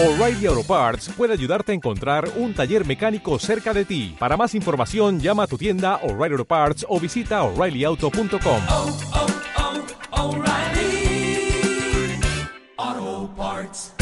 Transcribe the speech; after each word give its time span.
O'Reilly 0.00 0.46
Auto 0.46 0.62
Parts 0.62 1.08
puede 1.16 1.32
ayudarte 1.32 1.72
a 1.72 1.74
encontrar 1.74 2.28
un 2.36 2.54
taller 2.54 2.86
mecánico 2.86 3.36
cerca 3.40 3.74
de 3.74 3.84
ti. 3.84 4.14
Para 4.16 4.36
más 4.36 4.54
información, 4.54 5.18
llama 5.18 5.42
a 5.42 5.46
tu 5.48 5.58
tienda 5.58 5.96
O'Reilly 6.04 6.34
Auto 6.34 6.44
Parts 6.44 6.86
o 6.88 7.00
visita 7.00 7.42
oreillyauto.com. 7.42 8.62
oh, 8.68 8.96
oh, 10.12 10.28
O'Reilly 10.28 11.50
Auto 12.76 13.34
Parts. 13.34 13.96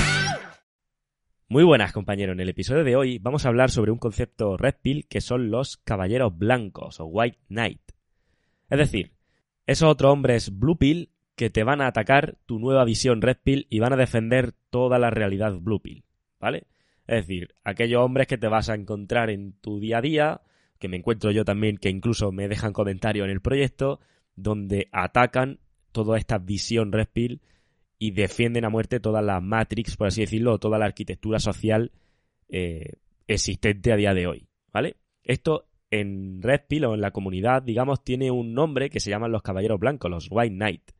Muy 1.48 1.64
buenas 1.64 1.94
compañeros, 1.94 2.34
en 2.34 2.40
el 2.40 2.50
episodio 2.50 2.84
de 2.84 2.94
hoy 2.94 3.18
vamos 3.18 3.46
a 3.46 3.48
hablar 3.48 3.70
sobre 3.70 3.90
un 3.90 3.98
concepto 3.98 4.58
Red 4.58 4.74
Pill 4.82 5.06
que 5.08 5.22
son 5.22 5.50
los 5.50 5.78
caballeros 5.78 6.36
blancos 6.36 7.00
o 7.00 7.06
White 7.06 7.38
Knight. 7.48 7.80
Es 8.68 8.76
decir, 8.76 9.14
esos 9.64 9.88
otros 9.88 10.12
hombres 10.12 10.58
Blue 10.58 10.76
Pill 10.76 11.10
que 11.36 11.50
te 11.50 11.64
van 11.64 11.80
a 11.80 11.86
atacar 11.86 12.36
tu 12.46 12.58
nueva 12.58 12.84
visión 12.84 13.22
Red 13.22 13.38
Pill 13.44 13.66
y 13.70 13.78
van 13.78 13.92
a 13.92 13.96
defender 13.96 14.52
toda 14.70 14.98
la 14.98 15.10
realidad 15.10 15.54
Blue 15.60 15.80
Pill, 15.80 16.04
¿vale? 16.40 16.66
Es 17.06 17.26
decir, 17.26 17.54
aquellos 17.62 18.02
hombres 18.02 18.26
que 18.26 18.38
te 18.38 18.48
vas 18.48 18.68
a 18.68 18.74
encontrar 18.74 19.30
en 19.30 19.52
tu 19.60 19.78
día 19.78 19.98
a 19.98 20.02
día, 20.02 20.40
que 20.78 20.88
me 20.88 20.96
encuentro 20.96 21.30
yo 21.30 21.44
también, 21.44 21.76
que 21.76 21.90
incluso 21.90 22.32
me 22.32 22.48
dejan 22.48 22.72
comentarios 22.72 23.26
en 23.26 23.30
el 23.30 23.40
proyecto, 23.40 24.00
donde 24.34 24.88
atacan 24.92 25.60
toda 25.92 26.18
esta 26.18 26.38
visión 26.38 26.90
Red 26.90 27.08
Pill 27.12 27.40
y 27.98 28.10
defienden 28.10 28.64
a 28.64 28.70
muerte 28.70 28.98
toda 28.98 29.22
la 29.22 29.40
Matrix, 29.40 29.96
por 29.96 30.08
así 30.08 30.22
decirlo, 30.22 30.58
toda 30.58 30.78
la 30.78 30.86
arquitectura 30.86 31.38
social 31.38 31.92
eh, 32.48 32.94
existente 33.26 33.92
a 33.92 33.96
día 33.96 34.14
de 34.14 34.26
hoy, 34.26 34.48
¿vale? 34.72 34.96
Esto 35.22 35.68
en 35.90 36.42
Red 36.42 36.62
Pill 36.68 36.84
o 36.86 36.94
en 36.94 37.00
la 37.00 37.10
comunidad, 37.10 37.62
digamos, 37.62 38.02
tiene 38.02 38.30
un 38.30 38.54
nombre 38.54 38.90
que 38.90 39.00
se 39.00 39.10
llaman 39.10 39.32
los 39.32 39.42
Caballeros 39.42 39.78
Blancos, 39.78 40.10
los 40.10 40.28
White 40.30 40.54
Knight. 40.54 40.95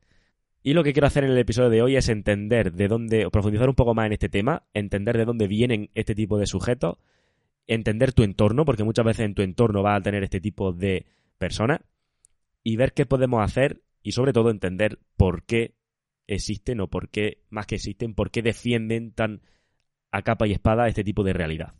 Y 0.67 0.73
lo 0.73 0.83
que 0.83 0.91
quiero 0.91 1.07
hacer 1.07 1.23
en 1.23 1.31
el 1.31 1.37
episodio 1.37 1.69
de 1.69 1.81
hoy 1.81 1.95
es 1.95 2.09
entender 2.09 2.73
de 2.73 2.89
dónde, 2.89 3.29
profundizar 3.31 3.69
un 3.69 3.75
poco 3.75 3.95
más 3.95 4.07
en 4.07 4.11
este 4.11 4.27
tema, 4.27 4.63
entender 4.73 5.17
de 5.17 5.23
dónde 5.23 5.47
vienen 5.47 5.89
este 5.95 6.13
tipo 6.13 6.37
de 6.37 6.45
sujetos, 6.45 6.97
entender 7.67 8.11
tu 8.11 8.23
entorno, 8.23 8.65
porque 8.65 8.83
muchas 8.83 9.05
veces 9.05 9.27
en 9.27 9.33
tu 9.33 9.43
entorno 9.43 9.81
vas 9.81 9.97
a 9.97 10.03
tener 10.03 10.23
este 10.23 10.41
tipo 10.41 10.73
de 10.73 11.05
personas, 11.37 11.79
y 12.65 12.75
ver 12.75 12.91
qué 12.91 13.05
podemos 13.05 13.41
hacer 13.41 13.81
y 14.03 14.11
sobre 14.11 14.33
todo 14.33 14.49
entender 14.49 14.99
por 15.15 15.45
qué 15.45 15.73
existen 16.27 16.81
o 16.81 16.89
por 16.89 17.07
qué, 17.07 17.45
más 17.49 17.65
que 17.65 17.75
existen, 17.75 18.13
por 18.13 18.29
qué 18.29 18.41
defienden 18.41 19.13
tan 19.13 19.43
a 20.11 20.21
capa 20.21 20.47
y 20.47 20.51
espada 20.51 20.89
este 20.89 21.05
tipo 21.05 21.23
de 21.23 21.31
realidad. 21.31 21.75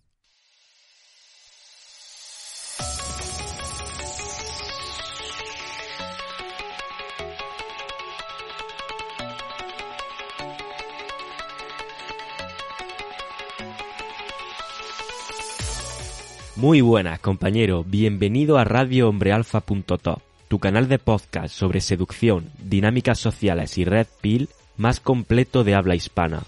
Muy 16.58 16.82
buenas, 16.82 17.20
compañero. 17.20 17.84
Bienvenido 17.84 18.58
a 18.58 18.64
radiohombrealfa.top, 18.64 20.20
tu 20.48 20.60
canal 20.60 20.88
de 20.88 20.98
podcast 21.00 21.54
sobre 21.54 21.82
seducción, 21.82 22.50
dinámicas 22.64 23.20
sociales 23.20 23.78
y 23.78 23.86
red 23.86 24.08
pill 24.22 24.50
más 24.76 25.00
completo 25.00 25.64
de 25.64 25.76
habla 25.76 25.96
hispana. 25.96 26.42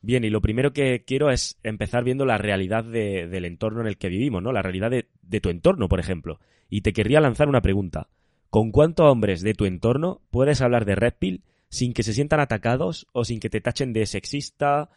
Bien, 0.00 0.22
y 0.24 0.30
lo 0.30 0.42
primero 0.42 0.72
que 0.74 1.02
quiero 1.06 1.30
es 1.30 1.58
empezar 1.62 2.04
viendo 2.04 2.26
la 2.26 2.36
realidad 2.36 2.84
de- 2.84 3.26
del 3.26 3.46
entorno 3.46 3.80
en 3.80 3.86
el 3.86 3.96
que 3.96 4.08
vivimos, 4.10 4.42
¿no? 4.42 4.52
La 4.52 4.60
realidad 4.62 4.90
de, 4.90 5.08
de 5.22 5.40
tu 5.40 5.48
entorno, 5.48 5.88
por 5.88 5.98
ejemplo. 5.98 6.40
Y 6.68 6.82
te 6.82 6.92
querría 6.92 7.20
lanzar 7.20 7.48
una 7.48 7.62
pregunta. 7.62 8.08
¿Con 8.50 8.70
cuántos 8.70 9.06
hombres 9.10 9.40
de 9.42 9.54
tu 9.54 9.64
entorno 9.64 10.20
puedes 10.30 10.60
hablar 10.60 10.84
de 10.84 10.94
red 10.94 11.14
pill 11.18 11.42
sin 11.70 11.94
que 11.94 12.02
se 12.02 12.12
sientan 12.12 12.40
atacados 12.40 13.06
o 13.12 13.24
sin 13.24 13.40
que 13.40 13.48
te 13.50 13.62
tachen 13.62 13.92
de 13.94 14.04
sexista, 14.04 14.90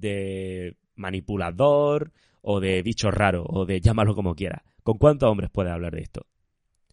de 0.00 0.76
manipulador 0.94 2.12
o 2.40 2.60
de 2.60 2.82
bicho 2.82 3.10
raro 3.10 3.44
o 3.46 3.64
de 3.66 3.80
llámalo 3.80 4.14
como 4.14 4.34
quiera. 4.34 4.64
¿Con 4.82 4.98
cuántos 4.98 5.30
hombres 5.30 5.50
puedes 5.50 5.72
hablar 5.72 5.94
de 5.94 6.02
esto? 6.02 6.26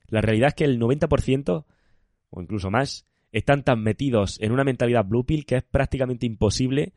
La 0.08 0.22
realidad 0.22 0.50
es 0.50 0.56
que 0.56 0.66
el 0.66 0.80
90% 0.80 1.66
o 2.30 2.42
incluso 2.42 2.70
más 2.70 3.06
están 3.32 3.64
tan 3.64 3.82
metidos 3.82 4.40
en 4.42 4.52
una 4.52 4.64
mentalidad 4.64 5.06
blue 5.06 5.26
pill 5.26 5.46
que 5.46 5.58
es 5.58 5.64
prácticamente 5.64 6.26
imposible 6.26 6.94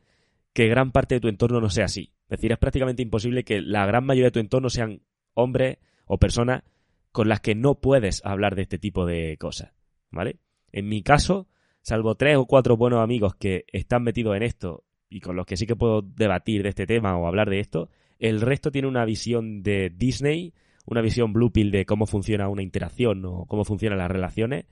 que 0.53 0.69
gran 0.69 0.93
parte 0.93 1.17
de 1.17 1.21
tu 1.21 1.29
entorno 1.29 1.61
no 1.61 1.71
sea 1.71 1.87
así. 1.87 2.13
Es 2.25 2.39
decir, 2.39 2.53
es 2.53 2.59
prácticamente 2.59 3.03
imposible 3.03 3.45
que 3.45 3.61
la 3.61 3.87
gran 3.87 4.05
mayoría 4.05 4.29
de 4.29 4.33
tu 4.33 4.41
entorno 4.41 4.71
sean 4.71 5.03
hombres 5.35 5.79
o 6.07 6.19
personas 6.19 6.63
con 7.11 7.29
las 7.29 7.41
que 7.41 7.55
no 7.55 7.81
puedes 7.81 8.25
hablar 8.25 8.55
de 8.55 8.63
este 8.63 8.79
tipo 8.79 9.07
de 9.07 9.37
cosas. 9.39 9.73
¿Vale? 10.11 10.39
En 10.73 10.89
mi 10.89 11.03
caso, 11.03 11.49
salvo 11.83 12.15
tres 12.15 12.37
o 12.37 12.47
cuatro 12.47 12.77
buenos 12.77 13.03
amigos 13.03 13.35
que 13.35 13.65
están 13.69 14.03
metidos 14.03 14.37
en 14.37 14.43
esto 14.43 14.85
y 15.13 15.21
con 15.21 15.37
los 15.37 15.47
que 15.47 15.57
sí 15.57 15.67
que 15.67 15.77
puedo 15.77 16.03
debatir 16.03 16.63
de 16.63 16.71
este 16.71 16.87
tema 16.87 17.17
o 17.17 17.27
hablar 17.27 17.51
de 17.51 17.61
esto, 17.61 17.91
el 18.19 18.41
resto 18.41 18.71
tiene 18.71 18.89
una 18.89 19.05
visión 19.05 19.63
de 19.63 19.91
Disney, 19.95 20.55
una 20.87 21.03
visión 21.03 21.33
blue 21.33 21.53
pill 21.53 21.71
de 21.71 21.85
cómo 21.85 22.07
funciona 22.07 22.49
una 22.49 22.63
interacción 22.63 23.25
o 23.25 23.45
cómo 23.47 23.65
funcionan 23.65 23.99
las 23.99 24.11
relaciones 24.11 24.67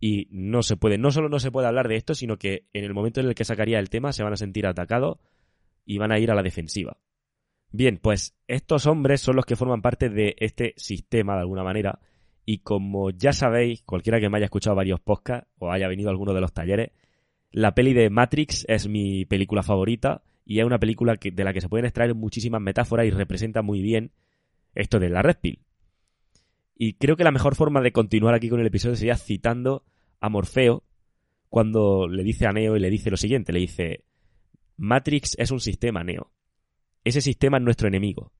y 0.00 0.26
no 0.30 0.62
se 0.62 0.76
puede, 0.76 0.98
no 0.98 1.12
solo 1.12 1.28
no 1.28 1.38
se 1.38 1.52
puede 1.52 1.68
hablar 1.68 1.86
de 1.86 1.96
esto, 1.96 2.14
sino 2.14 2.36
que 2.36 2.66
en 2.72 2.84
el 2.84 2.92
momento 2.92 3.20
en 3.20 3.28
el 3.28 3.34
que 3.34 3.44
sacaría 3.44 3.78
el 3.78 3.88
tema 3.88 4.12
se 4.12 4.24
van 4.24 4.32
a 4.32 4.36
sentir 4.36 4.66
atacados 4.66 5.18
y 5.84 5.98
van 5.98 6.10
a 6.10 6.18
ir 6.18 6.30
a 6.30 6.34
la 6.34 6.42
defensiva. 6.42 6.96
Bien, 7.70 7.98
pues 7.98 8.34
estos 8.48 8.86
hombres 8.86 9.20
son 9.20 9.36
los 9.36 9.46
que 9.46 9.56
forman 9.56 9.80
parte 9.80 10.08
de 10.08 10.34
este 10.38 10.74
sistema 10.76 11.34
de 11.34 11.40
alguna 11.40 11.62
manera 11.62 12.00
y 12.44 12.58
como 12.58 13.10
ya 13.10 13.32
sabéis, 13.32 13.82
cualquiera 13.82 14.18
que 14.18 14.28
me 14.28 14.38
haya 14.38 14.46
escuchado 14.46 14.74
varios 14.74 15.00
podcasts 15.00 15.48
o 15.58 15.70
haya 15.70 15.88
venido 15.88 16.08
a 16.08 16.12
alguno 16.12 16.34
de 16.34 16.40
los 16.40 16.52
talleres, 16.52 16.90
la 17.52 17.74
peli 17.74 17.92
de 17.92 18.10
Matrix 18.10 18.64
es 18.68 18.88
mi 18.88 19.24
película 19.26 19.62
favorita 19.62 20.22
y 20.44 20.58
es 20.58 20.64
una 20.64 20.78
película 20.78 21.16
que, 21.16 21.30
de 21.30 21.44
la 21.44 21.52
que 21.52 21.60
se 21.60 21.68
pueden 21.68 21.86
extraer 21.86 22.14
muchísimas 22.14 22.60
metáforas 22.60 23.06
y 23.06 23.10
representa 23.10 23.62
muy 23.62 23.80
bien 23.80 24.12
esto 24.74 24.98
de 24.98 25.10
la 25.10 25.22
Red 25.22 25.36
Pill. 25.40 25.60
Y 26.76 26.94
creo 26.94 27.16
que 27.16 27.24
la 27.24 27.30
mejor 27.30 27.54
forma 27.54 27.80
de 27.80 27.92
continuar 27.92 28.34
aquí 28.34 28.48
con 28.48 28.60
el 28.60 28.66
episodio 28.66 28.96
sería 28.96 29.16
citando 29.16 29.84
a 30.20 30.28
Morfeo 30.28 30.82
cuando 31.48 32.08
le 32.08 32.24
dice 32.24 32.46
a 32.46 32.52
Neo 32.52 32.76
y 32.76 32.80
le 32.80 32.90
dice 32.90 33.10
lo 33.10 33.16
siguiente, 33.18 33.52
le 33.52 33.60
dice, 33.60 34.04
Matrix 34.78 35.36
es 35.38 35.50
un 35.50 35.60
sistema, 35.60 36.02
Neo. 36.02 36.32
Ese 37.04 37.20
sistema 37.20 37.58
es 37.58 37.62
nuestro 37.62 37.88
enemigo. 37.88 38.32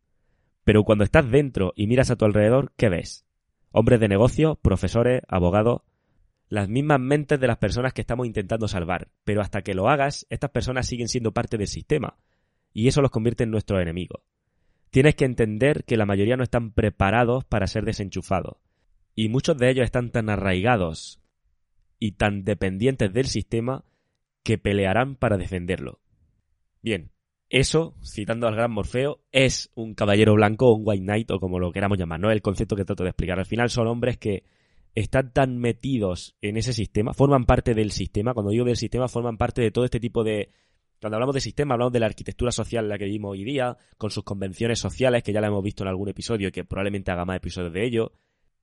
Pero 0.65 0.85
cuando 0.85 1.05
estás 1.05 1.31
dentro 1.31 1.73
y 1.77 1.87
miras 1.87 2.11
a 2.11 2.17
tu 2.17 2.25
alrededor, 2.25 2.73
¿qué 2.77 2.89
ves? 2.89 3.27
Hombres 3.71 4.01
de 4.01 4.09
negocio, 4.09 4.55
profesores, 4.63 5.23
abogados, 5.29 5.83
las 6.53 6.69
mismas 6.69 7.01
mentes 7.01 7.41
de 7.41 7.47
las 7.47 7.57
personas 7.57 7.95
que 7.95 8.03
estamos 8.03 8.27
intentando 8.27 8.69
salvar. 8.69 9.09
Pero 9.25 9.41
hasta 9.41 9.63
que 9.63 9.73
lo 9.73 9.89
hagas, 9.89 10.27
estas 10.29 10.51
personas 10.51 10.87
siguen 10.87 11.09
siendo 11.09 11.33
parte 11.33 11.57
del 11.57 11.67
sistema. 11.67 12.19
Y 12.75 12.89
eso 12.89 13.01
los 13.01 13.11
convierte 13.11 13.45
en 13.45 13.51
nuestros 13.51 13.81
enemigos. 13.81 14.23
Tienes 14.91 15.15
que 15.15 15.25
entender 15.25 15.85
que 15.85 15.97
la 15.97 16.05
mayoría 16.05 16.37
no 16.37 16.43
están 16.43 16.73
preparados 16.73 17.47
para 17.47 17.67
ser 17.67 17.87
desenchufados. 17.87 18.59
Y 19.15 19.31
muchos 19.31 19.57
de 19.57 19.71
ellos 19.71 19.87
están 19.87 20.11
tan 20.11 20.29
arraigados 20.29 21.23
y 21.99 22.13
tan 22.13 22.45
dependientes 22.45 23.11
del 23.15 23.29
sistema 23.29 23.87
que 24.43 24.59
pelearán 24.59 25.17
para 25.17 25.39
defenderlo. 25.39 26.01
Bien, 26.83 27.13
eso, 27.49 27.95
citando 28.05 28.47
al 28.47 28.57
gran 28.57 28.73
Morfeo, 28.73 29.23
es 29.33 29.71
un 29.75 29.95
caballero 29.95 30.35
blanco 30.35 30.69
o 30.69 30.75
un 30.75 30.83
white 30.85 31.03
knight 31.03 31.31
o 31.31 31.41
como 31.41 31.59
lo 31.59 31.73
queramos 31.73 31.97
llamar, 31.97 32.21
¿no? 32.21 32.31
El 32.31 32.43
concepto 32.43 32.77
que 32.77 32.85
trato 32.85 33.05
de 33.05 33.09
explicar. 33.09 33.39
Al 33.39 33.47
final 33.47 33.71
son 33.71 33.87
hombres 33.87 34.19
que 34.19 34.45
están 34.95 35.33
tan 35.33 35.59
metidos 35.59 36.37
en 36.41 36.57
ese 36.57 36.73
sistema, 36.73 37.15
forman 37.15 37.47
parte 37.47 37.75
del 37.75 37.93
sistema, 37.93 38.35
cuando 38.35 38.51
digo 38.51 38.65
del 38.65 38.77
sistema, 38.77 39.09
forman 39.09 39.39
parte 39.39 39.63
de 39.63 39.71
todo 39.71 39.85
este 39.85 40.01
tipo 40.01 40.25
de... 40.25 40.51
Cuando 41.01 41.17
hablamos 41.17 41.35
de 41.35 41.41
sistema, 41.41 41.75
hablamos 41.75 41.93
de 41.93 42.01
la 42.01 42.07
arquitectura 42.07 42.53
social 42.53 42.85
en 42.85 42.91
la 42.91 42.99
que 42.99 43.07
vivimos 43.07 43.33
hoy 43.33 43.43
día, 43.43 43.77
con 43.99 44.11
sus 44.11 44.23
convenciones 44.23 44.79
sociales, 44.79 45.25
que 45.25 45.33
ya 45.33 45.41
la 45.41 45.49
hemos 45.49 45.65
visto 45.65 45.83
en 45.83 45.89
algún 45.89 46.09
episodio 46.09 46.53
que 46.53 46.65
probablemente 46.65 47.11
haga 47.11 47.25
más 47.25 47.39
episodios 47.39 47.73
de 47.73 47.85
ello, 47.85 48.13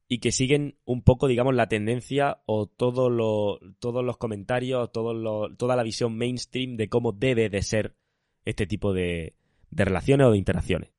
y 0.07 0.19
que 0.19 0.31
siguen 0.31 0.77
un 0.85 1.01
poco, 1.01 1.27
digamos, 1.27 1.53
la 1.53 1.67
tendencia 1.67 2.41
o 2.45 2.65
todo 2.65 3.09
lo, 3.09 3.59
todos 3.79 4.05
los 4.05 4.17
comentarios, 4.17 4.91
todo 4.91 5.53
toda 5.55 5.75
la 5.75 5.83
visión 5.83 6.17
mainstream 6.17 6.77
de 6.77 6.87
cómo 6.87 7.11
debe 7.11 7.49
de 7.49 7.61
ser 7.61 7.95
este 8.45 8.65
tipo 8.65 8.93
de, 8.93 9.35
de 9.69 9.85
relaciones 9.85 10.27
o 10.27 10.31
de 10.31 10.37
interacciones. 10.37 10.91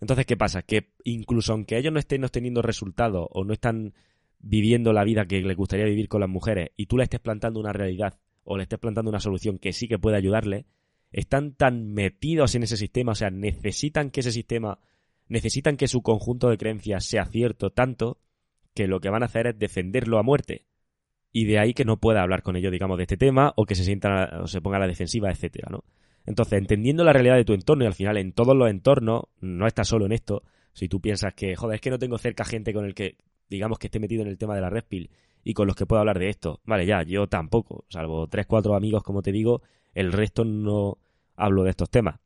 Entonces, 0.00 0.24
¿qué 0.26 0.36
pasa? 0.36 0.62
Que 0.62 0.94
incluso 1.04 1.52
aunque 1.52 1.76
ellos 1.76 1.92
no 1.92 1.98
estén 1.98 2.24
obteniendo 2.24 2.62
resultados 2.62 3.28
o 3.30 3.44
no 3.44 3.52
están 3.52 3.92
viviendo 4.40 4.92
la 4.92 5.04
vida 5.04 5.26
que 5.26 5.40
les 5.42 5.56
gustaría 5.56 5.84
vivir 5.84 6.08
con 6.08 6.20
las 6.20 6.30
mujeres 6.30 6.70
y 6.76 6.86
tú 6.86 6.96
le 6.96 7.04
estés 7.04 7.20
plantando 7.20 7.60
una 7.60 7.72
realidad 7.72 8.18
o 8.44 8.56
le 8.56 8.64
estés 8.64 8.78
plantando 8.78 9.10
una 9.10 9.20
solución 9.20 9.58
que 9.58 9.72
sí 9.72 9.86
que 9.86 9.98
puede 9.98 10.16
ayudarle, 10.16 10.66
están 11.12 11.54
tan 11.54 11.92
metidos 11.92 12.54
en 12.54 12.62
ese 12.62 12.76
sistema, 12.76 13.12
o 13.12 13.14
sea, 13.14 13.30
necesitan 13.30 14.10
que 14.10 14.20
ese 14.20 14.32
sistema, 14.32 14.78
necesitan 15.28 15.76
que 15.76 15.88
su 15.88 16.02
conjunto 16.02 16.48
de 16.48 16.56
creencias 16.56 17.04
sea 17.04 17.26
cierto 17.26 17.70
tanto 17.70 18.18
que 18.74 18.86
lo 18.86 19.00
que 19.00 19.10
van 19.10 19.22
a 19.22 19.26
hacer 19.26 19.48
es 19.48 19.58
defenderlo 19.58 20.18
a 20.18 20.22
muerte. 20.22 20.66
Y 21.32 21.44
de 21.44 21.58
ahí 21.58 21.74
que 21.74 21.84
no 21.84 21.98
pueda 21.98 22.22
hablar 22.22 22.42
con 22.42 22.56
ellos, 22.56 22.72
digamos, 22.72 22.96
de 22.96 23.04
este 23.04 23.16
tema, 23.16 23.52
o 23.56 23.64
que 23.64 23.74
se 23.74 23.84
sienta 23.84 24.40
o 24.42 24.46
se 24.46 24.60
ponga 24.60 24.78
a 24.78 24.80
la 24.80 24.88
defensiva, 24.88 25.30
etcétera, 25.30 25.68
¿no? 25.70 25.84
Entonces, 26.26 26.58
entendiendo 26.58 27.04
la 27.04 27.12
realidad 27.12 27.36
de 27.36 27.44
tu 27.44 27.54
entorno, 27.54 27.84
y 27.84 27.86
al 27.86 27.94
final 27.94 28.16
en 28.16 28.32
todos 28.32 28.56
los 28.56 28.68
entornos, 28.68 29.22
no 29.40 29.66
estás 29.66 29.88
solo 29.88 30.06
en 30.06 30.12
esto, 30.12 30.42
si 30.72 30.88
tú 30.88 31.00
piensas 31.00 31.34
que, 31.34 31.56
joder, 31.56 31.76
es 31.76 31.80
que 31.80 31.90
no 31.90 31.98
tengo 31.98 32.18
cerca 32.18 32.44
gente 32.44 32.72
con 32.72 32.84
el 32.84 32.94
que, 32.94 33.16
digamos, 33.50 33.78
que 33.78 33.88
esté 33.88 33.98
metido 34.00 34.22
en 34.22 34.28
el 34.28 34.38
tema 34.38 34.54
de 34.54 34.60
la 34.60 34.70
red 34.70 34.84
pill, 34.88 35.10
y 35.42 35.54
con 35.54 35.66
los 35.66 35.76
que 35.76 35.86
puedo 35.86 36.00
hablar 36.00 36.18
de 36.18 36.28
esto. 36.28 36.60
Vale, 36.64 36.86
ya, 36.86 37.02
yo 37.02 37.26
tampoco, 37.26 37.84
salvo 37.88 38.26
tres, 38.28 38.46
cuatro 38.46 38.74
amigos, 38.74 39.02
como 39.02 39.22
te 39.22 39.32
digo, 39.32 39.62
el 39.94 40.12
resto 40.12 40.44
no 40.44 40.98
hablo 41.36 41.64
de 41.64 41.70
estos 41.70 41.90
temas. 41.90 42.20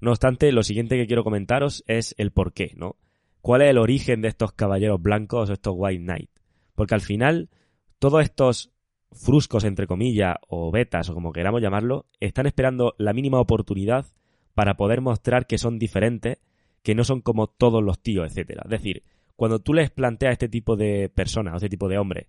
No 0.00 0.10
obstante, 0.10 0.52
lo 0.52 0.62
siguiente 0.62 0.96
que 0.96 1.06
quiero 1.06 1.24
comentaros 1.24 1.82
es 1.86 2.14
el 2.18 2.30
por 2.30 2.52
qué, 2.52 2.72
¿no? 2.76 2.96
¿Cuál 3.40 3.62
es 3.62 3.70
el 3.70 3.78
origen 3.78 4.20
de 4.20 4.28
estos 4.28 4.52
caballeros 4.52 5.00
blancos 5.00 5.50
o 5.50 5.52
estos 5.52 5.74
white 5.76 6.02
knight? 6.02 6.30
Porque 6.74 6.94
al 6.94 7.00
final, 7.00 7.50
todos 7.98 8.22
estos 8.22 8.72
fruscos, 9.12 9.64
entre 9.64 9.86
comillas, 9.86 10.36
o 10.48 10.70
betas, 10.70 11.08
o 11.08 11.14
como 11.14 11.32
queramos 11.32 11.62
llamarlo, 11.62 12.06
están 12.20 12.46
esperando 12.46 12.94
la 12.98 13.12
mínima 13.12 13.40
oportunidad 13.40 14.06
para 14.54 14.76
poder 14.76 15.00
mostrar 15.00 15.46
que 15.46 15.58
son 15.58 15.78
diferentes, 15.78 16.38
que 16.82 16.94
no 16.94 17.04
son 17.04 17.20
como 17.20 17.46
todos 17.46 17.82
los 17.82 18.00
tíos, 18.00 18.28
etcétera. 18.28 18.62
Es 18.64 18.70
decir, 18.70 19.02
cuando 19.38 19.60
tú 19.60 19.72
les 19.72 19.88
planteas 19.92 20.30
a 20.30 20.32
este 20.32 20.48
tipo 20.48 20.74
de 20.74 21.08
personas, 21.10 21.54
o 21.54 21.56
este 21.58 21.68
tipo 21.68 21.88
de 21.88 21.96
hombres, 21.96 22.26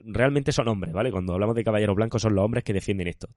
realmente 0.00 0.52
son 0.52 0.68
hombres, 0.68 0.94
¿vale? 0.94 1.10
Cuando 1.10 1.34
hablamos 1.34 1.54
de 1.54 1.62
caballeros 1.62 1.94
blancos 1.94 2.22
son 2.22 2.34
los 2.34 2.42
hombres 2.42 2.64
que 2.64 2.72
defienden 2.72 3.08
esto. 3.08 3.28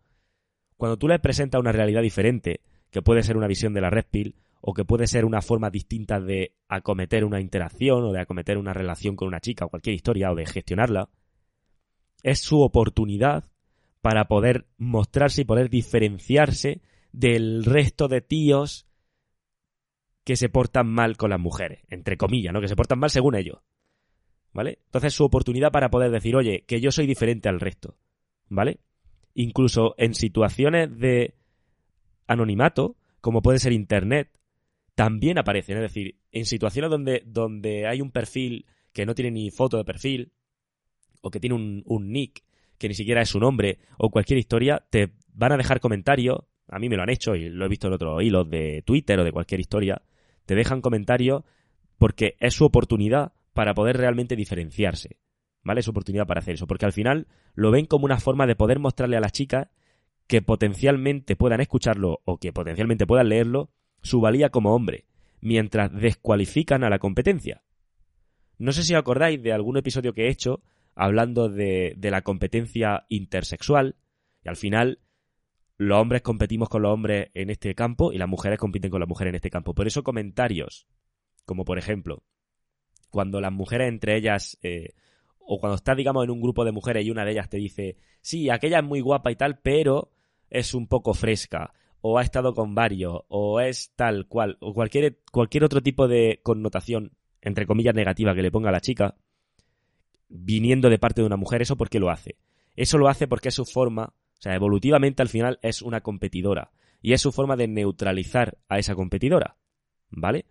Cuando 0.78 0.96
tú 0.98 1.10
les 1.10 1.20
presentas 1.20 1.60
una 1.60 1.74
realidad 1.74 2.02
diferente, 2.02 2.62
que 2.90 3.02
puede 3.02 3.22
ser 3.24 3.36
una 3.36 3.48
visión 3.48 3.74
de 3.74 3.82
la 3.82 3.90
red 3.90 4.06
pill, 4.10 4.36
o 4.62 4.74
que 4.74 4.86
puede 4.86 5.06
ser 5.06 5.26
una 5.26 5.42
forma 5.42 5.70
distinta 5.70 6.22
de 6.22 6.56
acometer 6.70 7.26
una 7.26 7.42
interacción 7.42 8.06
o 8.06 8.14
de 8.14 8.22
acometer 8.22 8.58
una 8.58 8.72
relación 8.72 9.18
con 9.18 9.28
una 9.28 9.42
chica 9.42 9.66
o 9.66 9.70
cualquier 9.70 9.98
historia 9.98 10.32
o 10.32 10.36
de 10.36 10.46
gestionarla, 10.46 11.10
es 12.24 12.40
su 12.40 12.62
oportunidad 12.62 13.44
para 14.00 14.30
poder 14.30 14.66
mostrarse 14.78 15.42
y 15.42 15.46
poder 15.46 15.70
diferenciarse 15.70 16.82
del 17.12 17.66
resto 17.66 18.08
de 18.08 18.22
tíos 18.22 18.89
que 20.24 20.36
se 20.36 20.50
portan 20.50 20.88
mal 20.88 21.18
con 21.18 21.30
las 21.30 21.40
mujeres, 21.40 21.82
entre 21.90 22.18
comillas, 22.18 22.54
¿no? 22.54 22.62
Que 22.62 22.68
se 22.68 22.76
portan 22.76 23.00
mal 23.00 23.10
según 23.10 23.36
ellos. 23.36 23.60
¿Vale? 24.52 24.80
Entonces 24.86 25.14
su 25.14 25.24
oportunidad 25.24 25.72
para 25.72 25.90
poder 25.90 26.12
decir, 26.12 26.36
oye, 26.36 26.64
que 26.68 26.82
yo 26.82 26.92
soy 26.92 27.06
diferente 27.06 27.50
al 27.50 27.60
resto. 27.60 27.98
¿Vale? 28.48 28.80
Incluso 29.36 29.94
en 29.98 30.16
situaciones 30.16 30.98
de 30.98 31.36
anonimato, 32.28 32.96
como 33.22 33.42
puede 33.42 33.60
ser 33.60 33.74
Internet, 33.74 34.32
también 34.96 35.38
aparecen. 35.38 35.78
Es 35.78 35.84
decir, 35.84 36.18
en 36.32 36.46
situaciones 36.46 36.90
donde, 36.92 37.24
donde 37.26 37.88
hay 37.88 38.02
un 38.02 38.12
perfil 38.12 38.66
que 38.92 39.06
no 39.06 39.16
tiene 39.16 39.32
ni 39.32 39.52
foto 39.52 39.78
de 39.78 39.86
perfil, 39.86 40.34
o 41.22 41.30
que 41.32 41.40
tiene 41.40 41.56
un, 41.56 41.84
un 41.86 42.12
nick 42.12 42.44
que 42.78 42.88
ni 42.88 42.94
siquiera 42.94 43.22
es 43.22 43.30
su 43.30 43.40
nombre, 43.40 43.80
o 43.98 44.10
cualquier 44.10 44.40
historia, 44.40 44.86
te 44.90 45.12
van 45.34 45.52
a 45.52 45.58
dejar 45.58 45.80
comentarios. 45.80 46.40
A 46.68 46.80
mí 46.80 46.90
me 46.90 46.96
lo 46.96 47.04
han 47.04 47.10
hecho 47.10 47.36
y 47.36 47.50
lo 47.50 47.66
he 47.66 47.70
visto 47.70 47.88
en 47.88 47.94
otros 47.94 48.22
hilos 48.24 48.50
de 48.50 48.84
Twitter 48.86 49.20
o 49.20 49.24
de 49.24 49.32
cualquier 49.32 49.60
historia. 49.60 50.02
Te 50.50 50.56
dejan 50.56 50.82
comentarios 50.82 51.44
porque 52.00 52.36
es 52.40 52.56
su 52.56 52.66
oportunidad 52.66 53.34
para 53.54 53.76
poder 53.76 53.98
realmente 53.98 54.36
diferenciarse. 54.36 55.20
¿Vale? 55.62 55.82
Es 55.82 55.86
su 55.86 55.92
oportunidad 55.92 56.26
para 56.26 56.40
hacer 56.40 56.56
eso. 56.56 56.66
Porque 56.66 56.88
al 56.88 56.92
final 56.92 57.28
lo 57.54 57.70
ven 57.70 57.86
como 57.86 58.06
una 58.06 58.20
forma 58.20 58.48
de 58.48 58.56
poder 58.56 58.80
mostrarle 58.80 59.16
a 59.16 59.20
las 59.20 59.32
chicas 59.32 59.68
que 60.26 60.42
potencialmente 60.42 61.36
puedan 61.36 61.62
escucharlo 61.62 62.22
o 62.26 62.40
que 62.40 62.52
potencialmente 62.52 63.06
puedan 63.06 63.30
leerlo 63.30 63.70
su 64.02 64.22
valía 64.22 64.50
como 64.50 64.74
hombre, 64.74 65.06
mientras 65.40 65.94
descualifican 65.94 66.84
a 66.84 66.90
la 66.90 66.98
competencia. 66.98 67.62
No 68.58 68.72
sé 68.72 68.82
si 68.82 68.96
acordáis 68.96 69.44
de 69.44 69.54
algún 69.54 69.78
episodio 69.78 70.14
que 70.14 70.26
he 70.26 70.32
hecho 70.32 70.64
hablando 70.96 71.48
de 71.48 71.96
la 72.02 72.24
competencia 72.24 73.06
intersexual, 73.08 73.98
y 74.44 74.50
al 74.50 74.56
final 74.56 74.98
los 75.80 75.98
hombres 75.98 76.22
competimos 76.22 76.68
con 76.68 76.82
los 76.82 76.92
hombres 76.92 77.30
en 77.34 77.50
este 77.50 77.74
campo 77.74 78.12
y 78.12 78.18
las 78.18 78.28
mujeres 78.28 78.60
compiten 78.60 78.92
con 78.92 79.00
las 79.00 79.08
mujeres 79.08 79.32
en 79.32 79.36
este 79.36 79.50
campo. 79.50 79.74
Por 79.74 79.88
eso 79.88 80.04
comentarios, 80.04 80.88
como 81.46 81.64
por 81.64 81.78
ejemplo, 81.78 82.22
cuando 83.10 83.40
las 83.40 83.54
mujeres 83.54 83.88
entre 83.88 84.18
ellas, 84.18 84.60
eh, 84.62 84.90
o 85.40 85.58
cuando 85.58 85.78
estás, 85.78 85.96
digamos, 85.96 86.26
en 86.26 86.32
un 86.32 86.42
grupo 86.42 86.66
de 86.66 86.74
mujeres 86.74 87.06
y 87.06 87.12
una 87.12 87.24
de 87.24 87.32
ellas 87.32 87.50
te 87.50 87.56
dice, 87.56 87.96
sí, 88.20 88.50
aquella 88.50 88.80
es 88.80 88.84
muy 88.84 89.00
guapa 89.00 89.32
y 89.32 89.38
tal, 89.38 89.60
pero 89.60 90.12
es 90.50 90.74
un 90.74 90.86
poco 90.86 91.14
fresca, 91.14 91.72
o 92.02 92.20
ha 92.20 92.24
estado 92.24 92.54
con 92.54 92.76
varios, 92.76 93.22
o 93.30 93.62
es 93.62 93.94
tal 93.96 94.28
cual, 94.28 94.58
o 94.60 94.74
cualquier, 94.74 95.22
cualquier 95.32 95.64
otro 95.64 95.82
tipo 95.82 96.10
de 96.10 96.42
connotación, 96.44 97.14
entre 97.42 97.66
comillas, 97.66 97.96
negativa 97.96 98.36
que 98.36 98.42
le 98.42 98.52
ponga 98.52 98.68
a 98.68 98.74
la 98.74 98.82
chica, 98.82 99.16
viniendo 100.28 100.90
de 100.90 101.00
parte 101.00 101.22
de 101.22 101.28
una 101.28 101.38
mujer, 101.38 101.62
¿eso 101.62 101.78
por 101.78 101.90
qué 101.90 102.02
lo 102.02 102.10
hace? 102.10 102.36
Eso 102.76 102.98
lo 102.98 103.08
hace 103.08 103.30
porque 103.30 103.48
es 103.48 103.56
su 103.56 103.64
forma, 103.66 104.14
o 104.40 104.42
sea, 104.42 104.56
evolutivamente 104.56 105.22
al 105.22 105.28
final 105.28 105.60
es 105.62 105.82
una 105.82 106.00
competidora. 106.00 106.72
Y 107.02 107.12
es 107.12 107.22
su 107.22 107.32
forma 107.34 107.58
de 107.58 107.68
neutralizar 107.68 108.58
a 108.70 108.80
esa 108.80 108.96
competidora. 108.96 109.58
¿Vale? 110.10 110.46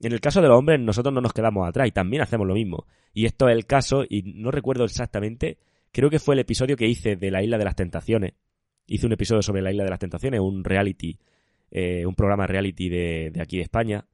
En 0.00 0.12
el 0.12 0.20
caso 0.20 0.40
de 0.40 0.48
los 0.48 0.56
hombres, 0.58 0.80
nosotros 0.80 1.12
no 1.12 1.20
nos 1.20 1.32
quedamos 1.32 1.68
atrás 1.68 1.88
y 1.88 1.90
también 1.90 2.22
hacemos 2.22 2.46
lo 2.46 2.54
mismo. 2.54 2.86
Y 3.12 3.26
esto 3.26 3.48
es 3.48 3.56
el 3.56 3.66
caso, 3.66 4.04
y 4.08 4.22
no 4.22 4.52
recuerdo 4.52 4.84
exactamente, 4.84 5.58
creo 5.90 6.08
que 6.08 6.20
fue 6.20 6.36
el 6.36 6.40
episodio 6.40 6.76
que 6.76 6.86
hice 6.86 7.16
de 7.16 7.30
la 7.32 7.42
Isla 7.42 7.58
de 7.58 7.64
las 7.64 7.74
Tentaciones. 7.74 8.34
Hice 8.86 9.06
un 9.06 9.12
episodio 9.12 9.42
sobre 9.42 9.62
la 9.62 9.72
Isla 9.72 9.84
de 9.84 9.90
las 9.90 9.98
Tentaciones, 9.98 10.40
un 10.40 10.62
reality, 10.62 11.18
eh, 11.70 12.06
un 12.06 12.14
programa 12.14 12.46
reality 12.46 12.88
de, 12.88 13.30
de 13.32 13.42
aquí 13.42 13.56
de 13.56 13.64
España. 13.64 14.06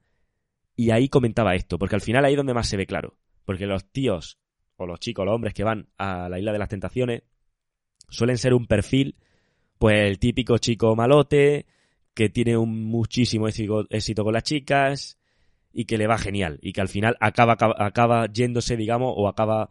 Y 0.75 0.91
ahí 0.91 1.09
comentaba 1.09 1.55
esto, 1.55 1.79
porque 1.79 1.97
al 1.97 2.03
final 2.03 2.25
ahí 2.25 2.33
es 2.33 2.39
donde 2.39 2.55
más 2.55 2.69
se 2.69 2.79
ve 2.79 2.87
claro. 2.87 3.19
Porque 3.45 3.67
los 3.67 3.91
tíos 3.91 4.39
o 4.77 4.87
los 4.87 5.01
chicos, 5.01 5.27
los 5.27 5.35
hombres 5.35 5.53
que 5.53 5.65
van 5.65 5.89
a 5.99 6.29
la 6.31 6.39
isla 6.39 6.53
de 6.53 6.59
las 6.59 6.69
tentaciones, 6.69 7.23
suelen 8.09 8.39
ser 8.39 8.55
un 8.55 8.67
perfil, 8.67 9.17
pues 9.79 10.09
el 10.09 10.19
típico 10.19 10.59
chico 10.59 10.97
malote, 10.97 11.67
que 12.15 12.29
tiene 12.29 12.57
un 12.57 12.85
muchísimo 12.85 13.47
éxito 13.49 14.25
con 14.25 14.33
las 14.33 14.43
chicas 14.43 15.19
y 15.73 15.85
que 15.85 15.99
le 15.99 16.07
va 16.07 16.19
genial 16.19 16.59
y 16.63 16.73
que 16.73 16.81
al 16.81 16.89
final 16.89 17.17
acaba, 17.21 17.53
acaba, 17.53 17.75
acaba 17.79 18.27
yéndose, 18.27 18.77
digamos, 18.77 19.13
o 19.17 19.29
acaba 19.29 19.71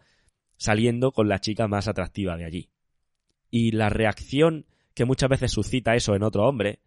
saliendo 0.55 1.11
con 1.11 1.27
la 1.27 1.39
chica 1.39 1.67
más 1.67 1.87
atractiva 1.87 2.37
de 2.37 2.45
allí. 2.45 2.69
Y 3.49 3.71
la 3.71 3.89
reacción 3.89 4.65
que 4.93 5.05
muchas 5.05 5.29
veces 5.29 5.51
suscita 5.51 5.95
eso 5.95 6.15
en 6.15 6.23
otro 6.23 6.43
hombre 6.47 6.79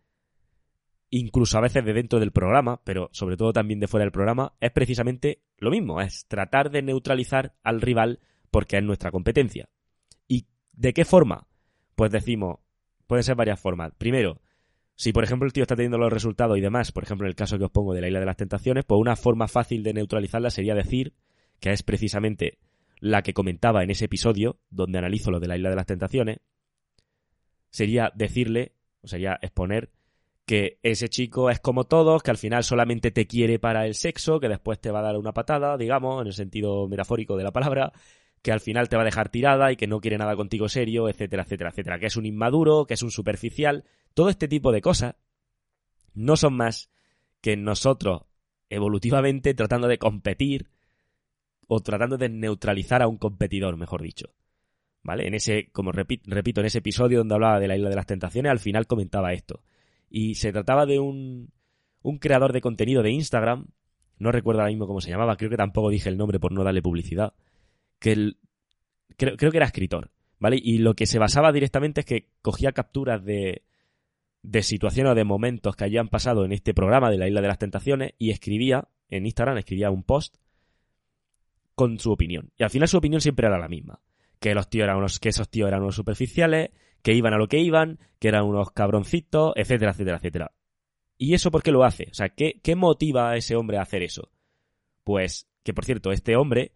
incluso 1.10 1.58
a 1.58 1.60
veces 1.60 1.84
de 1.84 1.92
dentro 1.92 2.20
del 2.20 2.32
programa, 2.32 2.80
pero 2.84 3.10
sobre 3.12 3.36
todo 3.36 3.52
también 3.52 3.80
de 3.80 3.88
fuera 3.88 4.04
del 4.04 4.12
programa, 4.12 4.54
es 4.60 4.70
precisamente 4.70 5.42
lo 5.58 5.70
mismo, 5.70 6.00
es 6.00 6.26
tratar 6.26 6.70
de 6.70 6.82
neutralizar 6.82 7.54
al 7.62 7.80
rival 7.80 8.20
porque 8.50 8.78
es 8.78 8.82
nuestra 8.82 9.10
competencia. 9.10 9.68
¿Y 10.80 10.82
de 10.82 10.94
qué 10.94 11.04
forma? 11.04 11.46
Pues 11.94 12.10
decimos, 12.10 12.58
pueden 13.06 13.22
ser 13.22 13.36
varias 13.36 13.60
formas. 13.60 13.92
Primero, 13.98 14.40
si 14.94 15.12
por 15.12 15.24
ejemplo 15.24 15.46
el 15.46 15.52
tío 15.52 15.62
está 15.62 15.76
teniendo 15.76 15.98
los 15.98 16.10
resultados 16.10 16.56
y 16.56 16.62
demás, 16.62 16.90
por 16.90 17.02
ejemplo 17.02 17.26
en 17.26 17.28
el 17.28 17.36
caso 17.36 17.58
que 17.58 17.64
os 17.64 17.70
pongo 17.70 17.92
de 17.92 18.00
la 18.00 18.06
isla 18.06 18.20
de 18.20 18.24
las 18.24 18.38
tentaciones, 18.38 18.86
pues 18.86 18.98
una 18.98 19.14
forma 19.14 19.46
fácil 19.46 19.82
de 19.82 19.92
neutralizarla 19.92 20.48
sería 20.48 20.74
decir 20.74 21.12
que 21.60 21.72
es 21.72 21.82
precisamente 21.82 22.58
la 22.98 23.20
que 23.22 23.34
comentaba 23.34 23.82
en 23.82 23.90
ese 23.90 24.06
episodio 24.06 24.58
donde 24.70 24.98
analizo 24.98 25.30
lo 25.30 25.38
de 25.38 25.48
la 25.48 25.56
isla 25.56 25.68
de 25.68 25.76
las 25.76 25.84
tentaciones, 25.84 26.38
sería 27.68 28.10
decirle, 28.14 28.72
o 29.02 29.06
sería 29.06 29.38
exponer 29.42 29.90
que 30.46 30.78
ese 30.82 31.10
chico 31.10 31.50
es 31.50 31.60
como 31.60 31.84
todos, 31.84 32.22
que 32.22 32.30
al 32.30 32.38
final 32.38 32.64
solamente 32.64 33.10
te 33.10 33.26
quiere 33.26 33.58
para 33.58 33.86
el 33.86 33.94
sexo, 33.94 34.40
que 34.40 34.48
después 34.48 34.80
te 34.80 34.90
va 34.90 35.00
a 35.00 35.02
dar 35.02 35.18
una 35.18 35.32
patada, 35.32 35.76
digamos, 35.76 36.22
en 36.22 36.28
el 36.28 36.32
sentido 36.32 36.88
metafórico 36.88 37.36
de 37.36 37.44
la 37.44 37.52
palabra, 37.52 37.92
que 38.42 38.52
al 38.52 38.60
final 38.60 38.88
te 38.88 38.96
va 38.96 39.02
a 39.02 39.04
dejar 39.04 39.28
tirada 39.28 39.70
y 39.70 39.76
que 39.76 39.86
no 39.86 40.00
quiere 40.00 40.18
nada 40.18 40.36
contigo 40.36 40.68
serio, 40.68 41.08
etcétera, 41.08 41.42
etcétera, 41.42 41.70
etcétera, 41.70 41.98
que 41.98 42.06
es 42.06 42.16
un 42.16 42.26
inmaduro, 42.26 42.86
que 42.86 42.94
es 42.94 43.02
un 43.02 43.10
superficial, 43.10 43.84
todo 44.14 44.28
este 44.28 44.48
tipo 44.48 44.72
de 44.72 44.80
cosas 44.80 45.16
no 46.14 46.36
son 46.36 46.54
más 46.54 46.90
que 47.40 47.56
nosotros 47.56 48.22
evolutivamente 48.68 49.54
tratando 49.54 49.88
de 49.88 49.98
competir 49.98 50.70
o 51.66 51.80
tratando 51.80 52.16
de 52.16 52.28
neutralizar 52.28 53.02
a 53.02 53.08
un 53.08 53.18
competidor, 53.18 53.76
mejor 53.76 54.02
dicho. 54.02 54.30
¿Vale? 55.02 55.26
En 55.26 55.34
ese, 55.34 55.70
como 55.72 55.92
repito, 55.92 56.60
en 56.60 56.66
ese 56.66 56.78
episodio 56.78 57.18
donde 57.18 57.34
hablaba 57.34 57.58
de 57.58 57.68
la 57.68 57.76
isla 57.76 57.88
de 57.88 57.96
las 57.96 58.06
tentaciones, 58.06 58.50
al 58.50 58.58
final 58.58 58.86
comentaba 58.86 59.32
esto. 59.32 59.62
Y 60.10 60.34
se 60.34 60.52
trataba 60.52 60.84
de 60.84 60.98
un, 60.98 61.52
un 62.02 62.18
creador 62.18 62.52
de 62.52 62.60
contenido 62.60 63.02
de 63.02 63.12
Instagram, 63.12 63.68
no 64.18 64.32
recuerdo 64.32 64.60
ahora 64.60 64.70
mismo 64.70 64.86
cómo 64.86 65.00
se 65.00 65.10
llamaba, 65.10 65.36
creo 65.36 65.50
que 65.50 65.56
tampoco 65.56 65.90
dije 65.90 66.08
el 66.08 66.18
nombre 66.18 66.38
por 66.38 66.52
no 66.52 66.64
darle 66.64 66.82
publicidad, 66.82 67.32
que 68.00 68.12
el, 68.12 68.38
creo, 69.16 69.36
creo 69.36 69.52
que 69.52 69.58
era 69.58 69.66
escritor, 69.66 70.10
¿vale? 70.40 70.58
Y 70.60 70.78
lo 70.78 70.94
que 70.94 71.06
se 71.06 71.18
basaba 71.18 71.52
directamente 71.52 72.00
es 72.00 72.06
que 72.06 72.28
cogía 72.42 72.72
capturas 72.72 73.24
de, 73.24 73.62
de 74.42 74.62
situaciones 74.62 75.12
o 75.12 75.14
de 75.14 75.24
momentos 75.24 75.76
que 75.76 75.84
hayan 75.84 76.08
pasado 76.08 76.44
en 76.44 76.52
este 76.52 76.74
programa 76.74 77.10
de 77.10 77.18
la 77.18 77.28
Isla 77.28 77.40
de 77.40 77.48
las 77.48 77.58
Tentaciones 77.58 78.14
y 78.18 78.30
escribía, 78.30 78.88
en 79.08 79.26
Instagram 79.26 79.58
escribía 79.58 79.90
un 79.90 80.02
post 80.02 80.36
con 81.74 81.98
su 81.98 82.10
opinión. 82.10 82.50
Y 82.56 82.62
al 82.62 82.70
final 82.70 82.88
su 82.88 82.98
opinión 82.98 83.20
siempre 83.20 83.46
era 83.46 83.58
la 83.58 83.68
misma. 83.68 84.00
Que 84.38 84.54
los 84.54 84.68
tíos 84.68 84.84
eran 84.84 84.96
unos, 84.96 85.18
que 85.18 85.28
esos 85.28 85.50
tíos 85.50 85.68
eran 85.68 85.82
unos 85.82 85.94
superficiales, 85.94 86.70
que 87.02 87.14
iban 87.14 87.34
a 87.34 87.38
lo 87.38 87.48
que 87.48 87.58
iban, 87.58 87.98
que 88.18 88.28
eran 88.28 88.44
unos 88.44 88.70
cabroncitos, 88.70 89.52
etcétera, 89.56 89.92
etcétera, 89.92 90.16
etcétera. 90.16 90.52
¿Y 91.18 91.34
eso 91.34 91.50
por 91.50 91.62
qué 91.62 91.70
lo 91.70 91.84
hace? 91.84 92.08
O 92.10 92.14
sea, 92.14 92.30
¿qué, 92.30 92.60
¿qué 92.62 92.76
motiva 92.76 93.30
a 93.30 93.36
ese 93.36 93.56
hombre 93.56 93.76
a 93.76 93.82
hacer 93.82 94.02
eso? 94.02 94.30
Pues, 95.04 95.48
que 95.62 95.74
por 95.74 95.84
cierto, 95.84 96.12
este 96.12 96.36
hombre 96.36 96.72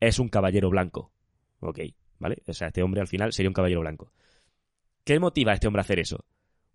es 0.00 0.18
un 0.18 0.28
caballero 0.28 0.70
blanco. 0.70 1.12
Ok, 1.60 1.80
¿vale? 2.18 2.42
O 2.46 2.52
sea, 2.52 2.68
este 2.68 2.82
hombre 2.82 3.00
al 3.00 3.08
final 3.08 3.32
sería 3.32 3.50
un 3.50 3.54
caballero 3.54 3.80
blanco. 3.80 4.12
¿Qué 5.04 5.18
motiva 5.18 5.52
a 5.52 5.54
este 5.54 5.66
hombre 5.66 5.80
a 5.80 5.82
hacer 5.82 5.98
eso? 5.98 6.24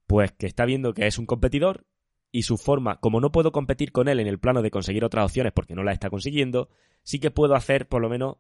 Pues 0.07 0.31
que 0.31 0.47
está 0.47 0.65
viendo 0.65 0.93
que 0.93 1.07
es 1.07 1.17
un 1.17 1.25
competidor 1.25 1.85
y 2.31 2.43
su 2.43 2.57
forma, 2.57 2.99
como 2.99 3.21
no 3.21 3.31
puedo 3.31 3.51
competir 3.51 3.91
con 3.91 4.07
él 4.07 4.19
en 4.19 4.27
el 4.27 4.39
plano 4.39 4.61
de 4.61 4.71
conseguir 4.71 5.05
otras 5.05 5.25
opciones 5.25 5.53
porque 5.53 5.75
no 5.75 5.83
la 5.83 5.93
está 5.93 6.09
consiguiendo, 6.09 6.69
sí 7.03 7.19
que 7.19 7.31
puedo 7.31 7.55
hacer 7.55 7.87
por 7.87 8.01
lo 8.01 8.09
menos 8.09 8.37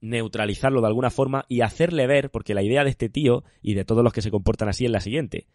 neutralizarlo 0.00 0.80
de 0.80 0.86
alguna 0.86 1.10
forma 1.10 1.44
y 1.48 1.60
hacerle 1.60 2.06
ver, 2.06 2.30
porque 2.30 2.54
la 2.54 2.62
idea 2.62 2.84
de 2.84 2.90
este 2.90 3.08
tío 3.08 3.44
y 3.62 3.74
de 3.74 3.84
todos 3.84 4.02
los 4.02 4.12
que 4.12 4.22
se 4.22 4.30
comportan 4.30 4.68
así 4.68 4.84
es 4.84 4.90
la 4.90 5.00
siguiente. 5.00 5.46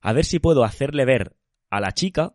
A 0.00 0.12
ver 0.12 0.24
si 0.24 0.38
puedo 0.38 0.64
hacerle 0.64 1.04
ver 1.04 1.36
a 1.70 1.80
la 1.80 1.92
chica 1.92 2.34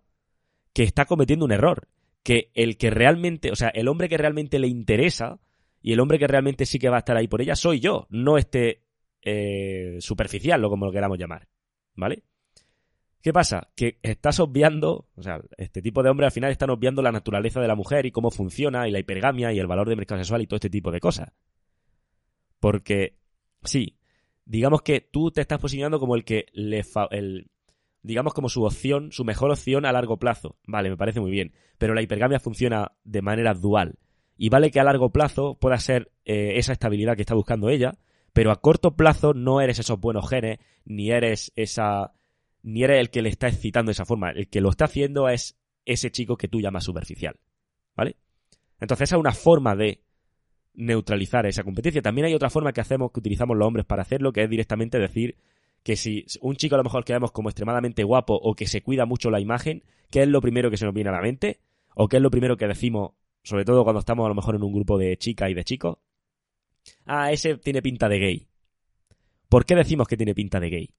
que 0.74 0.84
está 0.84 1.06
cometiendo 1.06 1.46
un 1.46 1.52
error. 1.52 1.88
Que 2.24 2.52
el 2.54 2.78
que 2.78 2.90
realmente, 2.90 3.52
o 3.52 3.56
sea, 3.56 3.70
el 3.70 3.88
hombre 3.88 4.10
que 4.10 4.18
realmente 4.18 4.60
le 4.60 4.68
interesa 4.68 5.40
y 5.82 5.94
el 5.94 6.00
hombre 6.00 6.20
que 6.20 6.28
realmente 6.28 6.66
sí 6.66 6.78
que 6.78 6.90
va 6.90 6.98
a 6.98 7.00
estar 7.00 7.18
ahí 7.18 7.28
por 7.28 7.42
ella 7.42 7.56
soy 7.56 7.80
yo, 7.80 8.08
no 8.10 8.38
este 8.38 8.84
eh, 9.24 9.98
superficial, 10.00 10.64
o 10.64 10.70
como 10.70 10.86
lo 10.86 10.92
queramos 10.92 11.18
llamar. 11.18 11.48
¿Vale? 11.96 12.24
¿Qué 13.22 13.34
pasa? 13.34 13.70
Que 13.76 14.00
estás 14.02 14.40
obviando, 14.40 15.08
o 15.16 15.22
sea, 15.22 15.40
este 15.58 15.82
tipo 15.82 16.02
de 16.02 16.10
hombres 16.10 16.28
al 16.28 16.32
final 16.32 16.52
están 16.52 16.72
obviando 16.72 17.04
la 17.04 17.12
naturaleza 17.12 17.62
de 17.62 17.68
la 17.68 17.76
mujer 17.76 18.06
y 18.06 18.12
cómo 18.12 18.32
funciona 18.32 18.88
y 18.88 18.92
la 18.92 19.00
hipergamia 19.00 19.54
y 19.54 19.60
el 19.60 19.68
valor 19.68 19.88
de 19.88 19.96
mercado 19.96 20.20
sexual 20.20 20.42
y 20.42 20.48
todo 20.48 20.56
este 20.56 20.72
tipo 20.72 20.92
de 20.92 21.00
cosas. 21.00 21.32
Porque, 22.60 23.18
sí, 23.64 24.00
digamos 24.46 24.82
que 24.82 25.02
tú 25.02 25.32
te 25.32 25.42
estás 25.42 25.60
posicionando 25.60 26.00
como 26.00 26.16
el 26.16 26.24
que 26.24 26.48
le... 26.54 26.84
el, 27.12 27.52
digamos 28.04 28.34
como 28.34 28.50
su 28.50 28.64
opción, 28.64 29.12
su 29.12 29.24
mejor 29.24 29.52
opción 29.52 29.86
a 29.86 29.92
largo 29.92 30.18
plazo. 30.18 30.58
Vale, 30.66 30.90
me 30.90 30.98
parece 30.98 31.20
muy 31.20 31.32
bien. 31.32 31.54
Pero 31.78 31.94
la 31.94 32.02
hipergamia 32.02 32.40
funciona 32.40 32.94
de 33.04 33.22
manera 33.22 33.54
dual. 33.54 34.00
Y 34.38 34.50
vale 34.50 34.72
que 34.72 34.80
a 34.80 34.84
largo 34.84 35.12
plazo 35.12 35.58
pueda 35.60 35.78
ser 35.78 36.12
eh, 36.26 36.54
esa 36.56 36.74
estabilidad 36.74 37.16
que 37.16 37.22
está 37.22 37.36
buscando 37.36 37.70
ella, 37.70 37.98
pero 38.34 38.52
a 38.52 38.62
corto 38.62 38.96
plazo 38.96 39.34
no 39.34 39.62
eres 39.62 39.80
esos 39.80 40.00
buenos 40.00 40.28
genes, 40.30 40.60
ni 40.86 41.12
eres 41.12 41.52
esa 41.56 42.14
ni 42.64 42.84
eres 42.84 43.00
el 43.00 43.10
que 43.10 43.22
le 43.22 43.30
está 43.30 43.48
excitando 43.48 43.90
de 43.90 43.94
esa 43.94 44.06
forma. 44.06 44.32
El 44.32 44.48
que 44.48 44.62
lo 44.62 44.70
está 44.70 44.86
haciendo 44.86 45.30
es 45.30 45.58
ese 45.86 46.12
chico 46.12 46.38
que 46.38 46.48
tú 46.48 46.60
llamas 46.60 46.84
superficial. 46.84 47.40
¿Vale? 47.96 48.18
Entonces 48.80 49.10
esa 49.10 49.16
es 49.16 49.20
una 49.20 49.34
forma 49.34 49.76
de 49.76 50.02
neutralizar 50.74 51.46
esa 51.46 51.64
competencia. 51.64 52.02
También 52.02 52.26
hay 52.26 52.34
otra 52.34 52.50
forma 52.50 52.72
que 52.74 52.82
hacemos, 52.82 53.12
que 53.12 53.20
utilizamos 53.20 53.58
los 53.58 53.68
hombres 53.68 53.86
para 53.86 54.04
hacerlo, 54.04 54.32
que 54.32 54.44
es 54.44 54.50
directamente 54.50 55.00
decir 55.00 55.38
que 55.84 55.96
si 55.96 56.26
un 56.42 56.56
chico 56.56 56.76
a 56.76 56.78
lo 56.78 56.84
mejor 56.84 57.04
que 57.04 57.18
como 57.34 57.50
extremadamente 57.50 58.04
guapo 58.04 58.36
o 58.36 58.54
que 58.56 58.68
se 58.68 58.82
cuida 58.82 59.06
mucho 59.06 59.32
la 59.32 59.40
imagen, 59.40 59.84
¿qué 60.10 60.22
es 60.24 60.28
lo 60.28 60.42
primero 60.42 60.70
que 60.70 60.78
se 60.78 60.86
nos 60.86 60.94
viene 60.94 61.10
a 61.10 61.14
la 61.14 61.22
mente? 61.22 61.60
¿O 61.96 62.08
qué 62.08 62.18
es 62.18 62.24
lo 62.24 62.32
primero 62.32 62.58
que 62.58 62.68
decimos, 62.68 63.12
sobre 63.44 63.66
todo 63.66 63.84
cuando 63.84 64.00
estamos 64.00 64.26
a 64.26 64.30
lo 64.30 64.36
mejor 64.36 64.56
en 64.56 64.64
un 64.64 64.74
grupo 64.74 64.98
de 64.98 65.18
chicas 65.18 65.50
y 65.50 65.54
de 65.54 65.64
chicos? 65.64 65.98
Ah, 67.06 67.32
ese 67.32 67.58
tiene 67.58 67.82
pinta 67.82 68.08
de 68.10 68.20
gay. 68.20 68.48
¿Por 69.50 69.66
qué 69.66 69.76
decimos 69.76 70.08
que 70.08 70.18
tiene 70.18 70.34
pinta 70.34 70.60
de 70.60 70.70
gay? 70.70 70.94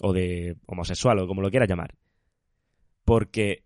o 0.00 0.12
de 0.12 0.56
homosexual 0.66 1.18
o 1.18 1.26
como 1.26 1.42
lo 1.42 1.50
quieras 1.50 1.68
llamar. 1.68 1.94
Porque 3.04 3.64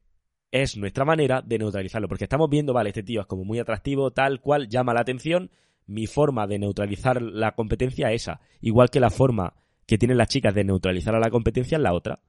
es 0.51 0.77
nuestra 0.77 1.05
manera 1.05 1.43
de 1.43 1.59
neutralizarlo. 1.59 2.09
Porque 2.09 2.25
estamos 2.25 2.49
viendo, 2.49 2.73
vale, 2.73 2.91
este 2.91 3.03
tío 3.03 3.21
es 3.21 3.27
como 3.27 3.45
muy 3.45 3.59
atractivo, 3.59 4.11
tal 4.13 4.41
cual, 4.41 4.69
llama 4.69 4.95
la 4.95 5.01
atención. 5.01 5.51
Mi 5.87 6.07
forma 6.07 6.47
de 6.47 6.59
neutralizar 6.59 7.21
la 7.21 7.55
competencia 7.55 8.13
es 8.13 8.23
esa. 8.23 8.41
Igual 8.61 8.91
que 8.91 9.01
la 9.01 9.11
forma 9.11 9.55
que 9.93 9.99
tienen 9.99 10.17
las 10.17 10.29
chicas 10.29 10.55
de 10.55 10.65
neutralizar 10.65 11.15
a 11.15 11.21
la 11.21 11.29
competencia 11.29 11.77
es 11.77 11.83
la 11.83 11.93
otra. 11.93 12.23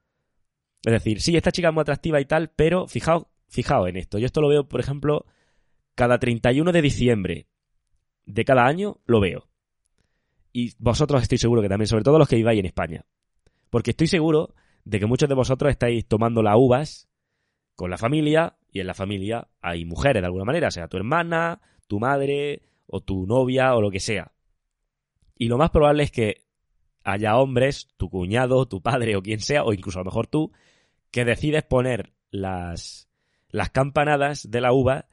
Es 0.84 0.92
decir, 0.92 1.22
sí, 1.22 1.38
esta 1.38 1.54
chica 1.54 1.70
es 1.70 1.74
muy 1.74 1.80
atractiva 1.80 2.20
y 2.20 2.26
tal, 2.26 2.50
pero 2.50 2.90
fijaos, 2.90 3.28
fijaos 3.48 3.88
en 3.88 3.96
esto. 3.96 4.20
Yo 4.20 4.26
esto 4.26 4.42
lo 4.42 4.50
veo, 4.50 4.68
por 4.68 4.82
ejemplo, 4.82 5.26
cada 5.96 6.20
31 6.20 6.74
de 6.74 6.82
diciembre 6.82 7.48
de 8.26 8.44
cada 8.44 8.66
año 8.66 9.00
lo 9.06 9.22
veo. 9.22 9.48
Y 10.52 10.74
vosotros 10.78 11.22
estoy 11.22 11.38
seguro 11.38 11.62
que 11.62 11.70
también, 11.70 11.88
sobre 11.88 12.04
todo 12.04 12.20
los 12.20 12.28
que 12.28 12.36
viváis 12.36 12.60
en 12.60 12.66
España. 12.66 13.06
Porque 13.70 13.92
estoy 13.92 14.08
seguro 14.08 14.54
de 14.84 15.00
que 15.00 15.06
muchos 15.06 15.30
de 15.30 15.36
vosotros 15.36 15.72
estáis 15.72 16.06
tomando 16.06 16.44
las 16.44 16.58
uvas 16.58 17.08
con 17.78 17.90
la 17.90 17.98
familia 17.98 18.58
y 18.74 18.82
en 18.82 18.88
la 18.88 18.94
familia 18.94 19.48
hay 19.62 19.86
mujeres 19.86 20.22
de 20.22 20.26
alguna 20.26 20.44
manera, 20.44 20.70
sea 20.70 20.90
tu 20.90 20.98
hermana, 20.98 21.62
tu 21.88 22.02
madre 22.02 22.62
o 22.88 23.00
tu 23.00 23.26
novia 23.26 23.74
o 23.74 23.82
lo 23.82 23.90
que 23.90 24.02
sea. 24.02 24.34
Y 25.38 25.48
lo 25.48 25.58
más 25.58 25.70
probable 25.70 26.04
es 26.04 26.12
que 26.12 26.43
haya 27.04 27.38
hombres, 27.38 27.90
tu 27.98 28.10
cuñado, 28.10 28.66
tu 28.66 28.82
padre 28.82 29.16
o 29.16 29.22
quien 29.22 29.40
sea, 29.40 29.64
o 29.64 29.74
incluso 29.74 30.00
a 30.00 30.02
lo 30.02 30.06
mejor 30.06 30.28
tú, 30.28 30.52
que 31.12 31.26
decides 31.26 31.64
poner 31.64 32.14
las, 32.32 33.08
las 33.50 33.70
campanadas 33.70 34.50
de 34.50 34.62
la 34.62 34.74
uva 34.74 35.06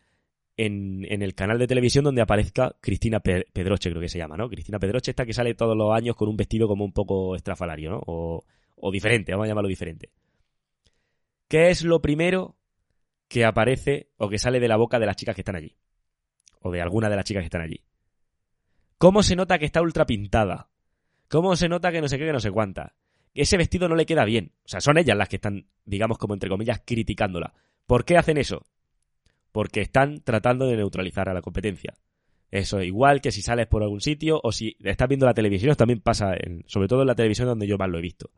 en, 0.56 1.06
en, 1.09 1.23
el 1.23 1.35
canal 1.35 1.59
de 1.59 1.66
televisión 1.66 2.04
donde 2.04 2.23
aparezca 2.23 2.76
Cristina 2.80 3.20
Pedroche, 3.20 3.90
creo 3.90 4.00
que 4.00 4.09
se 4.09 4.18
llama, 4.18 4.37
¿no? 4.37 4.49
Cristina 4.49 4.78
Pedroche, 4.78 5.11
esta 5.11 5.25
que 5.25 5.32
sale 5.32 5.54
todos 5.54 5.76
los 5.76 5.92
años 5.92 6.16
con 6.16 6.28
un 6.28 6.37
vestido 6.37 6.68
como 6.68 6.85
un 6.85 6.92
poco 6.92 7.35
estrafalario, 7.35 7.90
¿no? 7.90 8.02
O, 8.06 8.44
o 8.76 8.90
diferente, 8.90 9.32
vamos 9.32 9.47
a 9.47 9.49
llamarlo 9.49 9.68
diferente. 9.68 10.11
¿Qué 11.49 11.70
es 11.70 11.82
lo 11.82 12.00
primero 12.00 12.56
que 13.28 13.44
aparece 13.44 14.11
o 14.16 14.28
que 14.28 14.38
sale 14.38 14.61
de 14.61 14.68
la 14.68 14.76
boca 14.76 14.99
de 14.99 15.06
las 15.06 15.16
chicas 15.16 15.35
que 15.35 15.40
están 15.40 15.56
allí? 15.56 15.76
O 16.61 16.70
de 16.70 16.80
alguna 16.80 17.09
de 17.09 17.16
las 17.16 17.25
chicas 17.25 17.42
que 17.42 17.47
están 17.47 17.62
allí. 17.62 17.82
¿Cómo 18.99 19.23
se 19.23 19.35
nota 19.35 19.59
que 19.59 19.64
está 19.64 19.80
ultra 19.80 20.04
pintada? 20.04 20.68
¿Cómo 21.30 21.56
se 21.56 21.70
nota 21.70 21.90
que 21.90 22.02
no 22.02 22.08
sé 22.08 22.18
qué, 22.18 22.26
que 22.26 22.32
no 22.32 22.40
sé 22.40 22.50
cuánta? 22.50 22.94
Ese 23.32 23.56
vestido 23.56 23.88
no 23.88 23.94
le 23.94 24.04
queda 24.04 24.26
bien. 24.26 24.52
O 24.64 24.68
sea, 24.68 24.82
son 24.82 24.99
ellas 24.99 25.16
las 25.16 25.28
que 25.28 25.37
están, 25.37 25.68
digamos, 25.87 26.18
como 26.18 26.34
entre 26.34 26.50
comillas, 26.50 26.82
criticándola. 26.84 27.54
¿Por 27.87 28.04
qué 28.04 28.18
hacen 28.18 28.37
eso? 28.37 28.66
porque 29.52 29.80
están 29.80 30.20
tratando 30.22 30.66
de 30.66 30.76
neutralizar 30.76 31.28
a 31.28 31.34
la 31.34 31.42
competencia. 31.42 31.94
Eso 32.50 32.82
igual 32.82 33.20
que 33.20 33.30
si 33.30 33.42
sales 33.42 33.66
por 33.66 33.82
algún 33.82 34.00
sitio 34.00 34.40
o 34.42 34.52
si 34.52 34.76
estás 34.82 35.08
viendo 35.08 35.26
la 35.26 35.34
televisión, 35.34 35.75
también 35.76 36.00
pasa, 36.00 36.34
sobre 36.66 36.88
todo 36.88 37.02
en 37.02 37.08
la 37.08 37.14
televisión 37.14 37.49
donde 37.49 37.66
yo 37.66 37.78
más 37.78 37.88
lo 37.88 37.99
he 37.99 38.02
visto. 38.02 38.30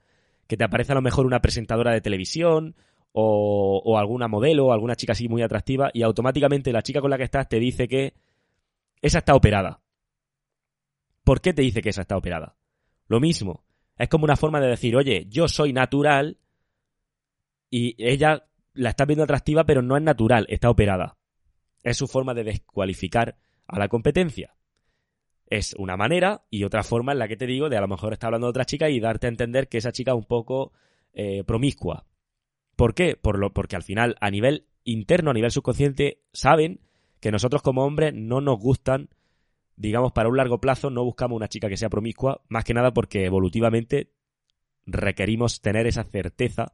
Que 0.46 0.56
te 0.56 0.64
aparece 0.64 0.92
a 0.92 0.96
lo 0.96 1.02
mejor 1.02 1.24
una 1.24 1.40
presentadora 1.40 1.92
de 1.92 2.00
televisión 2.00 2.74
o, 3.12 3.80
o 3.84 3.98
alguna 3.98 4.28
modelo 4.28 4.66
o 4.66 4.72
alguna 4.72 4.96
chica 4.96 5.12
así 5.12 5.28
muy 5.28 5.42
atractiva 5.42 5.90
y 5.94 6.02
automáticamente 6.02 6.72
la 6.72 6.82
chica 6.82 7.00
con 7.00 7.10
la 7.10 7.16
que 7.16 7.24
estás 7.24 7.48
te 7.48 7.58
dice 7.58 7.88
que 7.88 8.14
esa 9.00 9.18
está 9.18 9.34
operada. 9.34 9.80
¿Por 11.24 11.40
qué 11.40 11.54
te 11.54 11.62
dice 11.62 11.80
que 11.80 11.90
esa 11.90 12.02
está 12.02 12.16
operada? 12.16 12.56
Lo 13.06 13.20
mismo. 13.20 13.64
Es 13.98 14.08
como 14.08 14.24
una 14.24 14.36
forma 14.36 14.60
de 14.60 14.68
decir, 14.68 14.96
oye, 14.96 15.26
yo 15.28 15.48
soy 15.48 15.72
natural 15.72 16.38
y 17.70 17.94
ella 17.98 18.46
la 18.74 18.90
está 18.90 19.04
viendo 19.04 19.24
atractiva, 19.24 19.64
pero 19.64 19.82
no 19.82 19.96
es 19.96 20.02
natural, 20.02 20.46
está 20.48 20.70
operada. 20.70 21.16
Es 21.82 21.96
su 21.96 22.06
forma 22.06 22.34
de 22.34 22.44
descualificar 22.44 23.36
a 23.66 23.78
la 23.78 23.88
competencia. 23.88 24.54
Es 25.46 25.74
una 25.76 25.96
manera 25.96 26.44
y 26.48 26.64
otra 26.64 26.82
forma 26.82 27.12
en 27.12 27.18
la 27.18 27.28
que 27.28 27.36
te 27.36 27.46
digo 27.46 27.68
de 27.68 27.76
a 27.76 27.80
lo 27.80 27.88
mejor 27.88 28.12
está 28.12 28.28
hablando 28.28 28.46
de 28.46 28.50
otra 28.50 28.64
chica 28.64 28.88
y 28.88 29.00
darte 29.00 29.26
a 29.26 29.30
entender 29.30 29.68
que 29.68 29.78
esa 29.78 29.92
chica 29.92 30.12
es 30.12 30.16
un 30.16 30.24
poco 30.24 30.72
eh, 31.12 31.44
promiscua. 31.44 32.06
¿Por 32.76 32.94
qué? 32.94 33.16
Por 33.16 33.38
lo, 33.38 33.52
porque 33.52 33.76
al 33.76 33.82
final, 33.82 34.16
a 34.20 34.30
nivel 34.30 34.66
interno, 34.84 35.30
a 35.30 35.34
nivel 35.34 35.50
subconsciente, 35.50 36.22
saben 36.32 36.80
que 37.20 37.30
nosotros 37.30 37.62
como 37.62 37.84
hombres 37.84 38.14
no 38.14 38.40
nos 38.40 38.58
gustan, 38.58 39.10
digamos, 39.76 40.12
para 40.12 40.28
un 40.28 40.36
largo 40.36 40.60
plazo, 40.60 40.90
no 40.90 41.04
buscamos 41.04 41.36
una 41.36 41.48
chica 41.48 41.68
que 41.68 41.76
sea 41.76 41.88
promiscua, 41.88 42.42
más 42.48 42.64
que 42.64 42.74
nada 42.74 42.92
porque 42.92 43.24
evolutivamente 43.24 44.12
requerimos 44.86 45.60
tener 45.60 45.86
esa 45.86 46.04
certeza 46.04 46.72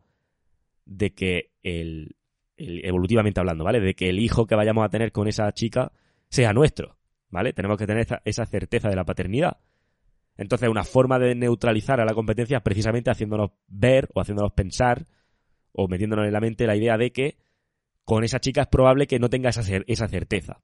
de 0.85 1.15
que 1.15 1.53
el, 1.63 2.17
evolutivamente 2.57 3.41
hablando, 3.41 3.65
¿vale? 3.65 3.81
De 3.81 3.95
que 3.95 4.09
el 4.09 4.19
hijo 4.19 4.47
que 4.47 4.55
vayamos 4.55 4.85
a 4.85 4.89
tener 4.89 5.13
con 5.13 5.29
esa 5.29 5.51
chica 5.53 5.93
sea 6.29 6.53
nuestro, 6.53 6.97
¿vale? 7.31 7.53
Tenemos 7.53 7.79
que 7.79 7.87
tener 7.87 8.07
esa, 8.25 8.47
certeza 8.47 8.89
de 8.89 8.97
la 8.97 9.05
paternidad. 9.05 9.59
Entonces, 10.37 10.69
una 10.69 10.85
forma 10.85 11.19
de 11.19 11.35
neutralizar 11.35 12.01
a 12.01 12.05
la 12.05 12.15
competencia 12.15 12.59
es 12.59 12.63
precisamente 12.63 13.11
haciéndonos 13.11 13.51
ver 13.67 14.09
o 14.15 14.21
haciéndonos 14.21 14.53
pensar 14.53 15.07
o 15.73 15.89
metiéndonos 15.89 16.27
en 16.27 16.33
la 16.33 16.41
mente 16.41 16.67
la 16.67 16.77
idea 16.77 16.97
de 16.97 17.13
que 17.13 17.37
con 18.05 18.25
esa 18.25 18.41
chica 18.41 18.63
es 18.63 18.69
probable 18.69 19.07
que 19.07 19.19
no 19.19 19.29
tenga 19.29 19.51
esa, 19.51 19.63
esa 19.87 20.09
certeza, 20.09 20.63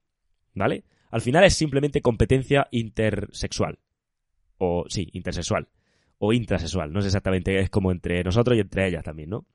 ¿vale? 0.53 0.85
Al 1.11 1.21
final 1.21 1.43
es 1.43 1.55
simplemente 1.55 2.01
competencia 2.01 2.67
intersexual. 2.71 3.79
O, 4.57 4.85
sí, 4.89 5.09
intersexual. 5.13 5.67
O 6.17 6.33
intrasexual. 6.33 6.91
No 6.91 7.01
sé 7.01 7.07
exactamente, 7.07 7.59
es 7.59 7.69
como 7.69 7.91
entre 7.91 8.23
nosotros 8.23 8.57
y 8.57 8.61
entre 8.61 8.87
ellas 8.87 9.03
también, 9.03 9.29
¿no? 9.29 9.45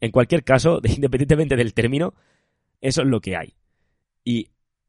En 0.00 0.10
cualquier 0.10 0.44
caso, 0.44 0.80
independientemente 0.84 1.56
del 1.56 1.74
término, 1.74 2.14
eso 2.80 3.02
es 3.02 3.08
lo 3.08 3.20
que 3.20 3.36
hay. 3.36 3.54
Y 4.24 4.48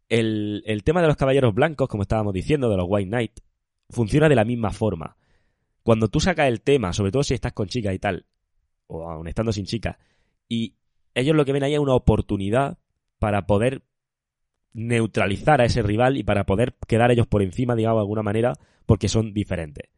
el, 0.09 0.63
el 0.65 0.83
tema 0.83 1.01
de 1.01 1.07
los 1.07 1.17
caballeros 1.17 1.53
blancos, 1.53 1.87
como 1.87 2.03
estábamos 2.03 2.33
diciendo, 2.33 2.69
de 2.69 2.77
los 2.77 2.85
White 2.87 3.09
Knight, 3.09 3.39
funciona 3.89 4.29
de 4.29 4.35
la 4.35 4.45
misma 4.45 4.71
forma. 4.71 5.17
Cuando 5.83 6.07
tú 6.07 6.19
sacas 6.19 6.47
el 6.47 6.61
tema, 6.61 6.93
sobre 6.93 7.11
todo 7.11 7.23
si 7.23 7.33
estás 7.33 7.53
con 7.53 7.67
chicas 7.67 7.93
y 7.93 7.99
tal, 7.99 8.25
o 8.87 9.09
aun 9.09 9.27
estando 9.27 9.51
sin 9.51 9.65
chicas, 9.65 9.97
y 10.47 10.75
ellos 11.13 11.35
lo 11.35 11.45
que 11.45 11.53
ven 11.53 11.63
ahí 11.63 11.73
es 11.73 11.79
una 11.79 11.93
oportunidad 11.93 12.77
para 13.19 13.45
poder 13.45 13.83
neutralizar 14.75 15.61
a 15.61 15.65
ese 15.65 15.81
rival 15.81 16.17
y 16.17 16.23
para 16.23 16.45
poder 16.45 16.75
quedar 16.85 17.09
ellos 17.09 17.27
por 17.27 17.41
encima, 17.41 17.75
digamos, 17.75 17.99
de 17.99 18.01
alguna 18.01 18.23
manera, 18.23 18.53
porque 18.85 19.07
son 19.07 19.33
diferentes. 19.33 19.89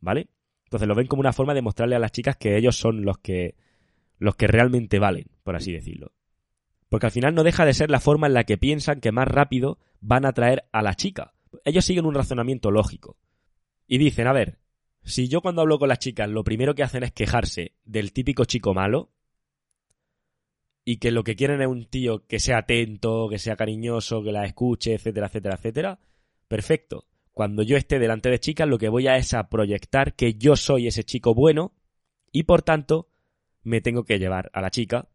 ¿Vale? 0.00 0.28
Entonces 0.64 0.88
lo 0.88 0.94
ven 0.94 1.06
como 1.06 1.20
una 1.20 1.34
forma 1.34 1.52
de 1.52 1.60
mostrarle 1.60 1.96
a 1.96 1.98
las 1.98 2.12
chicas 2.12 2.36
que 2.38 2.56
ellos 2.56 2.76
son 2.76 3.04
los 3.04 3.18
que 3.18 3.54
los 4.18 4.34
que 4.36 4.46
realmente 4.46 4.98
valen, 4.98 5.26
por 5.42 5.54
así 5.54 5.72
decirlo. 5.72 6.12
Porque 6.88 7.06
al 7.06 7.12
final 7.12 7.34
no 7.34 7.42
deja 7.42 7.66
de 7.66 7.74
ser 7.74 7.90
la 7.90 8.00
forma 8.00 8.26
en 8.26 8.34
la 8.34 8.44
que 8.44 8.56
piensan 8.56 9.00
que 9.00 9.12
más 9.12 9.28
rápido 9.28 9.78
van 10.00 10.24
a 10.24 10.28
atraer 10.28 10.64
a 10.72 10.80
la 10.80 10.94
chica. 10.94 11.34
Ellos 11.64 11.84
siguen 11.84 12.06
un 12.06 12.14
razonamiento 12.14 12.70
lógico. 12.70 13.18
Y 13.86 13.98
dicen, 13.98 14.28
a 14.28 14.32
ver, 14.32 14.60
si 15.02 15.28
yo 15.28 15.42
cuando 15.42 15.62
hablo 15.62 15.78
con 15.78 15.88
las 15.88 15.98
chicas 15.98 16.30
lo 16.30 16.44
primero 16.44 16.74
que 16.74 16.84
hacen 16.84 17.02
es 17.02 17.12
quejarse 17.12 17.72
del 17.84 18.12
típico 18.12 18.44
chico 18.44 18.72
malo, 18.72 19.10
y 20.84 20.96
que 20.96 21.10
lo 21.10 21.22
que 21.24 21.36
quieren 21.36 21.60
es 21.60 21.68
un 21.68 21.86
tío 21.86 22.26
que 22.26 22.40
sea 22.40 22.58
atento, 22.58 23.28
que 23.28 23.38
sea 23.38 23.56
cariñoso, 23.56 24.22
que 24.22 24.32
la 24.32 24.44
escuche, 24.44 24.94
etcétera, 24.94 25.26
etcétera, 25.26 25.54
etcétera, 25.56 25.98
perfecto. 26.48 27.06
cuando 27.32 27.62
yo 27.62 27.76
esté 27.76 27.98
delante 27.98 28.28
de 28.28 28.40
chicas, 28.40 28.68
lo 28.68 28.78
que 28.78 28.90
voy 28.90 29.06
a 29.06 29.16
es 29.16 29.32
a 29.32 29.48
proyectar 29.48 30.14
que 30.14 30.34
yo 30.34 30.54
soy 30.54 30.86
ese 30.86 31.04
chico 31.04 31.34
bueno 31.34 31.72
y 32.30 32.42
por 32.42 32.62
tanto 32.62 33.08
me 33.62 33.80
tengo 33.80 34.04
que 34.04 34.18
llevar 34.18 34.50
a 34.52 34.60
la 34.60 34.70
chica 34.70 35.08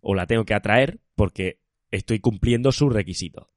o 0.00 0.14
la 0.14 0.26
tengo 0.26 0.44
que 0.44 0.54
atraer 0.54 1.00
porque 1.14 1.60
estoy 1.90 2.20
cumpliendo 2.20 2.72
sus 2.72 2.92
requisitos. 2.92 3.48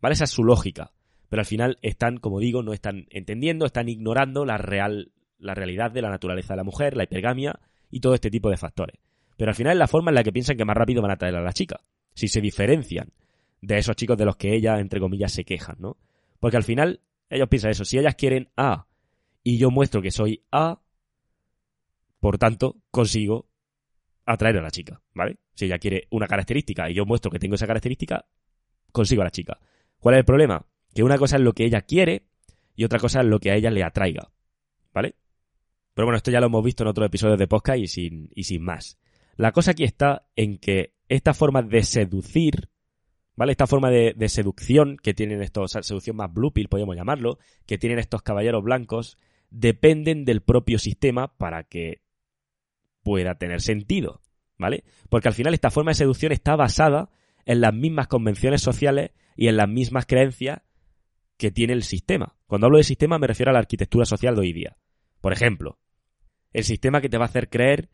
¿Vale? 0.00 0.14
Esa 0.14 0.24
es 0.24 0.30
su 0.30 0.44
lógica. 0.44 0.92
Pero 1.28 1.40
al 1.40 1.46
final 1.46 1.78
están, 1.82 2.18
como 2.18 2.40
digo, 2.40 2.62
no 2.62 2.72
están 2.72 3.06
entendiendo, 3.10 3.64
están 3.64 3.88
ignorando 3.88 4.44
la 4.44 4.58
real, 4.58 5.12
la 5.38 5.54
realidad 5.54 5.90
de 5.90 6.02
la 6.02 6.10
naturaleza 6.10 6.52
de 6.52 6.58
la 6.58 6.64
mujer, 6.64 6.96
la 6.96 7.04
hipergamia 7.04 7.58
y 7.90 8.00
todo 8.00 8.14
este 8.14 8.30
tipo 8.30 8.50
de 8.50 8.56
factores. 8.56 8.98
Pero 9.36 9.50
al 9.50 9.54
final 9.54 9.72
es 9.72 9.78
la 9.78 9.88
forma 9.88 10.10
en 10.10 10.16
la 10.16 10.24
que 10.24 10.32
piensan 10.32 10.56
que 10.56 10.64
más 10.64 10.76
rápido 10.76 11.02
van 11.02 11.10
a 11.10 11.14
atraer 11.14 11.36
a 11.36 11.42
la 11.42 11.52
chica. 11.52 11.80
Si 12.14 12.28
se 12.28 12.40
diferencian 12.40 13.12
de 13.60 13.78
esos 13.78 13.96
chicos 13.96 14.18
de 14.18 14.24
los 14.24 14.36
que 14.36 14.54
ella, 14.54 14.78
entre 14.78 15.00
comillas, 15.00 15.32
se 15.32 15.44
quejan, 15.44 15.76
¿no? 15.78 15.96
Porque 16.40 16.56
al 16.56 16.64
final 16.64 17.00
ellos 17.30 17.48
piensan 17.48 17.70
eso. 17.70 17.84
Si 17.84 17.98
ellas 17.98 18.14
quieren 18.14 18.50
A 18.56 18.86
y 19.42 19.58
yo 19.58 19.70
muestro 19.70 20.02
que 20.02 20.10
soy 20.10 20.44
A, 20.50 20.80
por 22.20 22.38
tanto, 22.38 22.76
consigo 22.90 23.48
atraer 24.24 24.58
a 24.58 24.62
la 24.62 24.70
chica, 24.70 25.00
¿vale? 25.14 25.38
Si 25.54 25.64
ella 25.64 25.78
quiere 25.78 26.06
una 26.10 26.26
característica 26.26 26.88
y 26.90 26.94
yo 26.94 27.04
muestro 27.04 27.30
que 27.30 27.38
tengo 27.38 27.54
esa 27.54 27.66
característica, 27.66 28.26
consigo 28.92 29.22
a 29.22 29.24
la 29.24 29.30
chica. 29.30 29.58
¿Cuál 29.98 30.16
es 30.16 30.18
el 30.20 30.24
problema? 30.24 30.66
Que 30.94 31.02
una 31.02 31.18
cosa 31.18 31.36
es 31.36 31.42
lo 31.42 31.52
que 31.52 31.64
ella 31.64 31.82
quiere 31.82 32.26
y 32.74 32.84
otra 32.84 32.98
cosa 32.98 33.20
es 33.20 33.26
lo 33.26 33.40
que 33.40 33.50
a 33.50 33.56
ella 33.56 33.70
le 33.70 33.82
atraiga, 33.82 34.30
¿vale? 34.92 35.16
Pero 35.94 36.06
bueno, 36.06 36.16
esto 36.16 36.30
ya 36.30 36.40
lo 36.40 36.46
hemos 36.46 36.64
visto 36.64 36.84
en 36.84 36.88
otros 36.88 37.06
episodios 37.06 37.38
de 37.38 37.46
podcast 37.46 37.78
y 37.78 37.86
sin, 37.86 38.30
y 38.34 38.44
sin 38.44 38.62
más. 38.62 38.98
La 39.36 39.52
cosa 39.52 39.72
aquí 39.72 39.84
está 39.84 40.26
en 40.36 40.58
que 40.58 40.94
esta 41.08 41.34
forma 41.34 41.62
de 41.62 41.82
seducir, 41.82 42.70
¿vale? 43.36 43.52
Esta 43.52 43.66
forma 43.66 43.90
de, 43.90 44.28
seducción 44.28 44.96
que 45.02 45.14
tienen 45.14 45.42
estos, 45.42 45.72
seducción 45.72 46.16
más 46.16 46.32
blue 46.32 46.52
pill, 46.52 46.68
podríamos 46.68 46.96
llamarlo, 46.96 47.38
que 47.66 47.78
tienen 47.78 47.98
estos 47.98 48.22
caballeros 48.22 48.62
blancos, 48.62 49.16
dependen 49.50 50.24
del 50.24 50.42
propio 50.42 50.78
sistema 50.78 51.36
para 51.36 51.64
que 51.64 52.02
pueda 53.02 53.34
tener 53.34 53.60
sentido, 53.60 54.22
¿vale? 54.58 54.84
Porque 55.08 55.28
al 55.28 55.34
final 55.34 55.54
esta 55.54 55.70
forma 55.70 55.90
de 55.90 55.96
seducción 55.96 56.32
está 56.32 56.56
basada 56.56 57.10
en 57.44 57.60
las 57.60 57.74
mismas 57.74 58.06
convenciones 58.06 58.62
sociales 58.62 59.10
y 59.36 59.48
en 59.48 59.56
las 59.56 59.68
mismas 59.68 60.06
creencias 60.06 60.62
que 61.36 61.50
tiene 61.50 61.72
el 61.72 61.82
sistema. 61.82 62.36
Cuando 62.46 62.66
hablo 62.66 62.78
de 62.78 62.84
sistema 62.84 63.18
me 63.18 63.26
refiero 63.26 63.50
a 63.50 63.54
la 63.54 63.58
arquitectura 63.58 64.04
social 64.04 64.34
de 64.34 64.40
hoy 64.42 64.52
día. 64.52 64.76
Por 65.20 65.32
ejemplo, 65.32 65.78
el 66.52 66.64
sistema 66.64 67.00
que 67.00 67.08
te 67.08 67.18
va 67.18 67.24
a 67.24 67.28
hacer 67.28 67.48
creer 67.48 67.88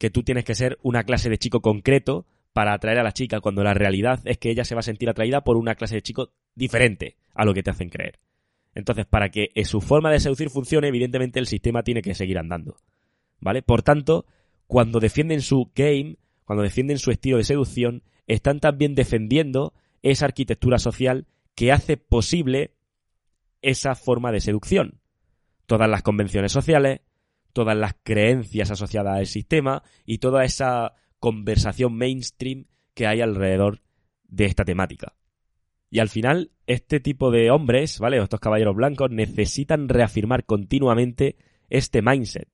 que 0.00 0.08
tú 0.08 0.22
tienes 0.22 0.44
que 0.44 0.54
ser 0.54 0.78
una 0.82 1.04
clase 1.04 1.28
de 1.28 1.36
chico 1.36 1.60
concreto 1.60 2.26
para 2.54 2.72
atraer 2.72 2.98
a 2.98 3.02
la 3.02 3.12
chica, 3.12 3.40
cuando 3.40 3.62
la 3.62 3.74
realidad 3.74 4.20
es 4.24 4.38
que 4.38 4.50
ella 4.50 4.64
se 4.64 4.74
va 4.74 4.80
a 4.80 4.82
sentir 4.82 5.10
atraída 5.10 5.44
por 5.44 5.58
una 5.58 5.74
clase 5.74 5.96
de 5.96 6.02
chico 6.02 6.32
diferente 6.54 7.18
a 7.34 7.44
lo 7.44 7.52
que 7.52 7.62
te 7.62 7.68
hacen 7.68 7.90
creer. 7.90 8.18
Entonces, 8.74 9.04
para 9.04 9.28
que 9.28 9.50
su 9.64 9.82
forma 9.82 10.10
de 10.10 10.18
seducir 10.18 10.48
funcione, 10.48 10.88
evidentemente 10.88 11.38
el 11.38 11.46
sistema 11.46 11.82
tiene 11.82 12.00
que 12.00 12.14
seguir 12.14 12.38
andando. 12.38 12.78
¿Vale? 13.40 13.60
Por 13.60 13.82
tanto, 13.82 14.24
cuando 14.66 15.00
defienden 15.00 15.42
su 15.42 15.70
game, 15.74 16.16
cuando 16.46 16.62
defienden 16.62 16.98
su 16.98 17.10
estilo 17.10 17.36
de 17.36 17.44
seducción, 17.44 18.02
están 18.26 18.58
también 18.58 18.94
defendiendo 18.94 19.74
esa 20.00 20.24
arquitectura 20.24 20.78
social 20.78 21.26
que 21.54 21.72
hace 21.72 21.98
posible 21.98 22.72
esa 23.60 23.94
forma 23.94 24.32
de 24.32 24.40
seducción. 24.40 25.02
Todas 25.66 25.90
las 25.90 26.02
convenciones 26.02 26.52
sociales, 26.52 27.00
todas 27.52 27.76
las 27.76 27.94
creencias 28.02 28.70
asociadas 28.70 29.18
al 29.18 29.26
sistema 29.26 29.82
y 30.04 30.18
toda 30.18 30.44
esa 30.44 30.94
conversación 31.18 31.94
mainstream 31.96 32.66
que 32.94 33.06
hay 33.06 33.20
alrededor 33.20 33.80
de 34.24 34.46
esta 34.46 34.64
temática. 34.64 35.14
Y 35.90 35.98
al 35.98 36.08
final, 36.08 36.52
este 36.66 37.00
tipo 37.00 37.30
de 37.30 37.50
hombres, 37.50 37.98
¿vale? 37.98 38.18
Estos 38.18 38.40
caballeros 38.40 38.76
blancos 38.76 39.10
necesitan 39.10 39.88
reafirmar 39.88 40.44
continuamente 40.44 41.36
este 41.68 42.00
mindset 42.02 42.48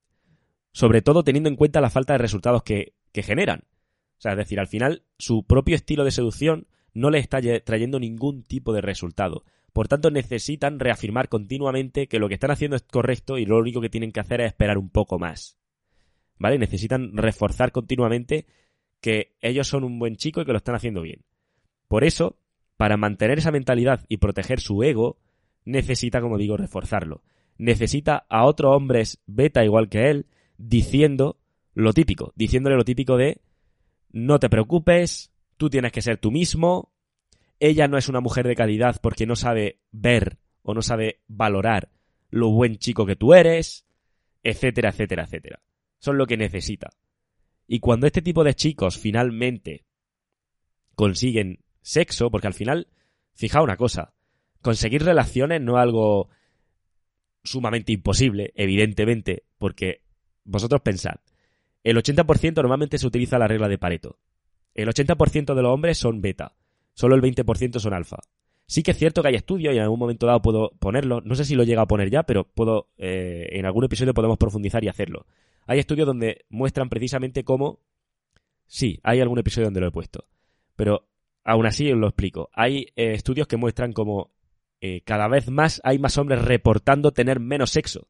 sobre 0.77 1.01
todo 1.01 1.23
teniendo 1.23 1.49
en 1.49 1.55
cuenta 1.55 1.81
la 1.81 1.89
falta 1.89 2.13
de 2.13 2.19
resultados 2.19 2.61
que, 2.61 2.93
generan. 3.11 3.61
O 3.61 4.21
sea, 4.21 4.33
es 4.33 4.37
decir, 4.37 4.59
al 4.59 4.67
final 4.67 5.05
su 5.17 5.43
propio 5.43 5.75
estilo 5.75 6.03
de 6.05 6.11
seducción 6.11 6.67
no 6.93 7.09
le 7.09 7.17
está 7.17 7.39
trayendo 7.65 7.99
ningún 7.99 8.43
tipo 8.43 8.73
de 8.73 8.81
resultado. 8.81 9.43
Por 9.73 9.87
tanto, 9.87 10.09
necesitan 10.09 10.79
reafirmar 10.79 11.29
continuamente 11.29 12.07
que 12.07 12.19
lo 12.19 12.27
que 12.27 12.33
están 12.33 12.51
haciendo 12.51 12.75
es 12.75 12.83
correcto 12.83 13.37
y 13.37 13.45
lo 13.45 13.57
único 13.57 13.81
que 13.81 13.89
tienen 13.89 14.11
que 14.11 14.19
hacer 14.19 14.41
es 14.41 14.47
esperar 14.47 14.77
un 14.77 14.89
poco 14.89 15.19
más. 15.19 15.57
¿Vale? 16.39 16.57
Necesitan 16.57 17.15
reforzar 17.15 17.71
continuamente 17.71 18.45
que 19.01 19.35
ellos 19.41 19.67
son 19.67 19.83
un 19.83 19.99
buen 19.99 20.15
chico 20.15 20.41
y 20.41 20.45
que 20.45 20.51
lo 20.51 20.57
están 20.57 20.75
haciendo 20.75 21.01
bien. 21.01 21.23
Por 21.87 22.03
eso, 22.03 22.39
para 22.75 22.97
mantener 22.97 23.37
esa 23.39 23.51
mentalidad 23.51 24.05
y 24.07 24.17
proteger 24.17 24.59
su 24.59 24.83
ego, 24.83 25.19
necesita, 25.65 26.21
como 26.21 26.37
digo, 26.37 26.57
reforzarlo. 26.57 27.23
Necesita 27.57 28.25
a 28.29 28.45
otros 28.45 28.75
hombres 28.75 29.19
beta 29.25 29.63
igual 29.63 29.89
que 29.89 30.09
él 30.09 30.27
diciendo 30.57 31.37
lo 31.73 31.93
típico, 31.93 32.33
diciéndole 32.35 32.75
lo 32.75 32.85
típico 32.85 33.17
de 33.17 33.41
no 34.11 34.39
te 34.39 34.49
preocupes, 34.49 35.31
tú 35.57 35.69
tienes 35.69 35.91
que 35.91 36.01
ser 36.01 36.17
tú 36.17 36.31
mismo, 36.31 36.91
ella 37.59 37.87
no 37.87 37.97
es 37.97 38.09
una 38.09 38.21
mujer 38.21 38.47
de 38.47 38.55
calidad 38.55 38.97
porque 39.01 39.25
no 39.25 39.35
sabe 39.35 39.79
ver 39.91 40.37
o 40.61 40.73
no 40.73 40.81
sabe 40.81 41.21
valorar 41.27 41.89
lo 42.29 42.49
buen 42.49 42.77
chico 42.77 43.05
que 43.05 43.15
tú 43.15 43.33
eres, 43.33 43.85
etcétera, 44.43 44.89
etcétera, 44.89 45.23
etcétera. 45.23 45.61
Son 45.99 46.17
lo 46.17 46.25
que 46.25 46.37
necesita. 46.37 46.89
Y 47.67 47.79
cuando 47.79 48.07
este 48.07 48.21
tipo 48.21 48.43
de 48.43 48.53
chicos 48.53 48.97
finalmente 48.97 49.85
consiguen 50.95 51.63
sexo, 51.81 52.29
porque 52.29 52.47
al 52.47 52.53
final, 52.53 52.87
fija 53.33 53.61
una 53.61 53.77
cosa, 53.77 54.13
conseguir 54.61 55.03
relaciones 55.03 55.61
no 55.61 55.77
es 55.77 55.83
algo 55.83 56.29
sumamente 57.43 57.93
imposible, 57.93 58.51
evidentemente, 58.55 59.43
porque 59.57 60.01
vosotros 60.43 60.81
pensad, 60.81 61.15
el 61.83 61.97
80% 61.97 62.55
normalmente 62.55 62.97
se 62.97 63.07
utiliza 63.07 63.39
la 63.39 63.47
regla 63.47 63.67
de 63.67 63.77
Pareto. 63.77 64.19
El 64.73 64.89
80% 64.89 65.55
de 65.55 65.61
los 65.61 65.73
hombres 65.73 65.97
son 65.97 66.21
beta, 66.21 66.55
solo 66.97 67.15
el 67.15 67.21
20% 67.21 67.79
son 67.79 67.93
alfa. 67.93 68.17
Sí 68.65 68.81
que 68.81 68.91
es 68.91 68.97
cierto 68.97 69.21
que 69.21 69.27
hay 69.27 69.35
estudios 69.35 69.73
y 69.73 69.77
en 69.77 69.83
algún 69.83 69.99
momento 69.99 70.25
dado 70.25 70.41
puedo 70.41 70.71
ponerlo, 70.79 71.21
no 71.21 71.35
sé 71.35 71.45
si 71.45 71.53
lo 71.53 71.63
llega 71.63 71.83
a 71.83 71.87
poner 71.87 72.09
ya, 72.09 72.23
pero 72.23 72.43
puedo, 72.43 72.89
eh, 72.97 73.49
en 73.51 73.67
algún 73.67 73.85
episodio 73.85 74.15
podemos 74.15 74.39
profundizar 74.39 74.83
y 74.83 74.87
hacerlo. 74.87 75.27
Hay 75.67 75.77
estudios 75.77 76.07
donde 76.07 76.45
muestran 76.49 76.89
precisamente 76.89 77.43
cómo, 77.43 77.81
sí, 78.65 78.99
hay 79.03 79.21
algún 79.21 79.37
episodio 79.37 79.67
donde 79.67 79.79
lo 79.79 79.87
he 79.87 79.91
puesto, 79.91 80.25
pero 80.75 81.07
aún 81.43 81.67
así 81.67 81.91
os 81.91 81.99
lo 81.99 82.07
explico. 82.07 82.49
Hay 82.51 82.87
eh, 82.95 83.13
estudios 83.13 83.47
que 83.47 83.57
muestran 83.57 83.93
cómo 83.93 84.31
eh, 84.81 85.01
cada 85.01 85.27
vez 85.27 85.51
más 85.51 85.79
hay 85.83 85.99
más 85.99 86.17
hombres 86.17 86.43
reportando 86.43 87.11
tener 87.11 87.39
menos 87.39 87.69
sexo 87.69 88.07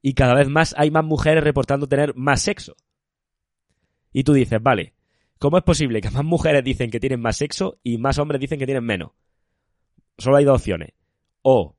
y 0.00 0.14
cada 0.14 0.34
vez 0.34 0.48
más 0.48 0.74
hay 0.78 0.90
más 0.90 1.04
mujeres 1.04 1.44
reportando 1.44 1.86
tener 1.86 2.14
más 2.16 2.40
sexo. 2.40 2.76
Y 4.10 4.24
tú 4.24 4.32
dices, 4.32 4.60
vale, 4.62 4.94
¿cómo 5.40 5.56
es 5.58 5.64
posible 5.64 6.00
que 6.00 6.10
más 6.10 6.24
mujeres 6.24 6.62
dicen 6.62 6.90
que 6.90 7.00
tienen 7.00 7.20
más 7.20 7.38
sexo 7.38 7.80
y 7.82 7.98
más 7.98 8.18
hombres 8.18 8.40
dicen 8.40 8.60
que 8.60 8.66
tienen 8.66 8.84
menos? 8.84 9.12
Solo 10.18 10.36
hay 10.36 10.44
dos 10.44 10.60
opciones. 10.60 10.90
O 11.42 11.76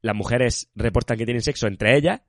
las 0.00 0.16
mujeres 0.16 0.70
reportan 0.74 1.18
que 1.18 1.26
tienen 1.26 1.42
sexo 1.42 1.68
entre 1.68 1.96
ellas, 1.96 2.22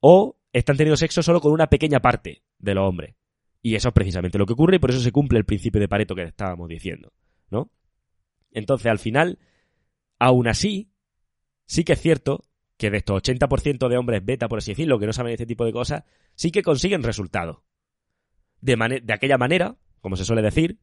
o 0.00 0.36
están 0.52 0.76
teniendo 0.76 0.96
sexo 0.96 1.22
solo 1.22 1.40
con 1.40 1.52
una 1.52 1.68
pequeña 1.68 2.00
parte 2.00 2.42
de 2.58 2.74
los 2.74 2.86
hombres. 2.86 3.16
Y 3.62 3.74
eso 3.74 3.88
es 3.88 3.94
precisamente 3.94 4.38
lo 4.38 4.46
que 4.46 4.52
ocurre 4.52 4.76
y 4.76 4.78
por 4.78 4.90
eso 4.90 5.00
se 5.00 5.10
cumple 5.10 5.38
el 5.38 5.44
principio 5.44 5.80
de 5.80 5.88
Pareto 5.88 6.14
que 6.14 6.22
estábamos 6.22 6.68
diciendo, 6.68 7.12
¿no? 7.50 7.70
Entonces, 8.52 8.86
al 8.86 8.98
final, 8.98 9.38
aún 10.18 10.48
así, 10.48 10.90
sí 11.64 11.82
que 11.82 11.94
es 11.94 12.00
cierto 12.00 12.44
que 12.76 12.90
de 12.90 12.98
estos 12.98 13.22
80% 13.22 13.88
de 13.88 13.96
hombres 13.96 14.24
beta, 14.24 14.48
por 14.48 14.58
así 14.58 14.72
decirlo, 14.72 14.98
que 14.98 15.06
no 15.06 15.12
saben 15.12 15.32
este 15.32 15.46
tipo 15.46 15.64
de 15.64 15.72
cosas, 15.72 16.04
sí 16.34 16.50
que 16.50 16.62
consiguen 16.62 17.02
resultados. 17.02 17.58
De, 18.60 19.00
de 19.02 19.12
aquella 19.12 19.38
manera, 19.38 19.76
como 20.00 20.16
se 20.16 20.24
suele 20.24 20.42
decir, 20.42 20.78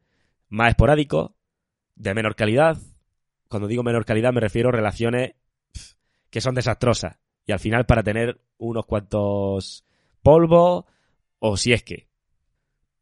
más 0.49 0.69
esporádico, 0.69 1.35
de 1.95 2.13
menor 2.13 2.35
calidad. 2.35 2.77
Cuando 3.47 3.67
digo 3.67 3.83
menor 3.83 4.05
calidad 4.05 4.33
me 4.33 4.41
refiero 4.41 4.69
a 4.69 4.73
relaciones 4.73 5.35
que 6.29 6.41
son 6.41 6.55
desastrosas. 6.55 7.17
Y 7.45 7.51
al 7.51 7.59
final 7.59 7.85
para 7.85 8.03
tener 8.03 8.41
unos 8.57 8.85
cuantos 8.85 9.85
polvos, 10.21 10.85
o 11.39 11.57
si 11.57 11.73
es 11.73 11.83
que. 11.83 12.07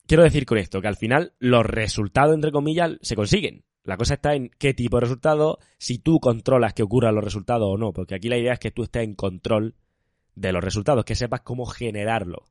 Quiero 0.08 0.24
decir 0.24 0.46
con 0.46 0.58
esto 0.58 0.82
que 0.82 0.88
al 0.88 0.98
final 0.98 1.34
los 1.40 1.66
resultados, 1.66 2.34
entre 2.34 2.52
comillas, 2.52 2.98
se 3.02 3.16
consiguen. 3.16 3.64
La 3.84 3.98
cosa 3.98 4.16
está 4.16 4.36
en 4.36 4.50
qué 4.58 4.74
tipo 4.74 4.98
de 4.98 5.02
resultado, 5.02 5.60
si 5.78 6.00
tú 6.00 6.20
controlas 6.20 6.74
que 6.74 6.84
ocurran 6.84 7.16
los 7.16 7.24
resultados 7.24 7.68
o 7.72 7.78
no, 7.78 7.94
porque 7.94 8.16
aquí 8.16 8.30
la 8.30 8.38
idea 8.38 8.54
es 8.54 8.60
que 8.60 8.72
tú 8.72 8.84
estés 8.84 9.04
en 9.04 9.16
control 9.16 9.76
de 10.36 10.52
los 10.52 10.64
resultados, 10.64 11.06
que 11.06 11.16
sepas 11.16 11.42
cómo 11.42 11.66
generarlo. 11.66 12.46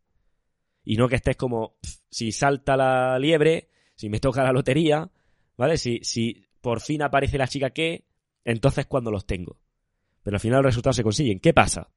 Y 0.85 0.97
no 0.97 1.09
que 1.09 1.17
estés 1.17 1.37
como, 1.37 1.77
si 2.11 2.33
salta 2.33 2.77
la 2.77 3.19
liebre, 3.19 3.69
si 3.95 4.09
me 4.09 4.21
toca 4.21 4.43
la 4.43 4.53
lotería, 4.53 5.11
¿vale? 5.57 5.77
Si, 5.77 6.01
si 6.03 6.47
por 6.61 6.81
fin 6.81 7.03
aparece 7.03 7.39
la 7.39 7.49
chica 7.49 7.71
que, 7.71 8.07
entonces 8.45 8.87
cuando 8.87 9.11
los 9.11 9.27
tengo. 9.27 9.61
Pero 10.23 10.37
al 10.37 10.41
final 10.41 10.59
los 10.59 10.67
resultados 10.67 10.97
se 10.97 11.03
consiguen. 11.03 11.41
¿Qué 11.41 11.53
pasa? 11.53 11.91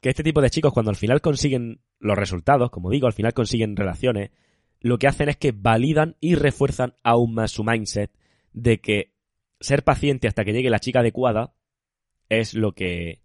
Que 0.00 0.10
este 0.10 0.22
tipo 0.22 0.40
de 0.40 0.50
chicos 0.50 0.72
cuando 0.72 0.90
al 0.90 0.96
final 0.96 1.20
consiguen 1.20 1.80
los 1.98 2.16
resultados, 2.16 2.70
como 2.70 2.90
digo, 2.90 3.06
al 3.06 3.12
final 3.12 3.34
consiguen 3.34 3.76
relaciones, 3.76 4.30
lo 4.80 4.98
que 4.98 5.08
hacen 5.08 5.28
es 5.28 5.36
que 5.36 5.52
validan 5.52 6.16
y 6.20 6.34
refuerzan 6.34 6.94
aún 7.02 7.34
más 7.34 7.50
su 7.50 7.64
mindset 7.64 8.12
de 8.52 8.80
que 8.80 9.14
ser 9.60 9.82
paciente 9.82 10.28
hasta 10.28 10.44
que 10.44 10.52
llegue 10.52 10.70
la 10.70 10.78
chica 10.78 11.00
adecuada 11.00 11.54
es 12.28 12.54
lo 12.54 12.72
que 12.72 13.22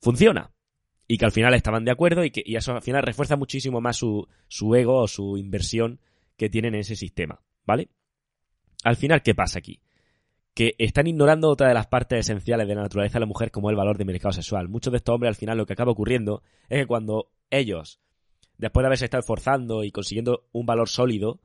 funciona. 0.00 0.52
Y 1.10 1.18
que 1.18 1.24
al 1.24 1.32
final 1.32 1.54
estaban 1.54 1.84
de 1.84 1.90
acuerdo 1.90 2.24
y 2.24 2.30
que 2.30 2.44
eso 2.46 2.72
al 2.72 2.82
final 2.82 3.02
refuerza 3.02 3.34
muchísimo 3.34 3.80
más 3.80 3.96
su, 3.96 4.28
su 4.46 4.72
ego 4.76 5.00
o 5.00 5.08
su 5.08 5.36
inversión 5.38 5.98
que 6.36 6.48
tienen 6.48 6.74
en 6.74 6.82
ese 6.82 6.94
sistema, 6.94 7.40
¿vale? 7.66 7.88
Al 8.84 8.94
final, 8.94 9.20
¿qué 9.20 9.34
pasa 9.34 9.58
aquí? 9.58 9.80
Que 10.54 10.76
están 10.78 11.08
ignorando 11.08 11.48
otra 11.48 11.66
de 11.66 11.74
las 11.74 11.88
partes 11.88 12.20
esenciales 12.20 12.68
de 12.68 12.76
la 12.76 12.82
naturaleza 12.82 13.14
de 13.14 13.24
la 13.24 13.26
mujer 13.26 13.50
como 13.50 13.70
el 13.70 13.76
valor 13.76 13.98
de 13.98 14.04
mercado 14.04 14.30
sexual. 14.30 14.68
Muchos 14.68 14.92
de 14.92 14.98
estos 14.98 15.12
hombres 15.12 15.30
al 15.30 15.34
final 15.34 15.58
lo 15.58 15.66
que 15.66 15.72
acaba 15.72 15.90
ocurriendo 15.90 16.44
es 16.68 16.78
que 16.78 16.86
cuando 16.86 17.32
ellos, 17.50 17.98
después 18.56 18.84
de 18.84 18.86
haberse 18.86 19.06
estado 19.06 19.22
esforzando 19.22 19.82
y 19.82 19.90
consiguiendo 19.90 20.46
un 20.52 20.64
valor 20.64 20.88
sólido, 20.88 21.40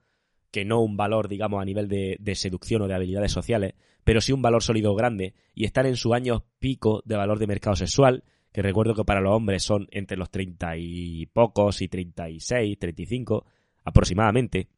que 0.51 0.63
no 0.63 0.79
un 0.81 0.95
valor, 0.95 1.27
digamos, 1.27 1.59
a 1.59 1.65
nivel 1.65 1.87
de, 1.87 2.35
seducción 2.35 2.83
o 2.83 2.87
de 2.87 2.93
habilidades 2.93 3.31
sociales, 3.31 3.73
pero 4.03 4.21
sí 4.21 4.31
un 4.31 4.43
valor 4.43 4.61
sólido 4.61 4.93
grande, 4.93 5.33
y 5.55 5.65
están 5.65 5.87
en 5.87 5.95
su 5.95 6.13
año 6.13 6.45
pico 6.59 7.01
de 7.03 7.15
valor 7.15 7.39
de 7.39 7.47
mercado 7.47 7.75
sexual, 7.75 8.23
que 8.55 8.61
recuerdo 8.61 8.95
que 8.95 9.03
para 9.03 9.19
los 9.19 9.33
hombres 9.33 9.63
son 9.63 9.85
entre 9.91 10.15
los 10.15 10.29
30 10.31 10.77
y 10.77 11.25
pocos 11.25 11.81
y 11.81 11.89
36, 11.89 12.79
35 12.79 13.45
aproximadamente, 13.83 14.69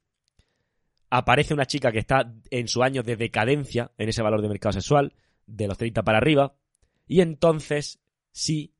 aparece 1.11 1.53
una 1.53 1.67
chica 1.67 1.91
que 1.91 1.99
está 1.99 2.33
en 2.49 2.67
su 2.67 2.81
año 2.81 3.03
de 3.03 3.15
decadencia 3.15 3.91
en 3.99 4.09
ese 4.09 4.23
valor 4.23 4.41
de 4.41 4.49
mercado 4.49 4.73
sexual, 4.73 5.13
de 5.45 5.67
los 5.67 5.77
30 5.77 6.01
para 6.01 6.17
arriba, 6.17 6.55
y 7.05 7.21
entonces 7.21 7.99
sí 8.31 8.73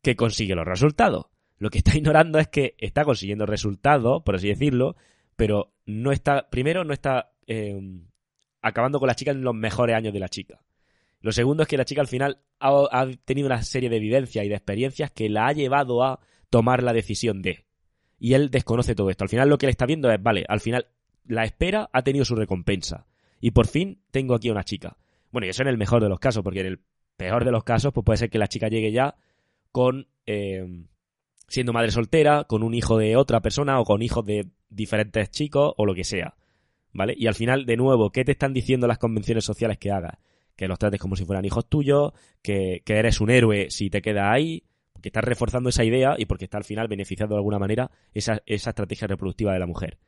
que 0.00 0.16
consigue 0.16 0.54
los 0.54 0.64
resultados. 0.64 1.26
Lo 1.58 1.68
que 1.68 1.78
está 1.78 1.94
ignorando 1.98 2.38
es 2.38 2.48
que 2.48 2.74
está 2.78 3.04
consiguiendo 3.04 3.44
resultados, 3.44 4.22
por 4.22 4.36
así 4.36 4.48
decirlo, 4.48 4.96
pero 5.36 5.74
no 5.84 6.10
está, 6.10 6.48
primero, 6.48 6.84
no 6.84 6.94
está 6.94 7.34
eh, 7.46 7.78
acabando 8.62 8.98
con 8.98 9.08
la 9.08 9.14
chica 9.14 9.32
en 9.32 9.42
los 9.42 9.54
mejores 9.54 9.94
años 9.94 10.14
de 10.14 10.20
la 10.20 10.30
chica. 10.30 10.62
Lo 11.22 11.32
segundo 11.32 11.62
es 11.62 11.68
que 11.68 11.76
la 11.76 11.84
chica 11.84 12.00
al 12.00 12.08
final 12.08 12.40
ha, 12.58 13.06
tenido 13.24 13.46
una 13.46 13.62
serie 13.62 13.88
de 13.88 14.00
vivencias 14.00 14.44
y 14.44 14.48
de 14.48 14.56
experiencias 14.56 15.10
que 15.12 15.28
la 15.28 15.46
ha 15.46 15.52
llevado 15.52 16.02
a 16.02 16.20
tomar 16.50 16.82
la 16.82 16.92
decisión 16.92 17.42
de. 17.42 17.64
Y 18.18 18.34
él 18.34 18.50
desconoce 18.50 18.94
todo 18.94 19.08
esto. 19.08 19.24
Al 19.24 19.30
final 19.30 19.48
lo 19.48 19.56
que 19.56 19.66
él 19.66 19.70
está 19.70 19.86
viendo 19.86 20.10
es, 20.10 20.20
vale, 20.22 20.44
al 20.48 20.60
final 20.60 20.88
la 21.24 21.44
espera 21.44 21.88
ha 21.92 22.02
tenido 22.02 22.24
su 22.24 22.34
recompensa. 22.34 23.06
Y 23.40 23.52
por 23.52 23.68
fin 23.68 24.02
tengo 24.10 24.34
aquí 24.34 24.48
a 24.48 24.52
una 24.52 24.64
chica. 24.64 24.96
Bueno, 25.30 25.46
y 25.46 25.50
eso 25.50 25.62
en 25.62 25.68
el 25.68 25.78
mejor 25.78 26.02
de 26.02 26.08
los 26.08 26.18
casos, 26.18 26.42
porque 26.42 26.60
en 26.60 26.66
el 26.66 26.80
peor 27.16 27.44
de 27.44 27.52
los 27.52 27.64
casos, 27.64 27.92
pues 27.92 28.04
puede 28.04 28.18
ser 28.18 28.30
que 28.30 28.38
la 28.38 28.48
chica 28.48 28.68
llegue 28.68 28.92
ya 28.92 29.14
con 29.70 30.08
eh, 30.26 30.84
siendo 31.46 31.72
madre 31.72 31.90
soltera, 31.90 32.44
con 32.44 32.62
un 32.62 32.74
hijo 32.74 32.98
de 32.98 33.16
otra 33.16 33.40
persona 33.40 33.78
o 33.78 33.84
con 33.84 34.02
hijos 34.02 34.24
de 34.24 34.48
diferentes 34.70 35.30
chicos 35.30 35.72
o 35.76 35.86
lo 35.86 35.94
que 35.94 36.04
sea. 36.04 36.34
¿Vale? 36.92 37.14
Y 37.16 37.26
al 37.26 37.34
final, 37.34 37.64
de 37.64 37.76
nuevo, 37.76 38.10
¿qué 38.10 38.24
te 38.24 38.32
están 38.32 38.52
diciendo 38.52 38.86
las 38.86 38.98
convenciones 38.98 39.44
sociales 39.44 39.78
que 39.78 39.90
hagas? 39.90 40.18
Que 40.56 40.68
los 40.68 40.78
trates 40.78 41.00
como 41.00 41.16
si 41.16 41.24
fueran 41.24 41.44
hijos 41.44 41.68
tuyos, 41.68 42.12
que, 42.42 42.82
que 42.84 42.94
eres 42.94 43.20
un 43.20 43.30
héroe 43.30 43.70
si 43.70 43.90
te 43.90 44.02
quedas 44.02 44.26
ahí, 44.30 44.64
porque 44.92 45.08
estás 45.08 45.24
reforzando 45.24 45.68
esa 45.68 45.84
idea 45.84 46.14
y 46.18 46.26
porque 46.26 46.44
está 46.44 46.58
al 46.58 46.64
final 46.64 46.88
beneficiando 46.88 47.34
de 47.34 47.40
alguna 47.40 47.58
manera 47.58 47.90
esa, 48.14 48.42
esa 48.46 48.70
estrategia 48.70 49.08
reproductiva 49.08 49.52
de 49.52 49.58
la 49.58 49.66
mujer. 49.66 49.98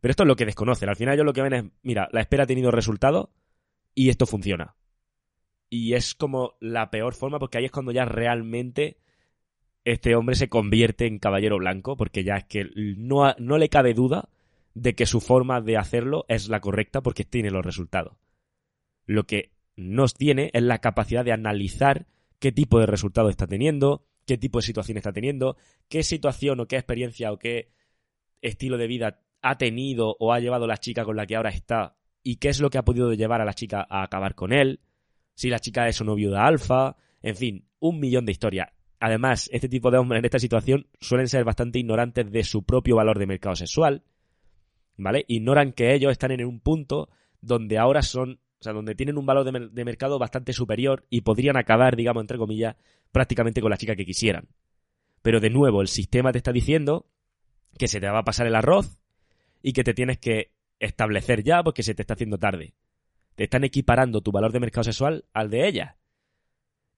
Pero 0.00 0.10
esto 0.10 0.24
es 0.24 0.26
lo 0.26 0.36
que 0.36 0.46
desconocen. 0.46 0.88
Al 0.88 0.96
final 0.96 1.14
ellos 1.14 1.24
lo 1.24 1.32
que 1.32 1.42
ven 1.42 1.52
es, 1.52 1.64
mira, 1.82 2.08
la 2.12 2.20
espera 2.20 2.42
ha 2.42 2.46
tenido 2.46 2.70
resultados 2.70 3.28
y 3.94 4.10
esto 4.10 4.26
funciona. 4.26 4.74
Y 5.70 5.94
es 5.94 6.14
como 6.14 6.54
la 6.60 6.90
peor 6.90 7.14
forma 7.14 7.38
porque 7.38 7.58
ahí 7.58 7.64
es 7.64 7.70
cuando 7.70 7.92
ya 7.92 8.04
realmente 8.04 8.98
este 9.84 10.14
hombre 10.16 10.34
se 10.34 10.48
convierte 10.48 11.06
en 11.06 11.18
caballero 11.18 11.58
blanco 11.58 11.96
porque 11.96 12.24
ya 12.24 12.36
es 12.36 12.44
que 12.44 12.68
no, 12.96 13.34
no 13.38 13.58
le 13.58 13.68
cabe 13.68 13.94
duda 13.94 14.28
de 14.74 14.94
que 14.94 15.06
su 15.06 15.20
forma 15.20 15.60
de 15.60 15.76
hacerlo 15.76 16.24
es 16.28 16.48
la 16.48 16.60
correcta 16.60 17.00
porque 17.00 17.24
tiene 17.24 17.50
los 17.50 17.64
resultados. 17.64 18.16
Lo 19.06 19.26
que 19.26 19.52
nos 19.76 20.14
tiene 20.14 20.50
es 20.52 20.62
la 20.62 20.78
capacidad 20.78 21.24
de 21.24 21.32
analizar 21.32 22.06
qué 22.38 22.52
tipo 22.52 22.78
de 22.78 22.86
resultado 22.86 23.28
está 23.28 23.46
teniendo, 23.46 24.06
qué 24.26 24.38
tipo 24.38 24.58
de 24.58 24.66
situación 24.66 24.98
está 24.98 25.12
teniendo, 25.12 25.56
qué 25.88 26.02
situación 26.02 26.60
o 26.60 26.66
qué 26.66 26.76
experiencia 26.76 27.32
o 27.32 27.38
qué 27.38 27.72
estilo 28.42 28.78
de 28.78 28.86
vida 28.86 29.20
ha 29.42 29.58
tenido 29.58 30.16
o 30.18 30.32
ha 30.32 30.40
llevado 30.40 30.66
la 30.66 30.78
chica 30.78 31.04
con 31.04 31.16
la 31.16 31.26
que 31.26 31.36
ahora 31.36 31.50
está 31.50 31.96
y 32.22 32.36
qué 32.36 32.48
es 32.48 32.60
lo 32.60 32.70
que 32.70 32.78
ha 32.78 32.84
podido 32.84 33.12
llevar 33.12 33.40
a 33.40 33.44
la 33.44 33.52
chica 33.52 33.86
a 33.88 34.02
acabar 34.02 34.34
con 34.34 34.52
él, 34.52 34.80
si 35.34 35.50
la 35.50 35.58
chica 35.58 35.88
es 35.88 36.00
o 36.00 36.04
no 36.04 36.14
viuda 36.14 36.46
alfa, 36.46 36.96
en 37.22 37.36
fin, 37.36 37.68
un 37.80 38.00
millón 38.00 38.24
de 38.24 38.32
historias. 38.32 38.68
Además, 39.00 39.50
este 39.52 39.68
tipo 39.68 39.90
de 39.90 39.98
hombres 39.98 40.20
en 40.20 40.24
esta 40.24 40.38
situación 40.38 40.86
suelen 41.00 41.28
ser 41.28 41.44
bastante 41.44 41.78
ignorantes 41.78 42.30
de 42.30 42.42
su 42.42 42.62
propio 42.64 42.96
valor 42.96 43.18
de 43.18 43.26
mercado 43.26 43.54
sexual, 43.54 44.02
¿vale? 44.96 45.26
Ignoran 45.28 45.72
que 45.72 45.94
ellos 45.94 46.12
están 46.12 46.30
en 46.30 46.44
un 46.46 46.60
punto 46.60 47.10
donde 47.42 47.76
ahora 47.76 48.00
son, 48.00 48.40
sea, 48.64 48.72
donde 48.72 48.94
tienen 48.94 49.18
un 49.18 49.26
valor 49.26 49.44
de, 49.44 49.68
de 49.68 49.84
mercado 49.84 50.18
bastante 50.18 50.52
superior 50.52 51.06
y 51.10 51.20
podrían 51.20 51.56
acabar, 51.56 51.96
digamos, 51.96 52.22
entre 52.22 52.38
comillas, 52.38 52.76
prácticamente 53.12 53.60
con 53.60 53.70
la 53.70 53.76
chica 53.76 53.94
que 53.94 54.04
quisieran. 54.04 54.48
Pero 55.22 55.40
de 55.40 55.50
nuevo, 55.50 55.80
el 55.80 55.88
sistema 55.88 56.32
te 56.32 56.38
está 56.38 56.52
diciendo 56.52 57.06
que 57.78 57.88
se 57.88 58.00
te 58.00 58.08
va 58.08 58.18
a 58.18 58.24
pasar 58.24 58.46
el 58.46 58.54
arroz 58.54 58.98
y 59.62 59.72
que 59.72 59.84
te 59.84 59.94
tienes 59.94 60.18
que 60.18 60.52
establecer 60.78 61.42
ya 61.42 61.62
porque 61.62 61.82
se 61.82 61.94
te 61.94 62.02
está 62.02 62.14
haciendo 62.14 62.38
tarde. 62.38 62.74
Te 63.34 63.44
están 63.44 63.64
equiparando 63.64 64.20
tu 64.20 64.32
valor 64.32 64.52
de 64.52 64.60
mercado 64.60 64.84
sexual 64.84 65.24
al 65.32 65.50
de 65.50 65.66
ella. 65.66 65.96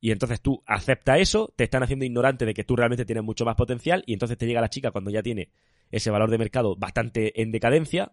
Y 0.01 0.11
entonces 0.11 0.41
tú 0.41 0.63
aceptas 0.67 1.21
eso, 1.21 1.53
te 1.57 1.65
están 1.65 1.83
haciendo 1.83 2.05
ignorante 2.05 2.45
de 2.45 2.55
que 2.55 2.65
tú 2.65 2.77
realmente 2.77 3.05
tienes 3.05 3.25
mucho 3.25 3.45
más 3.45 3.57
potencial 3.57 4.03
y 4.07 4.13
entonces 4.13 4.37
te 4.37 4.47
llega 4.47 4.61
la 4.61 4.69
chica 4.69 4.91
cuando 4.91 5.11
ya 5.11 5.23
tiene 5.23 5.51
ese 5.91 6.11
valor 6.11 6.31
de 6.31 6.39
mercado 6.39 6.77
bastante 6.77 7.41
en 7.41 7.53
decadencia 7.53 8.13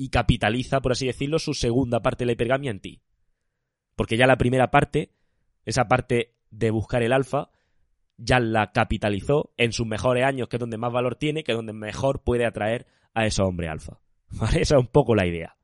y 0.00 0.08
capitaliza, 0.08 0.80
por 0.80 0.92
así 0.92 1.04
decirlo, 1.04 1.38
su 1.38 1.52
segunda 1.52 2.00
parte 2.00 2.22
de 2.22 2.28
la 2.28 2.32
hipergamia 2.32 2.70
en 2.70 2.80
ti. 2.80 3.02
Porque 3.96 4.16
ya 4.16 4.26
la 4.26 4.38
primera 4.38 4.70
parte, 4.70 5.12
esa 5.66 5.88
parte 5.88 6.36
de 6.50 6.70
buscar 6.70 7.02
el 7.02 7.12
alfa, 7.12 7.50
ya 8.16 8.40
la 8.40 8.72
capitalizó 8.72 9.52
en 9.58 9.72
sus 9.72 9.86
mejores 9.86 10.24
años, 10.24 10.48
que 10.48 10.56
es 10.56 10.60
donde 10.60 10.78
más 10.78 10.90
valor 10.90 11.16
tiene, 11.16 11.44
que 11.44 11.52
es 11.52 11.58
donde 11.58 11.74
mejor 11.74 12.22
puede 12.24 12.46
atraer 12.46 12.86
a 13.12 13.26
esos 13.26 13.46
hombres 13.46 13.68
alfa. 13.68 14.00
¿Vale? 14.30 14.62
Esa 14.62 14.76
es 14.76 14.80
un 14.80 14.86
poco 14.86 15.14
la 15.14 15.26
idea. 15.26 15.54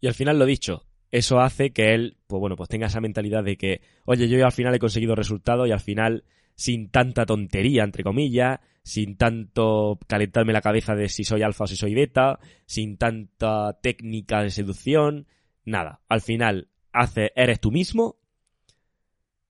Y 0.00 0.08
al 0.08 0.14
final 0.14 0.40
lo 0.40 0.44
dicho, 0.44 0.82
eso 1.12 1.38
hace 1.38 1.70
que 1.70 1.94
él, 1.94 2.16
pues 2.26 2.40
bueno, 2.40 2.56
pues 2.56 2.68
tenga 2.68 2.88
esa 2.88 3.00
mentalidad 3.00 3.44
de 3.44 3.56
que, 3.56 3.80
oye, 4.06 4.26
yo 4.26 4.44
al 4.44 4.50
final 4.50 4.74
he 4.74 4.80
conseguido 4.80 5.14
resultados 5.14 5.68
y 5.68 5.70
al 5.70 5.78
final, 5.78 6.24
sin 6.56 6.90
tanta 6.90 7.26
tontería, 7.26 7.84
entre 7.84 8.02
comillas, 8.02 8.58
sin 8.84 9.16
tanto 9.16 9.98
calentarme 10.06 10.52
la 10.52 10.60
cabeza 10.60 10.94
de 10.94 11.08
si 11.08 11.24
soy 11.24 11.42
alfa 11.42 11.64
o 11.64 11.66
si 11.66 11.74
soy 11.74 11.94
beta, 11.94 12.38
sin 12.66 12.98
tanta 12.98 13.78
técnica 13.80 14.42
de 14.42 14.50
seducción, 14.50 15.26
nada. 15.64 16.02
Al 16.08 16.20
final, 16.20 16.68
hace, 16.92 17.32
eres 17.34 17.60
tú 17.60 17.72
mismo 17.72 18.18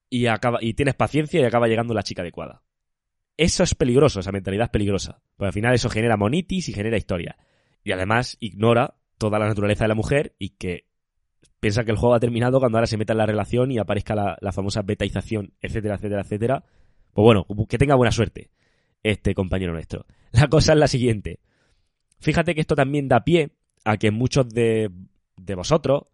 y, 0.09 0.27
acaba, 0.27 0.59
y 0.61 0.75
tienes 0.75 0.95
paciencia 0.95 1.41
y 1.41 1.45
acaba 1.45 1.67
llegando 1.67 1.95
la 1.95 2.05
chica 2.05 2.23
adecuada. 2.23 2.63
Eso 3.37 3.65
es 3.65 3.75
peligroso, 3.75 4.21
esa 4.21 4.31
mentalidad 4.31 4.67
es 4.67 4.71
peligrosa. 4.71 5.21
Porque 5.37 5.49
al 5.49 5.53
final 5.53 5.75
eso 5.75 5.91
genera 5.91 6.17
monitis 6.17 6.69
y 6.69 6.73
genera 6.73 6.97
historia. 6.97 7.37
Y 7.83 7.91
además 7.91 8.37
ignora 8.39 8.95
toda 9.19 9.41
la 9.41 9.49
naturaleza 9.49 9.85
de 9.85 9.89
la 9.89 9.97
mujer 9.97 10.37
y 10.39 10.51
que 10.51 10.87
piensa 11.59 11.85
que 11.85 11.91
el 11.91 11.97
juego 11.97 12.15
ha 12.15 12.21
terminado 12.21 12.61
cuando 12.61 12.79
ahora 12.79 12.87
se 12.87 12.97
meta 12.97 13.15
en 13.15 13.19
la 13.19 13.27
relación 13.27 13.73
y 13.73 13.79
aparezca 13.79 14.15
la, 14.15 14.39
la 14.41 14.53
famosa 14.53 14.83
betaización, 14.83 15.55
etcétera, 15.61 15.97
etcétera, 15.97 16.21
etcétera. 16.21 16.65
Pues 17.13 17.25
bueno, 17.25 17.47
que 17.69 17.79
tenga 17.79 17.97
buena 17.97 18.13
suerte 18.13 18.51
este 19.05 19.35
compañero 19.35 19.73
nuestro. 19.73 20.07
La 20.33 20.49
cosa 20.49 20.73
es 20.73 20.79
la 20.81 20.89
siguiente. 20.89 21.39
Fíjate 22.19 22.55
que 22.55 22.63
esto 22.63 22.75
también 22.75 23.07
da 23.07 23.23
pie 23.23 23.53
a 23.85 23.99
que 23.99 24.11
muchos 24.11 24.49
de, 24.49 24.91
de 25.37 25.55
vosotros, 25.55 26.05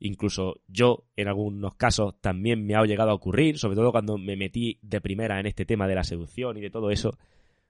incluso 0.00 0.60
yo 0.66 1.04
en 1.16 1.28
algunos 1.28 1.76
casos 1.76 2.20
también 2.20 2.66
me 2.66 2.74
ha 2.74 2.84
llegado 2.84 3.10
a 3.10 3.14
ocurrir, 3.14 3.58
sobre 3.58 3.76
todo 3.76 3.92
cuando 3.92 4.18
me 4.18 4.36
metí 4.36 4.78
de 4.82 5.00
primera 5.00 5.40
en 5.40 5.46
este 5.46 5.64
tema 5.64 5.86
de 5.86 5.94
la 5.94 6.04
seducción 6.04 6.58
y 6.58 6.60
de 6.60 6.70
todo 6.70 6.90
eso, 6.90 7.16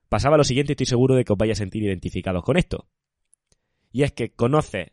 pasaba 0.08 0.36
lo 0.36 0.44
siguiente 0.44 0.72
y 0.72 0.74
estoy 0.74 0.86
seguro 0.86 1.14
de 1.14 1.24
que 1.24 1.32
os 1.32 1.38
vais 1.38 1.52
a 1.52 1.54
sentir 1.54 1.82
identificados 1.82 2.42
con 2.42 2.56
esto. 2.56 2.88
Y 3.92 4.02
es 4.02 4.12
que 4.12 4.32
conoces 4.32 4.88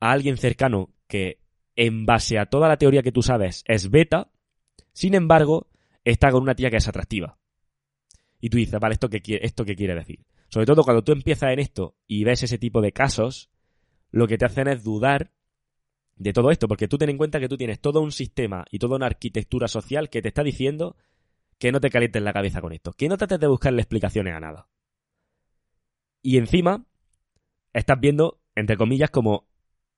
a 0.00 0.10
alguien 0.10 0.38
cercano 0.38 0.90
que 1.06 1.38
en 1.76 2.06
base 2.06 2.38
a 2.38 2.46
toda 2.46 2.68
la 2.68 2.78
teoría 2.78 3.02
que 3.02 3.12
tú 3.12 3.22
sabes, 3.22 3.62
es 3.66 3.90
beta, 3.90 4.30
sin 4.92 5.14
embargo, 5.14 5.68
está 6.04 6.30
con 6.30 6.42
una 6.42 6.54
tía 6.54 6.70
que 6.70 6.76
es 6.78 6.88
atractiva. 6.88 7.38
Y 8.42 8.50
tú 8.50 8.56
dices, 8.56 8.80
vale, 8.80 8.94
¿esto 8.94 9.08
qué, 9.08 9.22
quiere, 9.22 9.46
¿esto 9.46 9.64
qué 9.64 9.76
quiere 9.76 9.94
decir? 9.94 10.26
Sobre 10.48 10.66
todo 10.66 10.82
cuando 10.82 11.04
tú 11.04 11.12
empiezas 11.12 11.52
en 11.52 11.60
esto 11.60 11.94
y 12.08 12.24
ves 12.24 12.42
ese 12.42 12.58
tipo 12.58 12.80
de 12.80 12.90
casos, 12.90 13.50
lo 14.10 14.26
que 14.26 14.36
te 14.36 14.44
hacen 14.44 14.66
es 14.66 14.82
dudar 14.82 15.30
de 16.16 16.32
todo 16.32 16.50
esto, 16.50 16.66
porque 16.66 16.88
tú 16.88 16.98
ten 16.98 17.08
en 17.08 17.18
cuenta 17.18 17.38
que 17.38 17.48
tú 17.48 17.56
tienes 17.56 17.80
todo 17.80 18.00
un 18.00 18.10
sistema 18.10 18.64
y 18.72 18.80
toda 18.80 18.96
una 18.96 19.06
arquitectura 19.06 19.68
social 19.68 20.10
que 20.10 20.22
te 20.22 20.28
está 20.28 20.42
diciendo 20.42 20.96
que 21.56 21.70
no 21.70 21.78
te 21.78 21.88
calientes 21.88 22.20
la 22.20 22.32
cabeza 22.32 22.60
con 22.60 22.72
esto, 22.72 22.92
que 22.92 23.08
no 23.08 23.16
trates 23.16 23.38
de 23.38 23.46
buscarle 23.46 23.80
explicaciones 23.80 24.34
a 24.34 24.40
nada. 24.40 24.68
Y 26.20 26.38
encima, 26.38 26.84
estás 27.72 28.00
viendo, 28.00 28.40
entre 28.56 28.76
comillas, 28.76 29.10
como 29.10 29.46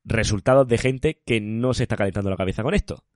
resultados 0.04 0.68
de 0.68 0.76
gente 0.76 1.22
que 1.24 1.40
no 1.40 1.72
se 1.72 1.84
está 1.84 1.96
calentando 1.96 2.28
la 2.28 2.36
cabeza 2.36 2.62
con 2.62 2.74
esto. 2.74 3.06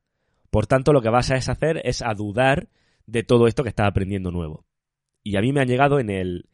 Por 0.51 0.67
tanto, 0.67 0.95
lo 0.95 1.03
que 1.03 1.11
vas 1.11 1.31
a 1.31 1.35
hacer 1.35 1.83
es 1.85 2.01
a 2.01 2.15
dudar 2.15 2.71
de 3.05 3.25
todo 3.25 3.47
esto 3.47 3.63
que 3.63 3.69
estás 3.69 3.89
aprendiendo 3.89 4.31
nuevo. 4.31 4.65
Y 5.29 5.37
a 5.37 5.43
mí 5.43 5.53
me 5.53 5.61
han 5.61 5.69
llegado 5.69 6.01
en 6.01 6.09
el, 6.09 6.49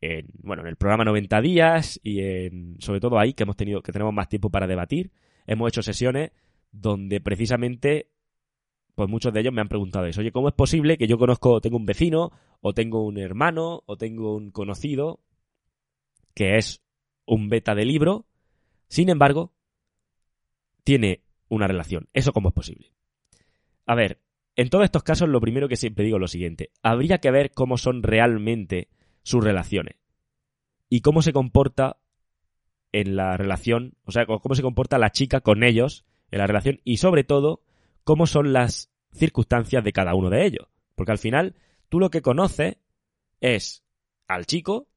en, 0.00 0.28
bueno, 0.38 0.62
en 0.62 0.68
el 0.68 0.76
programa 0.76 1.04
90 1.04 1.42
días 1.42 2.00
y 2.02 2.20
en, 2.20 2.76
sobre 2.80 3.00
todo 3.00 3.18
ahí 3.18 3.34
que 3.34 3.42
hemos 3.42 3.56
tenido, 3.56 3.82
que 3.82 3.92
tenemos 3.92 4.14
más 4.14 4.30
tiempo 4.30 4.48
para 4.48 4.66
debatir, 4.66 5.12
hemos 5.46 5.68
hecho 5.68 5.82
sesiones 5.82 6.30
donde 6.72 7.20
precisamente 7.20 8.08
pues 8.94 9.10
muchos 9.10 9.34
de 9.34 9.40
ellos 9.40 9.52
me 9.52 9.60
han 9.60 9.68
preguntado 9.68 10.06
eso. 10.06 10.22
Oye, 10.22 10.32
¿cómo 10.32 10.48
es 10.48 10.54
posible 10.54 10.96
que 10.96 11.06
yo 11.06 11.18
conozco, 11.18 11.60
tengo 11.60 11.76
un 11.76 11.84
vecino, 11.84 12.32
o 12.62 12.72
tengo 12.72 13.04
un 13.04 13.18
hermano, 13.18 13.82
o 13.84 13.98
tengo 13.98 14.34
un 14.34 14.52
conocido, 14.52 15.20
que 16.32 16.56
es 16.56 16.82
un 17.26 17.50
beta 17.50 17.74
de 17.74 17.84
libro, 17.84 18.24
sin 18.88 19.10
embargo, 19.10 19.52
tiene 20.82 21.24
una 21.50 21.66
relación? 21.66 22.08
¿Eso 22.14 22.32
cómo 22.32 22.48
es 22.48 22.54
posible? 22.54 22.94
A 23.84 23.94
ver, 23.94 24.18
en 24.58 24.70
todos 24.70 24.84
estos 24.84 25.04
casos 25.04 25.28
lo 25.28 25.40
primero 25.40 25.68
que 25.68 25.76
siempre 25.76 26.04
digo 26.04 26.16
es 26.16 26.20
lo 26.20 26.26
siguiente. 26.26 26.72
Habría 26.82 27.18
que 27.18 27.30
ver 27.30 27.52
cómo 27.52 27.78
son 27.78 28.02
realmente 28.02 28.88
sus 29.22 29.42
relaciones. 29.42 29.94
Y 30.88 31.00
cómo 31.00 31.22
se 31.22 31.32
comporta 31.32 31.98
en 32.90 33.14
la 33.14 33.36
relación, 33.36 33.94
o 34.04 34.10
sea, 34.10 34.26
cómo 34.26 34.56
se 34.56 34.62
comporta 34.62 34.98
la 34.98 35.12
chica 35.12 35.42
con 35.42 35.62
ellos 35.62 36.04
en 36.32 36.40
la 36.40 36.48
relación 36.48 36.80
y 36.82 36.96
sobre 36.96 37.22
todo 37.22 37.62
cómo 38.02 38.26
son 38.26 38.52
las 38.52 38.90
circunstancias 39.12 39.84
de 39.84 39.92
cada 39.92 40.16
uno 40.16 40.28
de 40.28 40.44
ellos. 40.44 40.66
Porque 40.96 41.12
al 41.12 41.18
final 41.18 41.54
tú 41.88 42.00
lo 42.00 42.10
que 42.10 42.20
conoces 42.20 42.78
es 43.40 43.84
al 44.26 44.44
chico 44.46 44.88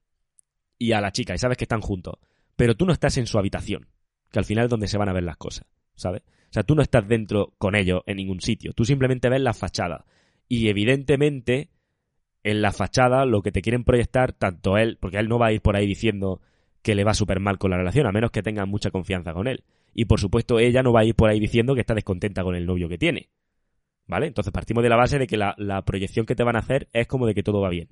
y 0.79 0.93
a 0.93 1.01
la 1.01 1.11
chica 1.11 1.35
y 1.35 1.37
sabes 1.37 1.57
que 1.57 1.65
están 1.65 1.81
juntos, 1.81 2.15
pero 2.55 2.75
tú 2.75 2.87
no 2.87 2.93
estás 2.93 3.17
en 3.17 3.27
su 3.27 3.37
habitación, 3.37 3.89
que 4.31 4.39
al 4.39 4.45
final 4.45 4.63
es 4.63 4.71
donde 4.71 4.87
se 4.87 4.97
van 4.97 5.09
a 5.09 5.13
ver 5.13 5.23
las 5.23 5.37
cosas, 5.37 5.67
¿sabes? 5.93 6.23
O 6.51 6.53
sea, 6.53 6.63
tú 6.63 6.75
no 6.75 6.81
estás 6.81 7.07
dentro 7.07 7.53
con 7.57 7.75
ellos 7.75 8.01
en 8.05 8.17
ningún 8.17 8.41
sitio, 8.41 8.73
tú 8.73 8.83
simplemente 8.83 9.29
ves 9.29 9.39
la 9.39 9.53
fachada 9.53 10.05
y 10.49 10.67
evidentemente 10.67 11.69
en 12.43 12.61
la 12.61 12.73
fachada 12.73 13.25
lo 13.25 13.41
que 13.41 13.53
te 13.53 13.61
quieren 13.61 13.85
proyectar 13.85 14.33
tanto 14.33 14.77
él, 14.77 14.97
porque 14.99 15.17
él 15.17 15.29
no 15.29 15.39
va 15.39 15.47
a 15.47 15.53
ir 15.53 15.61
por 15.61 15.77
ahí 15.77 15.87
diciendo 15.87 16.41
que 16.81 16.93
le 16.93 17.05
va 17.05 17.13
súper 17.13 17.39
mal 17.39 17.57
con 17.57 17.71
la 17.71 17.77
relación, 17.77 18.05
a 18.05 18.11
menos 18.11 18.31
que 18.31 18.43
tenga 18.43 18.65
mucha 18.65 18.91
confianza 18.91 19.31
con 19.31 19.47
él. 19.47 19.63
Y 19.93 20.05
por 20.05 20.19
supuesto 20.19 20.59
ella 20.59 20.83
no 20.83 20.91
va 20.91 21.01
a 21.01 21.05
ir 21.05 21.15
por 21.15 21.29
ahí 21.29 21.39
diciendo 21.39 21.73
que 21.73 21.79
está 21.79 21.93
descontenta 21.93 22.43
con 22.43 22.55
el 22.55 22.65
novio 22.65 22.89
que 22.89 22.97
tiene. 22.97 23.29
¿Vale? 24.07 24.27
Entonces 24.27 24.51
partimos 24.51 24.83
de 24.83 24.89
la 24.89 24.97
base 24.97 25.19
de 25.19 25.27
que 25.27 25.37
la, 25.37 25.55
la 25.57 25.83
proyección 25.83 26.25
que 26.25 26.35
te 26.35 26.43
van 26.43 26.57
a 26.57 26.59
hacer 26.59 26.89
es 26.91 27.07
como 27.07 27.27
de 27.27 27.33
que 27.33 27.43
todo 27.43 27.61
va 27.61 27.69
bien. 27.69 27.87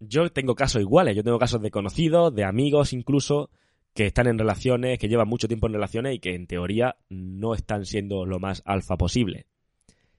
Yo 0.00 0.30
tengo 0.30 0.54
casos 0.54 0.80
iguales, 0.80 1.14
yo 1.14 1.22
tengo 1.22 1.38
casos 1.38 1.60
de 1.60 1.70
conocidos, 1.70 2.34
de 2.34 2.44
amigos 2.44 2.94
incluso, 2.94 3.50
que 3.94 4.06
están 4.06 4.26
en 4.26 4.38
relaciones, 4.38 4.98
que 4.98 5.08
llevan 5.08 5.28
mucho 5.28 5.48
tiempo 5.48 5.66
en 5.66 5.74
relaciones 5.74 6.14
y 6.14 6.18
que 6.18 6.34
en 6.34 6.46
teoría 6.46 6.96
no 7.08 7.54
están 7.54 7.84
siendo 7.84 8.24
lo 8.24 8.38
más 8.38 8.62
alfa 8.64 8.96
posible. 8.96 9.46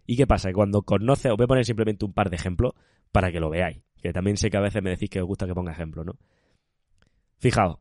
¿Y 0.05 0.17
qué 0.17 0.27
pasa? 0.27 0.49
Que 0.49 0.53
cuando 0.53 0.83
conoces, 0.83 1.31
os 1.31 1.37
voy 1.37 1.45
a 1.45 1.47
poner 1.47 1.65
simplemente 1.65 2.05
un 2.05 2.13
par 2.13 2.29
de 2.29 2.35
ejemplos 2.35 2.73
para 3.11 3.31
que 3.31 3.39
lo 3.39 3.49
veáis, 3.49 3.81
que 4.01 4.13
también 4.13 4.37
sé 4.37 4.49
que 4.49 4.57
a 4.57 4.61
veces 4.61 4.83
me 4.83 4.91
decís 4.91 5.09
que 5.09 5.21
os 5.21 5.27
gusta 5.27 5.47
que 5.47 5.53
ponga 5.53 5.71
ejemplos, 5.71 6.05
¿no? 6.05 6.17
Fijaos, 7.37 7.79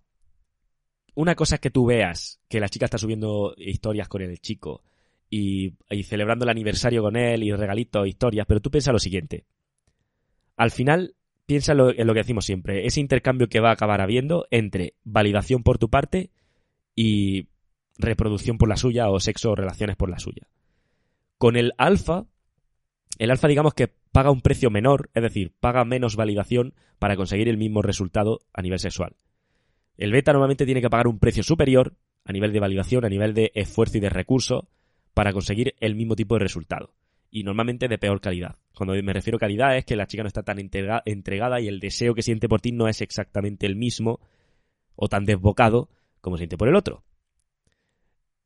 una 1.15 1.35
cosa 1.35 1.57
es 1.57 1.61
que 1.61 1.71
tú 1.71 1.87
veas 1.87 2.41
que 2.49 2.61
la 2.61 2.69
chica 2.69 2.87
está 2.87 2.99
subiendo 2.99 3.55
historias 3.57 4.09
con 4.09 4.23
el 4.23 4.39
chico 4.41 4.83
y, 5.29 5.75
celebrando 6.05 6.45
el 6.45 6.51
aniversario 6.51 7.03
con 7.03 7.17
él 7.17 7.43
y 7.43 7.53
regalitos, 7.53 8.07
historias, 8.07 8.47
pero 8.47 8.61
tú 8.61 8.71
piensa 8.71 8.93
lo 8.93 8.99
siguiente. 8.99 9.47
Al 10.57 10.71
final, 10.71 11.15
piensa 11.53 11.73
en 11.73 12.07
lo 12.07 12.15
que 12.15 12.21
decimos 12.21 12.47
siempre, 12.47 12.87
ese 12.87 12.99
intercambio 12.99 13.51
que 13.51 13.61
va 13.61 13.69
a 13.69 13.73
acabar 13.75 14.01
habiendo 14.01 14.47
entre 14.51 14.95
validación 15.05 15.63
por 15.63 15.77
tu 15.77 15.91
parte 15.91 16.31
y 16.97 17.49
reproducción 17.99 18.57
por 18.57 18.71
la 18.71 18.79
suya 18.79 19.11
o 19.11 19.21
sexo 19.21 19.51
o 19.51 19.55
relaciones 19.55 19.97
por 19.97 20.09
la 20.09 20.19
suya. 20.19 20.49
Con 21.37 21.57
el 21.57 21.75
alfa, 21.77 22.25
el 23.19 23.31
alfa 23.31 23.49
digamos 23.49 23.75
que 23.75 23.89
paga 23.89 24.31
un 24.31 24.41
precio 24.41 24.71
menor, 24.71 25.11
es 25.13 25.23
decir, 25.23 25.53
paga 25.61 25.85
menos 25.85 26.17
validación 26.17 26.73
para 26.99 27.17
conseguir 27.17 27.51
el 27.51 27.59
mismo 27.59 27.83
resultado 27.83 28.41
a 28.55 28.63
nivel 28.63 28.79
sexual. 28.79 29.17
El 29.99 30.11
beta 30.11 30.33
normalmente 30.33 30.65
tiene 30.65 30.81
que 30.81 30.89
pagar 30.89 31.07
un 31.07 31.19
precio 31.19 31.43
superior 31.43 31.97
a 32.25 32.33
nivel 32.33 32.55
de 32.55 32.61
validación, 32.61 33.05
a 33.05 33.11
nivel 33.11 33.35
de 33.35 33.53
esfuerzo 33.55 33.99
y 33.99 34.01
de 34.01 34.09
recursos 34.09 34.65
para 35.13 35.35
conseguir 35.35 35.75
el 35.81 35.97
mismo 35.97 36.17
tipo 36.17 36.35
de 36.37 36.45
resultado. 36.45 36.95
Y 37.35 37.45
normalmente 37.45 37.89
de 37.89 37.97
peor 37.97 38.21
calidad. 38.21 38.57
Cuando 38.75 38.95
me 39.03 39.13
refiero 39.15 39.39
a 39.39 39.41
calidad 39.41 39.77
es 39.79 39.87
que 39.87 39.97
la 39.97 40.07
chica 40.07 40.23
no 40.23 40.27
está 40.27 40.43
tan 40.43 40.59
entregada 40.61 41.61
y 41.61 41.67
el 41.67 41.81
deseo 41.81 42.15
que 42.15 42.23
siente 42.23 42.47
por 42.47 42.61
ti 42.61 42.73
no 42.73 42.89
es 42.89 43.01
exactamente 43.01 43.65
el 43.65 43.75
mismo 43.75 44.21
o 44.97 45.09
tan 45.09 45.25
desbocado 45.25 45.89
como 46.21 46.37
siente 46.37 46.59
por 46.59 46.69
el 46.69 46.77
otro. 46.77 47.05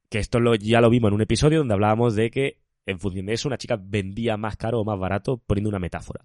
Que 0.08 0.20
esto 0.20 0.38
ya 0.60 0.80
lo 0.80 0.88
vimos 0.88 1.08
en 1.08 1.14
un 1.14 1.20
episodio 1.22 1.58
donde 1.58 1.74
hablábamos 1.74 2.14
de 2.14 2.30
que 2.30 2.60
en 2.86 3.00
función 3.00 3.26
de 3.26 3.32
eso 3.32 3.48
una 3.48 3.58
chica 3.58 3.76
vendía 3.76 4.36
más 4.36 4.56
caro 4.56 4.80
o 4.80 4.84
más 4.84 4.98
barato 4.98 5.38
poniendo 5.38 5.68
una 5.68 5.80
metáfora. 5.80 6.24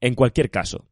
En 0.00 0.14
cualquier 0.14 0.50
caso, 0.50 0.86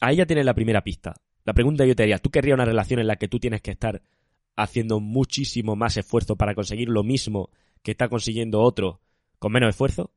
ahí 0.00 0.16
ya 0.16 0.26
tienes 0.26 0.46
la 0.46 0.54
primera 0.54 0.82
pista. 0.82 1.14
La 1.44 1.52
pregunta 1.52 1.84
yo 1.84 1.94
te 1.94 2.04
haría, 2.04 2.18
¿tú 2.18 2.30
querrías 2.30 2.54
una 2.54 2.64
relación 2.64 2.98
en 2.98 3.08
la 3.08 3.16
que 3.16 3.28
tú 3.28 3.38
tienes 3.38 3.60
que 3.60 3.72
estar 3.72 4.00
haciendo 4.56 5.00
muchísimo 5.00 5.76
más 5.76 5.98
esfuerzo 5.98 6.36
para 6.36 6.54
conseguir 6.54 6.88
lo 6.88 7.02
mismo 7.02 7.50
que 7.82 7.90
está 7.90 8.08
consiguiendo 8.08 8.62
otro 8.62 9.02
con 9.42 9.50
menos 9.50 9.70
esfuerzo? 9.70 10.12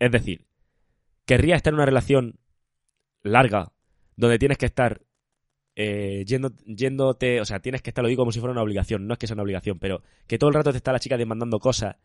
Es 0.00 0.10
decir, 0.10 0.46
¿querrías 1.24 1.58
estar 1.58 1.70
en 1.72 1.76
una 1.76 1.86
relación 1.86 2.40
larga 3.22 3.72
donde 4.16 4.36
tienes 4.40 4.58
que 4.58 4.66
estar 4.66 5.02
eh, 5.76 6.24
yendo, 6.26 6.50
yéndote, 6.66 7.40
o 7.40 7.44
sea, 7.44 7.60
tienes 7.60 7.82
que 7.82 7.90
estar, 7.90 8.02
lo 8.02 8.08
digo 8.08 8.22
como 8.22 8.32
si 8.32 8.40
fuera 8.40 8.50
una 8.50 8.62
obligación, 8.62 9.06
no 9.06 9.14
es 9.14 9.18
que 9.20 9.28
sea 9.28 9.34
una 9.34 9.44
obligación, 9.44 9.78
pero 9.78 10.02
que 10.26 10.38
todo 10.38 10.48
el 10.48 10.54
rato 10.54 10.72
te 10.72 10.78
está 10.78 10.90
la 10.92 10.98
chica 10.98 11.16
demandando 11.16 11.60
cosas 11.60 11.98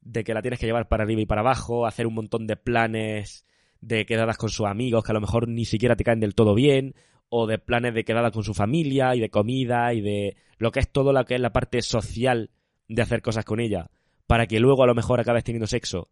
de 0.00 0.24
que 0.24 0.32
la 0.32 0.40
tienes 0.40 0.58
que 0.58 0.64
llevar 0.64 0.88
para 0.88 1.04
arriba 1.04 1.20
y 1.20 1.26
para 1.26 1.42
abajo, 1.42 1.86
hacer 1.86 2.06
un 2.06 2.14
montón 2.14 2.46
de 2.46 2.56
planes 2.56 3.44
de 3.82 4.06
quedadas 4.06 4.38
con 4.38 4.48
sus 4.48 4.66
amigos 4.66 5.04
que 5.04 5.12
a 5.12 5.14
lo 5.14 5.20
mejor 5.20 5.48
ni 5.48 5.66
siquiera 5.66 5.96
te 5.96 6.04
caen 6.04 6.20
del 6.20 6.34
todo 6.34 6.54
bien, 6.54 6.94
o 7.28 7.46
de 7.46 7.58
planes 7.58 7.92
de 7.92 8.04
quedada 8.04 8.30
con 8.30 8.42
su 8.42 8.54
familia 8.54 9.14
y 9.14 9.20
de 9.20 9.28
comida 9.28 9.92
y 9.92 10.00
de 10.00 10.36
lo 10.56 10.70
que 10.72 10.80
es 10.80 10.90
todo 10.90 11.12
lo 11.12 11.24
que 11.26 11.34
es 11.34 11.40
la 11.40 11.52
parte 11.52 11.82
social 11.82 12.50
de 12.88 13.02
hacer 13.02 13.20
cosas 13.20 13.44
con 13.44 13.60
ella, 13.60 13.90
para 14.26 14.46
que 14.46 14.60
luego 14.60 14.82
a 14.82 14.86
lo 14.86 14.94
mejor 14.94 15.20
acabes 15.20 15.44
teniendo 15.44 15.66
sexo 15.66 16.10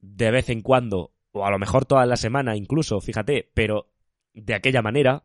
de 0.00 0.30
vez 0.30 0.50
en 0.50 0.62
cuando, 0.62 1.12
o 1.30 1.46
a 1.46 1.50
lo 1.50 1.58
mejor 1.58 1.86
toda 1.86 2.04
la 2.06 2.16
semana 2.16 2.56
incluso, 2.56 3.00
fíjate, 3.00 3.50
pero 3.54 3.92
de 4.34 4.54
aquella 4.54 4.82
manera, 4.82 5.22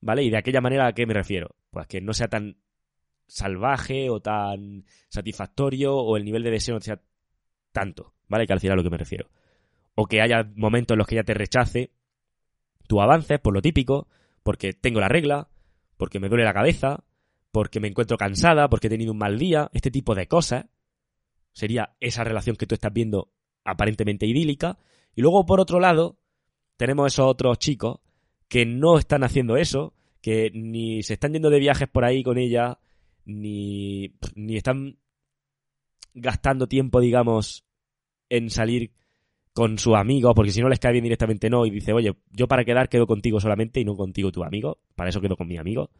¿vale? 0.00 0.24
Y 0.24 0.30
de 0.30 0.38
aquella 0.38 0.60
manera 0.60 0.86
a 0.86 0.92
qué 0.92 1.06
me 1.06 1.14
refiero? 1.14 1.54
Pues 1.70 1.86
que 1.86 2.00
no 2.00 2.12
sea 2.12 2.28
tan 2.28 2.58
salvaje 3.26 4.10
o 4.10 4.20
tan 4.20 4.84
satisfactorio 5.08 5.96
o 5.96 6.16
el 6.16 6.24
nivel 6.24 6.42
de 6.42 6.50
deseo 6.50 6.74
no 6.74 6.80
sea 6.80 7.00
tanto, 7.72 8.14
¿vale? 8.26 8.46
Que 8.46 8.52
al 8.52 8.60
final 8.60 8.74
a 8.74 8.76
lo 8.76 8.82
que 8.82 8.90
me 8.90 8.98
refiero. 8.98 9.30
O 9.94 10.06
que 10.06 10.20
haya 10.20 10.50
momentos 10.56 10.94
en 10.94 10.98
los 10.98 11.06
que 11.06 11.14
ella 11.14 11.24
te 11.24 11.34
rechace, 11.34 11.92
tu 12.86 13.00
avances 13.00 13.38
por 13.38 13.54
lo 13.54 13.62
típico, 13.62 14.08
porque 14.42 14.72
tengo 14.72 15.00
la 15.00 15.08
regla, 15.08 15.48
porque 15.96 16.20
me 16.20 16.28
duele 16.28 16.44
la 16.44 16.54
cabeza, 16.54 17.04
porque 17.52 17.80
me 17.80 17.88
encuentro 17.88 18.16
cansada, 18.16 18.68
porque 18.68 18.86
he 18.86 18.90
tenido 18.90 19.12
un 19.12 19.18
mal 19.18 19.38
día, 19.38 19.70
este 19.72 19.90
tipo 19.90 20.14
de 20.14 20.26
cosas. 20.26 20.66
Sería 21.58 21.96
esa 21.98 22.22
relación 22.22 22.54
que 22.54 22.68
tú 22.68 22.76
estás 22.76 22.92
viendo 22.92 23.32
aparentemente 23.64 24.26
idílica. 24.26 24.78
Y 25.16 25.22
luego, 25.22 25.44
por 25.44 25.58
otro 25.58 25.80
lado, 25.80 26.20
tenemos 26.76 27.12
esos 27.12 27.26
otros 27.26 27.58
chicos 27.58 27.98
que 28.46 28.64
no 28.64 28.96
están 28.96 29.24
haciendo 29.24 29.56
eso, 29.56 29.92
que 30.20 30.52
ni 30.54 31.02
se 31.02 31.14
están 31.14 31.32
yendo 31.32 31.50
de 31.50 31.58
viajes 31.58 31.88
por 31.88 32.04
ahí 32.04 32.22
con 32.22 32.38
ella, 32.38 32.78
ni, 33.24 34.14
ni 34.36 34.56
están 34.56 34.98
gastando 36.14 36.68
tiempo, 36.68 37.00
digamos, 37.00 37.64
en 38.28 38.50
salir 38.50 38.92
con 39.52 39.78
su 39.78 39.96
amigo, 39.96 40.32
porque 40.36 40.52
si 40.52 40.60
no 40.60 40.68
les 40.68 40.78
cae 40.78 40.92
bien 40.92 41.02
directamente 41.02 41.50
no, 41.50 41.66
y 41.66 41.70
dice, 41.70 41.92
oye, 41.92 42.14
yo 42.30 42.46
para 42.46 42.64
quedar 42.64 42.88
quedo 42.88 43.08
contigo 43.08 43.40
solamente 43.40 43.80
y 43.80 43.84
no 43.84 43.96
contigo 43.96 44.30
tu 44.30 44.44
amigo, 44.44 44.78
para 44.94 45.10
eso 45.10 45.20
quedo 45.20 45.36
con 45.36 45.48
mi 45.48 45.58
amigo. 45.58 45.90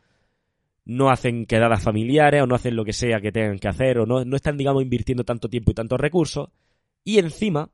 No 0.88 1.10
hacen 1.10 1.46
quedadas 1.46 1.84
familiares 1.84 2.42
o 2.42 2.46
no 2.46 2.56
hacen 2.56 2.74
lo 2.74 2.84
que 2.84 2.92
sea 2.92 3.20
que 3.20 3.30
tengan 3.30 3.60
que 3.60 3.68
hacer 3.68 3.98
o 3.98 4.06
no, 4.06 4.24
no 4.24 4.34
están, 4.34 4.56
digamos, 4.56 4.82
invirtiendo 4.82 5.22
tanto 5.22 5.48
tiempo 5.48 5.70
y 5.70 5.74
tantos 5.74 6.00
recursos. 6.00 6.48
Y 7.04 7.18
encima, 7.18 7.70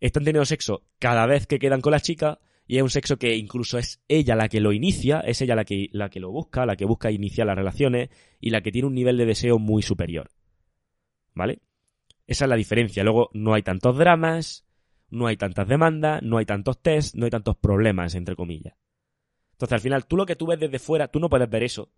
están 0.00 0.24
teniendo 0.24 0.44
sexo 0.44 0.82
cada 0.98 1.26
vez 1.26 1.46
que 1.46 1.58
quedan 1.58 1.80
con 1.80 1.92
la 1.92 2.00
chica 2.00 2.38
y 2.66 2.76
es 2.76 2.82
un 2.82 2.90
sexo 2.90 3.16
que 3.16 3.36
incluso 3.36 3.78
es 3.78 4.02
ella 4.08 4.34
la 4.34 4.48
que 4.48 4.60
lo 4.60 4.72
inicia, 4.72 5.20
es 5.20 5.40
ella 5.40 5.54
la 5.54 5.64
que, 5.64 5.88
la 5.92 6.10
que 6.10 6.20
lo 6.20 6.30
busca, 6.30 6.66
la 6.66 6.76
que 6.76 6.84
busca 6.84 7.10
iniciar 7.10 7.46
las 7.46 7.56
relaciones 7.56 8.10
y 8.40 8.50
la 8.50 8.60
que 8.60 8.72
tiene 8.72 8.88
un 8.88 8.94
nivel 8.94 9.16
de 9.16 9.26
deseo 9.26 9.58
muy 9.58 9.82
superior. 9.82 10.28
¿Vale? 11.34 11.60
Esa 12.26 12.46
es 12.46 12.48
la 12.48 12.56
diferencia. 12.56 13.04
Luego 13.04 13.30
no 13.32 13.54
hay 13.54 13.62
tantos 13.62 13.96
dramas, 13.96 14.66
no 15.10 15.28
hay 15.28 15.36
tantas 15.36 15.68
demandas, 15.68 16.22
no 16.22 16.38
hay 16.38 16.46
tantos 16.46 16.82
tests, 16.82 17.14
no 17.14 17.24
hay 17.24 17.30
tantos 17.30 17.56
problemas, 17.56 18.14
entre 18.16 18.34
comillas. 18.34 18.74
Entonces, 19.56 19.72
al 19.72 19.80
final, 19.80 20.06
tú 20.06 20.18
lo 20.18 20.26
que 20.26 20.36
tú 20.36 20.46
ves 20.46 20.60
desde 20.60 20.78
fuera, 20.78 21.08
tú 21.08 21.18
no 21.18 21.30
puedes 21.30 21.48
ver 21.48 21.62
eso. 21.62 21.90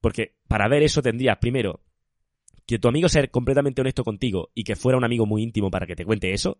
Porque 0.00 0.36
para 0.46 0.68
ver 0.68 0.84
eso 0.84 1.02
tendrías, 1.02 1.36
primero, 1.38 1.80
que 2.66 2.78
tu 2.78 2.86
amigo 2.86 3.08
sea 3.08 3.26
completamente 3.26 3.80
honesto 3.80 4.04
contigo 4.04 4.50
y 4.54 4.62
que 4.62 4.76
fuera 4.76 4.96
un 4.96 5.02
amigo 5.02 5.26
muy 5.26 5.42
íntimo 5.42 5.72
para 5.72 5.86
que 5.86 5.96
te 5.96 6.04
cuente 6.04 6.32
eso. 6.32 6.58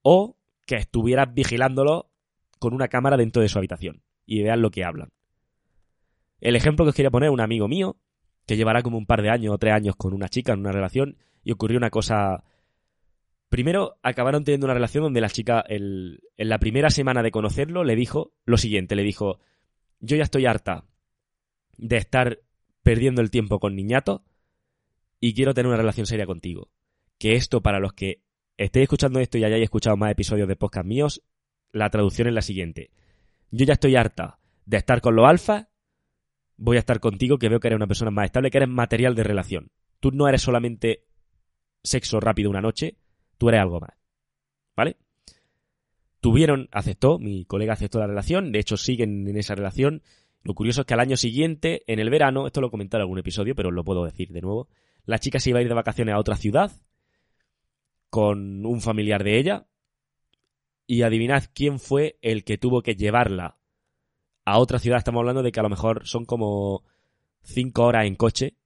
O 0.00 0.38
que 0.64 0.76
estuvieras 0.76 1.34
vigilándolo 1.34 2.10
con 2.58 2.72
una 2.72 2.88
cámara 2.88 3.18
dentro 3.18 3.42
de 3.42 3.50
su 3.50 3.58
habitación 3.58 4.02
y 4.24 4.42
veas 4.42 4.58
lo 4.58 4.70
que 4.70 4.84
hablan. 4.84 5.10
El 6.40 6.56
ejemplo 6.56 6.86
que 6.86 6.90
os 6.90 6.94
quería 6.94 7.10
poner, 7.10 7.28
un 7.28 7.40
amigo 7.40 7.68
mío, 7.68 7.98
que 8.46 8.56
llevará 8.56 8.82
como 8.82 8.96
un 8.96 9.04
par 9.04 9.20
de 9.20 9.28
años 9.28 9.52
o 9.52 9.58
tres 9.58 9.74
años 9.74 9.96
con 9.96 10.14
una 10.14 10.30
chica 10.30 10.54
en 10.54 10.60
una 10.60 10.72
relación, 10.72 11.18
y 11.44 11.52
ocurrió 11.52 11.76
una 11.76 11.90
cosa... 11.90 12.44
Primero 13.50 13.98
acabaron 14.02 14.44
teniendo 14.44 14.68
una 14.68 14.74
relación 14.74 15.02
donde 15.02 15.20
la 15.20 15.28
chica, 15.28 15.64
en 15.66 16.20
la 16.38 16.58
primera 16.60 16.88
semana 16.88 17.20
de 17.22 17.32
conocerlo, 17.32 17.82
le 17.82 17.96
dijo 17.96 18.32
lo 18.44 18.56
siguiente, 18.56 18.94
le 18.94 19.02
dijo, 19.02 19.40
yo 19.98 20.16
ya 20.16 20.22
estoy 20.22 20.46
harta 20.46 20.86
de 21.76 21.96
estar 21.96 22.40
perdiendo 22.84 23.20
el 23.20 23.32
tiempo 23.32 23.58
con 23.58 23.74
niñato 23.74 24.24
y 25.18 25.34
quiero 25.34 25.52
tener 25.52 25.66
una 25.66 25.78
relación 25.78 26.06
seria 26.06 26.26
contigo. 26.26 26.70
Que 27.18 27.34
esto 27.34 27.60
para 27.60 27.80
los 27.80 27.92
que 27.92 28.22
estéis 28.56 28.84
escuchando 28.84 29.18
esto 29.18 29.36
y 29.36 29.42
hayáis 29.42 29.64
escuchado 29.64 29.96
más 29.96 30.12
episodios 30.12 30.46
de 30.46 30.54
podcast 30.54 30.86
míos, 30.86 31.22
la 31.72 31.90
traducción 31.90 32.28
es 32.28 32.34
la 32.34 32.42
siguiente. 32.42 32.92
Yo 33.50 33.66
ya 33.66 33.72
estoy 33.72 33.96
harta 33.96 34.38
de 34.64 34.76
estar 34.76 35.00
con 35.00 35.16
los 35.16 35.26
alfas, 35.26 35.66
voy 36.56 36.76
a 36.76 36.80
estar 36.80 37.00
contigo 37.00 37.36
que 37.36 37.48
veo 37.48 37.58
que 37.58 37.66
eres 37.66 37.78
una 37.78 37.88
persona 37.88 38.12
más 38.12 38.26
estable, 38.26 38.52
que 38.52 38.58
eres 38.58 38.68
material 38.68 39.16
de 39.16 39.24
relación. 39.24 39.72
Tú 39.98 40.12
no 40.12 40.28
eres 40.28 40.40
solamente 40.40 41.08
sexo 41.82 42.20
rápido 42.20 42.48
una 42.48 42.60
noche, 42.60 42.96
tú 43.40 43.48
eres 43.48 43.62
algo 43.62 43.80
más. 43.80 43.90
¿Vale? 44.76 44.98
Tuvieron, 46.20 46.68
aceptó, 46.72 47.18
mi 47.18 47.46
colega 47.46 47.72
aceptó 47.72 47.98
la 47.98 48.06
relación, 48.06 48.52
de 48.52 48.58
hecho 48.58 48.76
siguen 48.76 49.26
en 49.26 49.36
esa 49.38 49.54
relación. 49.54 50.02
Lo 50.42 50.54
curioso 50.54 50.82
es 50.82 50.86
que 50.86 50.92
al 50.92 51.00
año 51.00 51.16
siguiente, 51.16 51.82
en 51.86 52.00
el 52.00 52.10
verano, 52.10 52.46
esto 52.46 52.60
lo 52.60 52.70
he 52.70 52.82
en 52.82 52.88
algún 52.92 53.18
episodio, 53.18 53.54
pero 53.54 53.70
lo 53.70 53.82
puedo 53.82 54.04
decir 54.04 54.28
de 54.28 54.42
nuevo, 54.42 54.68
la 55.06 55.18
chica 55.18 55.40
se 55.40 55.50
iba 55.50 55.58
a 55.58 55.62
ir 55.62 55.68
de 55.68 55.74
vacaciones 55.74 56.14
a 56.14 56.18
otra 56.18 56.36
ciudad 56.36 56.70
con 58.10 58.66
un 58.66 58.82
familiar 58.82 59.24
de 59.24 59.38
ella. 59.38 59.66
Y 60.86 61.02
adivinad 61.02 61.44
quién 61.54 61.78
fue 61.78 62.18
el 62.20 62.44
que 62.44 62.58
tuvo 62.58 62.82
que 62.82 62.96
llevarla 62.96 63.56
a 64.44 64.58
otra 64.58 64.78
ciudad. 64.78 64.98
Estamos 64.98 65.20
hablando 65.20 65.42
de 65.42 65.50
que 65.50 65.60
a 65.60 65.62
lo 65.62 65.70
mejor 65.70 66.06
son 66.06 66.26
como 66.26 66.84
cinco 67.42 67.84
horas 67.84 68.04
en 68.04 68.16
coche. 68.16 68.56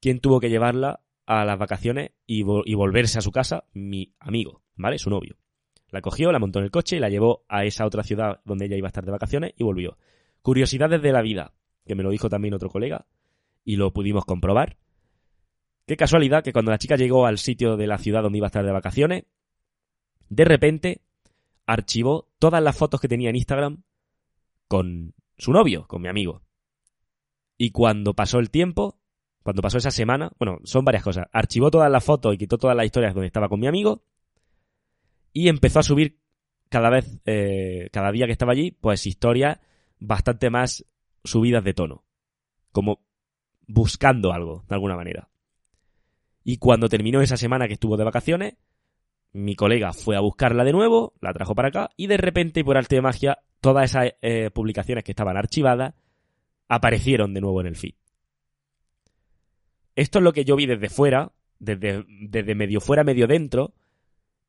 ¿Quién 0.00 0.20
tuvo 0.20 0.40
que 0.40 0.48
llevarla 0.48 1.00
a 1.26 1.44
las 1.44 1.58
vacaciones 1.58 2.12
y, 2.26 2.42
volverse 2.42 3.18
a 3.18 3.22
su 3.22 3.32
casa? 3.32 3.64
Mi 3.74 4.14
amigo, 4.18 4.62
¿vale? 4.76 4.98
Su 4.98 5.10
novio. 5.10 5.36
La 5.90 6.00
cogió, 6.00 6.32
la 6.32 6.38
montó 6.38 6.58
en 6.60 6.66
el 6.66 6.70
coche 6.70 6.96
y 6.96 7.00
la 7.00 7.08
llevó 7.08 7.44
a 7.48 7.64
esa 7.64 7.86
otra 7.86 8.02
ciudad 8.02 8.40
donde 8.44 8.66
ella 8.66 8.76
iba 8.76 8.88
a 8.88 8.90
estar 8.90 9.04
de 9.04 9.12
vacaciones 9.12 9.52
y 9.56 9.64
volvió. 9.64 9.98
Curiosidades 10.42 11.02
de 11.02 11.12
la 11.12 11.22
vida, 11.22 11.52
que 11.84 11.94
me 11.94 12.02
lo 12.02 12.10
dijo 12.10 12.28
también 12.28 12.54
otro 12.54 12.70
colega 12.70 13.06
y 13.64 13.76
lo 13.76 13.92
pudimos 13.92 14.24
comprobar. 14.24 14.78
Qué 15.86 15.96
casualidad 15.96 16.42
que 16.42 16.52
cuando 16.52 16.70
la 16.70 16.78
chica 16.78 16.96
llegó 16.96 17.26
al 17.26 17.38
sitio 17.38 17.76
de 17.76 17.86
la 17.86 17.98
ciudad 17.98 18.22
donde 18.22 18.38
iba 18.38 18.46
a 18.46 18.48
estar 18.48 18.64
de 18.64 18.72
vacaciones, 18.72 19.24
de 20.28 20.44
repente 20.44 21.02
archivó 21.66 22.28
todas 22.38 22.62
las 22.62 22.76
fotos 22.76 23.00
que 23.00 23.08
tenía 23.08 23.30
en 23.30 23.36
Instagram 23.36 23.82
con 24.68 25.14
su 25.38 25.52
novio, 25.52 25.86
con 25.86 26.02
mi 26.02 26.08
amigo. 26.08 26.42
Y 27.58 27.70
cuando 27.70 28.14
pasó 28.14 28.38
el 28.38 28.50
tiempo, 28.50 28.98
cuando 29.46 29.62
pasó 29.62 29.78
esa 29.78 29.92
semana, 29.92 30.32
bueno, 30.40 30.58
son 30.64 30.84
varias 30.84 31.04
cosas. 31.04 31.28
Archivó 31.32 31.70
todas 31.70 31.88
las 31.88 32.02
fotos 32.02 32.34
y 32.34 32.36
quitó 32.36 32.58
todas 32.58 32.76
las 32.76 32.84
historias 32.84 33.14
donde 33.14 33.28
estaba 33.28 33.48
con 33.48 33.60
mi 33.60 33.68
amigo 33.68 34.02
y 35.32 35.46
empezó 35.46 35.78
a 35.78 35.84
subir 35.84 36.18
cada 36.68 36.90
vez, 36.90 37.20
eh, 37.26 37.88
cada 37.92 38.10
día 38.10 38.26
que 38.26 38.32
estaba 38.32 38.50
allí, 38.50 38.72
pues 38.72 39.06
historias 39.06 39.60
bastante 40.00 40.50
más 40.50 40.84
subidas 41.22 41.62
de 41.62 41.74
tono. 41.74 42.02
Como 42.72 43.04
buscando 43.68 44.32
algo, 44.32 44.64
de 44.68 44.74
alguna 44.74 44.96
manera. 44.96 45.28
Y 46.42 46.56
cuando 46.56 46.88
terminó 46.88 47.20
esa 47.20 47.36
semana 47.36 47.68
que 47.68 47.74
estuvo 47.74 47.96
de 47.96 48.02
vacaciones, 48.02 48.56
mi 49.32 49.54
colega 49.54 49.92
fue 49.92 50.16
a 50.16 50.20
buscarla 50.22 50.64
de 50.64 50.72
nuevo, 50.72 51.14
la 51.20 51.32
trajo 51.32 51.54
para 51.54 51.68
acá, 51.68 51.90
y 51.96 52.08
de 52.08 52.16
repente, 52.16 52.64
por 52.64 52.76
arte 52.76 52.96
de 52.96 53.02
magia, 53.02 53.38
todas 53.60 53.90
esas 53.92 54.14
eh, 54.22 54.50
publicaciones 54.52 55.04
que 55.04 55.12
estaban 55.12 55.36
archivadas 55.36 55.94
aparecieron 56.66 57.32
de 57.32 57.42
nuevo 57.42 57.60
en 57.60 57.68
el 57.68 57.76
feed. 57.76 57.94
Esto 59.96 60.18
es 60.18 60.22
lo 60.22 60.32
que 60.34 60.44
yo 60.44 60.56
vi 60.56 60.66
desde 60.66 60.90
fuera, 60.90 61.32
desde, 61.58 62.54
medio 62.54 62.80
fuera, 62.80 63.02
medio 63.02 63.26
dentro, 63.26 63.74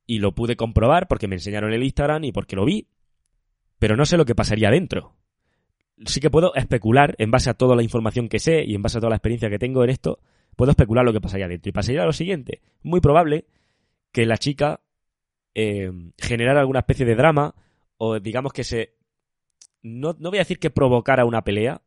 y 0.05 0.19
lo 0.19 0.35
pude 0.35 0.57
comprobar 0.57 1.07
porque 1.07 1.27
me 1.27 1.35
enseñaron 1.35 1.73
el 1.73 1.83
Instagram 1.83 2.25
y 2.25 2.31
porque 2.33 2.57
lo 2.57 2.65
vi, 2.65 2.89
pero 3.79 3.95
no 3.95 4.05
sé 4.05 4.17
lo 4.17 4.25
que 4.25 4.35
pasaría 4.35 4.69
dentro. 4.69 5.15
Sí 6.05 6.19
que 6.19 6.29
puedo 6.29 6.53
especular 6.53 7.15
en 7.17 7.31
base 7.31 7.49
a 7.49 7.53
toda 7.53 7.75
la 7.75 7.81
información 7.81 8.27
que 8.27 8.39
sé 8.39 8.63
y 8.65 8.75
en 8.75 8.81
base 8.81 8.97
a 8.97 9.01
toda 9.01 9.09
la 9.11 9.15
experiencia 9.15 9.49
que 9.49 9.57
tengo 9.57 9.83
en 9.83 9.89
esto, 9.89 10.19
puedo 10.55 10.71
especular 10.71 11.05
lo 11.05 11.13
que 11.13 11.21
pasaría 11.21 11.47
dentro. 11.47 11.69
Y 11.69 11.73
pasaría 11.73 12.05
lo 12.05 12.13
siguiente. 12.13 12.61
Muy 12.83 12.99
probable 12.99 13.45
que 14.11 14.25
la 14.25 14.37
chica 14.37 14.81
eh, 15.55 15.91
generara 16.17 16.59
alguna 16.59 16.79
especie 16.79 17.05
de 17.05 17.15
drama 17.15 17.55
o 17.97 18.19
digamos 18.19 18.51
que 18.51 18.63
se... 18.63 18.95
No, 19.81 20.15
no 20.19 20.29
voy 20.29 20.39
a 20.39 20.41
decir 20.41 20.59
que 20.59 20.69
provocara 20.69 21.25
una 21.25 21.43
pelea, 21.43 21.81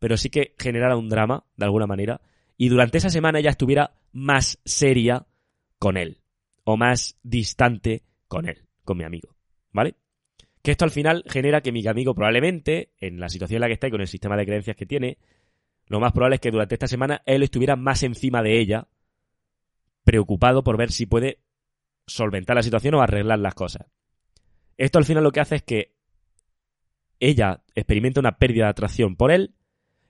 pero 0.00 0.16
sí 0.16 0.30
que 0.30 0.54
generara 0.58 0.96
un 0.96 1.08
drama, 1.08 1.44
de 1.56 1.64
alguna 1.64 1.86
manera, 1.86 2.20
y 2.56 2.68
durante 2.68 2.98
esa 2.98 3.10
semana 3.10 3.38
ella 3.38 3.50
estuviera 3.50 3.94
más 4.12 4.60
seria 4.64 5.26
con 5.78 5.96
él, 5.96 6.20
o 6.64 6.76
más 6.76 7.18
distante 7.22 8.04
con 8.28 8.48
él, 8.48 8.66
con 8.84 8.96
mi 8.96 9.04
amigo, 9.04 9.36
¿vale? 9.72 9.96
Que 10.62 10.70
esto 10.70 10.84
al 10.84 10.90
final 10.90 11.24
genera 11.26 11.60
que 11.60 11.72
mi 11.72 11.86
amigo 11.86 12.14
probablemente, 12.14 12.92
en 12.98 13.20
la 13.20 13.28
situación 13.28 13.56
en 13.56 13.60
la 13.62 13.66
que 13.66 13.74
está 13.74 13.88
y 13.88 13.90
con 13.90 14.00
el 14.00 14.08
sistema 14.08 14.36
de 14.36 14.46
creencias 14.46 14.76
que 14.76 14.86
tiene, 14.86 15.18
lo 15.86 16.00
más 16.00 16.12
probable 16.12 16.36
es 16.36 16.40
que 16.40 16.50
durante 16.50 16.74
esta 16.74 16.86
semana 16.86 17.22
él 17.26 17.42
estuviera 17.42 17.76
más 17.76 18.02
encima 18.02 18.42
de 18.42 18.58
ella, 18.58 18.88
preocupado 20.04 20.64
por 20.64 20.76
ver 20.76 20.92
si 20.92 21.06
puede 21.06 21.40
solventar 22.06 22.56
la 22.56 22.62
situación 22.62 22.94
o 22.94 23.02
arreglar 23.02 23.38
las 23.38 23.54
cosas. 23.54 23.86
Esto 24.76 24.98
al 24.98 25.04
final 25.04 25.22
lo 25.22 25.32
que 25.32 25.40
hace 25.40 25.56
es 25.56 25.62
que 25.62 25.94
ella 27.20 27.62
experimenta 27.74 28.20
una 28.20 28.38
pérdida 28.38 28.64
de 28.64 28.70
atracción 28.70 29.16
por 29.16 29.30
él 29.30 29.54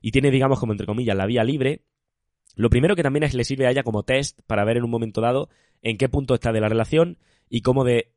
y 0.00 0.10
tiene, 0.10 0.30
digamos, 0.30 0.58
como 0.58 0.72
entre 0.72 0.86
comillas, 0.86 1.16
la 1.16 1.26
vía 1.26 1.44
libre. 1.44 1.84
Lo 2.54 2.70
primero 2.70 2.94
que 2.96 3.02
también 3.02 3.24
es 3.24 3.34
le 3.34 3.44
sirve 3.44 3.66
a 3.66 3.70
ella 3.70 3.82
como 3.82 4.04
test 4.04 4.40
para 4.46 4.64
ver 4.64 4.76
en 4.76 4.84
un 4.84 4.90
momento 4.90 5.20
dado 5.20 5.48
en 5.82 5.96
qué 5.96 6.08
punto 6.08 6.34
está 6.34 6.52
de 6.52 6.60
la 6.60 6.68
relación 6.68 7.18
y 7.48 7.62
cómo 7.62 7.84
de, 7.84 8.12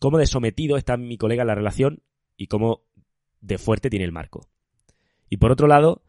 cómo 0.00 0.18
de 0.18 0.26
sometido 0.26 0.76
está 0.76 0.96
mi 0.96 1.16
colega 1.16 1.42
en 1.42 1.48
la 1.48 1.54
relación 1.54 2.02
y 2.36 2.46
cómo 2.46 2.82
de 3.40 3.58
fuerte 3.58 3.90
tiene 3.90 4.04
el 4.04 4.12
marco. 4.12 4.48
Y 5.28 5.36
por 5.36 5.52
otro 5.52 5.66
lado, 5.66 6.02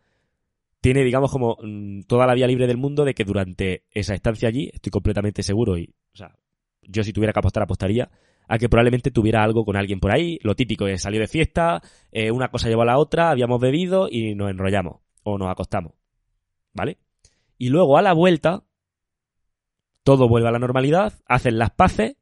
tiene, 0.81 1.03
digamos, 1.03 1.31
como 1.31 1.57
mm, 1.61 2.01
toda 2.03 2.25
la 2.25 2.35
vía 2.35 2.47
libre 2.47 2.67
del 2.67 2.77
mundo 2.77 3.03
de 3.05 3.13
que 3.13 3.25
durante 3.25 3.83
esa 3.91 4.13
estancia 4.13 4.47
allí, 4.47 4.69
estoy 4.73 4.91
completamente 4.91 5.43
seguro 5.43 5.77
y, 5.77 5.93
o 6.13 6.17
sea, 6.17 6.35
yo 6.83 7.03
si 7.03 7.13
tuviera 7.13 7.33
que 7.33 7.39
apostar, 7.39 7.63
apostaría 7.63 8.09
a 8.47 8.57
que 8.57 8.67
probablemente 8.67 9.11
tuviera 9.11 9.43
algo 9.43 9.63
con 9.63 9.77
alguien 9.77 9.99
por 9.99 10.11
ahí. 10.11 10.39
Lo 10.41 10.55
típico 10.55 10.87
es 10.87 11.03
salir 11.03 11.21
de 11.21 11.27
fiesta, 11.27 11.81
eh, 12.11 12.31
una 12.31 12.49
cosa 12.49 12.67
llevó 12.67 12.81
a 12.81 12.85
la 12.85 12.97
otra, 12.97 13.29
habíamos 13.29 13.61
bebido 13.61 14.07
y 14.09 14.33
nos 14.33 14.49
enrollamos 14.49 15.01
o 15.23 15.37
nos 15.37 15.51
acostamos. 15.51 15.98
¿Vale? 16.79 16.97
Y 17.57 17.67
luego 17.67 17.97
a 17.97 18.01
la 18.01 18.13
vuelta, 18.13 18.63
todo 20.03 20.29
vuelve 20.29 20.47
a 20.47 20.51
la 20.51 20.59
normalidad, 20.59 21.11
hacen 21.25 21.57
las 21.57 21.71
paces 21.71 22.15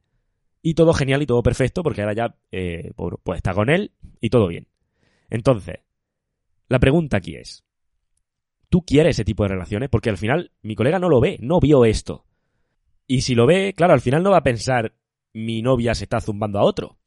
y 0.62 0.74
todo 0.74 0.92
genial 0.94 1.22
y 1.22 1.26
todo 1.26 1.44
perfecto 1.44 1.84
porque 1.84 2.00
ahora 2.00 2.12
ya, 2.12 2.36
eh, 2.50 2.90
pues 2.96 3.36
está 3.36 3.54
con 3.54 3.70
él 3.70 3.92
y 4.20 4.30
todo 4.30 4.48
bien. 4.48 4.66
Entonces, 5.30 5.76
la 6.66 6.80
pregunta 6.80 7.18
aquí 7.18 7.36
es, 7.36 7.64
tú 8.68 8.82
quieres 8.84 9.14
ese 9.14 9.24
tipo 9.24 9.44
de 9.44 9.50
relaciones, 9.50 9.90
porque 9.90 10.10
al 10.10 10.18
final 10.18 10.50
mi 10.60 10.74
colega 10.74 10.98
no 10.98 11.08
lo 11.08 11.20
ve, 11.20 11.38
no 11.40 11.60
vio 11.60 11.84
esto. 11.84 12.26
Y 13.06 13.20
si 13.20 13.36
lo 13.36 13.46
ve, 13.46 13.74
claro, 13.76 13.92
al 13.92 14.00
final 14.00 14.24
no 14.24 14.32
va 14.32 14.38
a 14.38 14.42
pensar 14.42 14.96
mi 15.32 15.62
novia 15.62 15.94
se 15.94 16.02
está 16.02 16.20
zumbando 16.20 16.58
a 16.58 16.64
otro. 16.64 16.98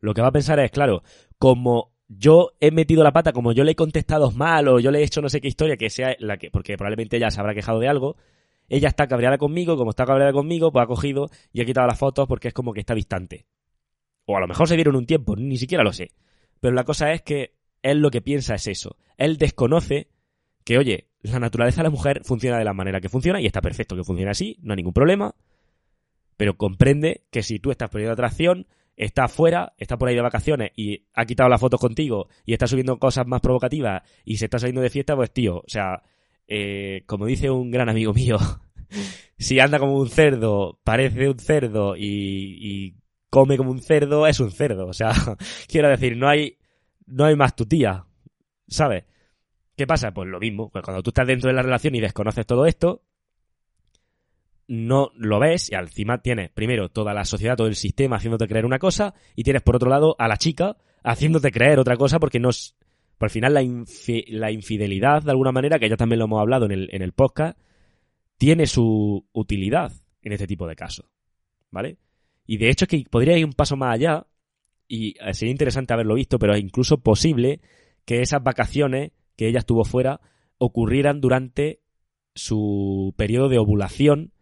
Lo 0.00 0.12
que 0.12 0.22
va 0.22 0.28
a 0.28 0.32
pensar 0.32 0.58
es, 0.58 0.72
claro, 0.72 1.04
como 1.38 1.94
yo 2.08 2.52
he 2.60 2.70
metido 2.70 3.02
la 3.02 3.12
pata, 3.12 3.32
como 3.32 3.52
yo 3.52 3.64
le 3.64 3.72
he 3.72 3.76
contestado 3.76 4.30
mal 4.30 4.68
o 4.68 4.78
yo 4.78 4.90
le 4.90 5.00
he 5.00 5.04
hecho 5.04 5.20
no 5.22 5.28
sé 5.28 5.40
qué 5.40 5.48
historia 5.48 5.76
que 5.76 5.90
sea 5.90 6.16
la 6.18 6.36
que, 6.36 6.50
porque 6.50 6.76
probablemente 6.76 7.16
ella 7.16 7.30
se 7.30 7.40
habrá 7.40 7.54
quejado 7.54 7.80
de 7.80 7.88
algo, 7.88 8.16
ella 8.68 8.88
está 8.88 9.06
cabreada 9.06 9.38
conmigo, 9.38 9.76
como 9.76 9.90
está 9.90 10.06
cabreada 10.06 10.32
conmigo, 10.32 10.72
pues 10.72 10.84
ha 10.84 10.86
cogido 10.86 11.30
y 11.52 11.60
ha 11.60 11.64
quitado 11.64 11.86
las 11.86 11.98
fotos 11.98 12.26
porque 12.28 12.48
es 12.48 12.54
como 12.54 12.72
que 12.72 12.80
está 12.80 12.94
distante. 12.94 13.46
O 14.24 14.36
a 14.36 14.40
lo 14.40 14.48
mejor 14.48 14.68
se 14.68 14.74
dieron 14.74 14.96
un 14.96 15.06
tiempo, 15.06 15.36
ni 15.36 15.56
siquiera 15.56 15.84
lo 15.84 15.92
sé. 15.92 16.10
Pero 16.60 16.74
la 16.74 16.84
cosa 16.84 17.12
es 17.12 17.22
que 17.22 17.54
él 17.82 18.00
lo 18.00 18.10
que 18.10 18.22
piensa 18.22 18.54
es 18.54 18.66
eso. 18.66 18.96
Él 19.16 19.36
desconoce 19.36 20.08
que, 20.64 20.78
oye, 20.78 21.08
la 21.22 21.38
naturaleza 21.38 21.78
de 21.78 21.84
la 21.84 21.90
mujer 21.90 22.22
funciona 22.24 22.58
de 22.58 22.64
la 22.64 22.72
manera 22.72 23.00
que 23.00 23.08
funciona 23.08 23.40
y 23.40 23.46
está 23.46 23.60
perfecto 23.60 23.96
que 23.96 24.04
funcione 24.04 24.30
así, 24.30 24.56
no 24.62 24.72
hay 24.72 24.76
ningún 24.76 24.92
problema, 24.92 25.34
pero 26.36 26.56
comprende 26.56 27.24
que 27.30 27.42
si 27.42 27.58
tú 27.58 27.70
estás 27.70 27.88
perdiendo 27.88 28.12
atracción, 28.12 28.66
está 28.96 29.28
fuera, 29.28 29.74
está 29.78 29.96
por 29.96 30.08
ahí 30.08 30.14
de 30.14 30.22
vacaciones 30.22 30.72
y 30.74 31.06
ha 31.14 31.24
quitado 31.24 31.48
las 31.48 31.60
fotos 31.60 31.80
contigo 31.80 32.28
y 32.44 32.52
está 32.52 32.66
subiendo 32.66 32.98
cosas 32.98 33.26
más 33.26 33.40
provocativas 33.40 34.02
y 34.24 34.38
se 34.38 34.46
está 34.46 34.58
saliendo 34.58 34.80
de 34.80 34.90
fiesta, 34.90 35.14
pues 35.14 35.32
tío, 35.32 35.58
o 35.58 35.68
sea, 35.68 36.02
eh, 36.48 37.02
como 37.06 37.26
dice 37.26 37.50
un 37.50 37.70
gran 37.70 37.88
amigo 37.88 38.12
mío, 38.14 38.38
si 39.38 39.60
anda 39.60 39.78
como 39.78 39.98
un 39.98 40.08
cerdo, 40.08 40.80
parece 40.82 41.28
un 41.28 41.38
cerdo 41.38 41.96
y, 41.96 42.06
y 42.06 42.94
come 43.30 43.58
como 43.58 43.70
un 43.70 43.82
cerdo, 43.82 44.26
es 44.26 44.40
un 44.40 44.50
cerdo. 44.50 44.86
O 44.86 44.92
sea, 44.92 45.10
quiero 45.68 45.88
decir, 45.88 46.16
no 46.16 46.28
hay, 46.28 46.56
no 47.06 47.24
hay 47.24 47.36
más 47.36 47.54
tu 47.54 47.66
tía, 47.66 48.06
¿sabes? 48.66 49.04
¿Qué 49.76 49.86
pasa? 49.86 50.12
Pues 50.12 50.28
lo 50.28 50.40
mismo, 50.40 50.70
cuando 50.70 51.02
tú 51.02 51.10
estás 51.10 51.26
dentro 51.26 51.48
de 51.48 51.54
la 51.54 51.62
relación 51.62 51.94
y 51.94 52.00
desconoces 52.00 52.46
todo 52.46 52.64
esto, 52.64 53.02
no 54.68 55.10
lo 55.14 55.38
ves 55.38 55.70
y 55.70 55.74
encima 55.74 56.18
tienes 56.18 56.50
primero 56.50 56.88
toda 56.88 57.14
la 57.14 57.24
sociedad, 57.24 57.56
todo 57.56 57.68
el 57.68 57.76
sistema 57.76 58.16
haciéndote 58.16 58.48
creer 58.48 58.66
una 58.66 58.78
cosa 58.78 59.14
y 59.34 59.44
tienes 59.44 59.62
por 59.62 59.76
otro 59.76 59.88
lado 59.88 60.16
a 60.18 60.28
la 60.28 60.36
chica 60.36 60.76
haciéndote 61.04 61.52
creer 61.52 61.78
otra 61.78 61.96
cosa 61.96 62.18
porque 62.18 62.40
no 62.40 62.50
es... 62.50 62.74
Por 63.18 63.28
al 63.28 63.30
final 63.30 63.54
la, 63.54 63.62
la 64.28 64.50
infidelidad, 64.50 65.22
de 65.22 65.30
alguna 65.30 65.50
manera, 65.50 65.78
que 65.78 65.88
ya 65.88 65.96
también 65.96 66.18
lo 66.18 66.26
hemos 66.26 66.38
hablado 66.38 66.66
en 66.66 66.72
el, 66.72 66.88
en 66.92 67.00
el 67.00 67.12
podcast, 67.12 67.58
tiene 68.36 68.66
su 68.66 69.26
utilidad 69.32 69.90
en 70.20 70.32
este 70.32 70.46
tipo 70.46 70.66
de 70.66 70.76
casos. 70.76 71.06
¿Vale? 71.70 71.96
Y 72.46 72.58
de 72.58 72.68
hecho 72.68 72.84
es 72.84 72.88
que 72.90 73.04
podría 73.10 73.38
ir 73.38 73.46
un 73.46 73.54
paso 73.54 73.74
más 73.74 73.94
allá 73.94 74.26
y 74.86 75.14
eh, 75.18 75.32
sería 75.32 75.52
interesante 75.52 75.94
haberlo 75.94 76.14
visto, 76.14 76.38
pero 76.38 76.54
es 76.54 76.60
incluso 76.60 76.98
posible 76.98 77.60
que 78.04 78.20
esas 78.20 78.42
vacaciones 78.42 79.12
que 79.36 79.48
ella 79.48 79.60
estuvo 79.60 79.84
fuera 79.84 80.20
ocurrieran 80.58 81.20
durante 81.20 81.80
su 82.34 83.14
periodo 83.16 83.48
de 83.48 83.58
ovulación 83.58 84.32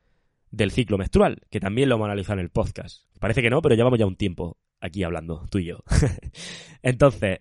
del 0.56 0.70
ciclo 0.70 0.98
menstrual, 0.98 1.42
que 1.50 1.60
también 1.60 1.88
lo 1.88 1.96
hemos 1.96 2.06
analizado 2.06 2.38
en 2.38 2.44
el 2.44 2.50
podcast. 2.50 3.04
Parece 3.18 3.42
que 3.42 3.50
no, 3.50 3.62
pero 3.62 3.74
llevamos 3.74 3.98
ya 3.98 4.06
un 4.06 4.16
tiempo 4.16 4.58
aquí 4.80 5.02
hablando, 5.02 5.46
tú 5.50 5.58
y 5.58 5.66
yo. 5.66 5.78
Entonces, 6.82 7.40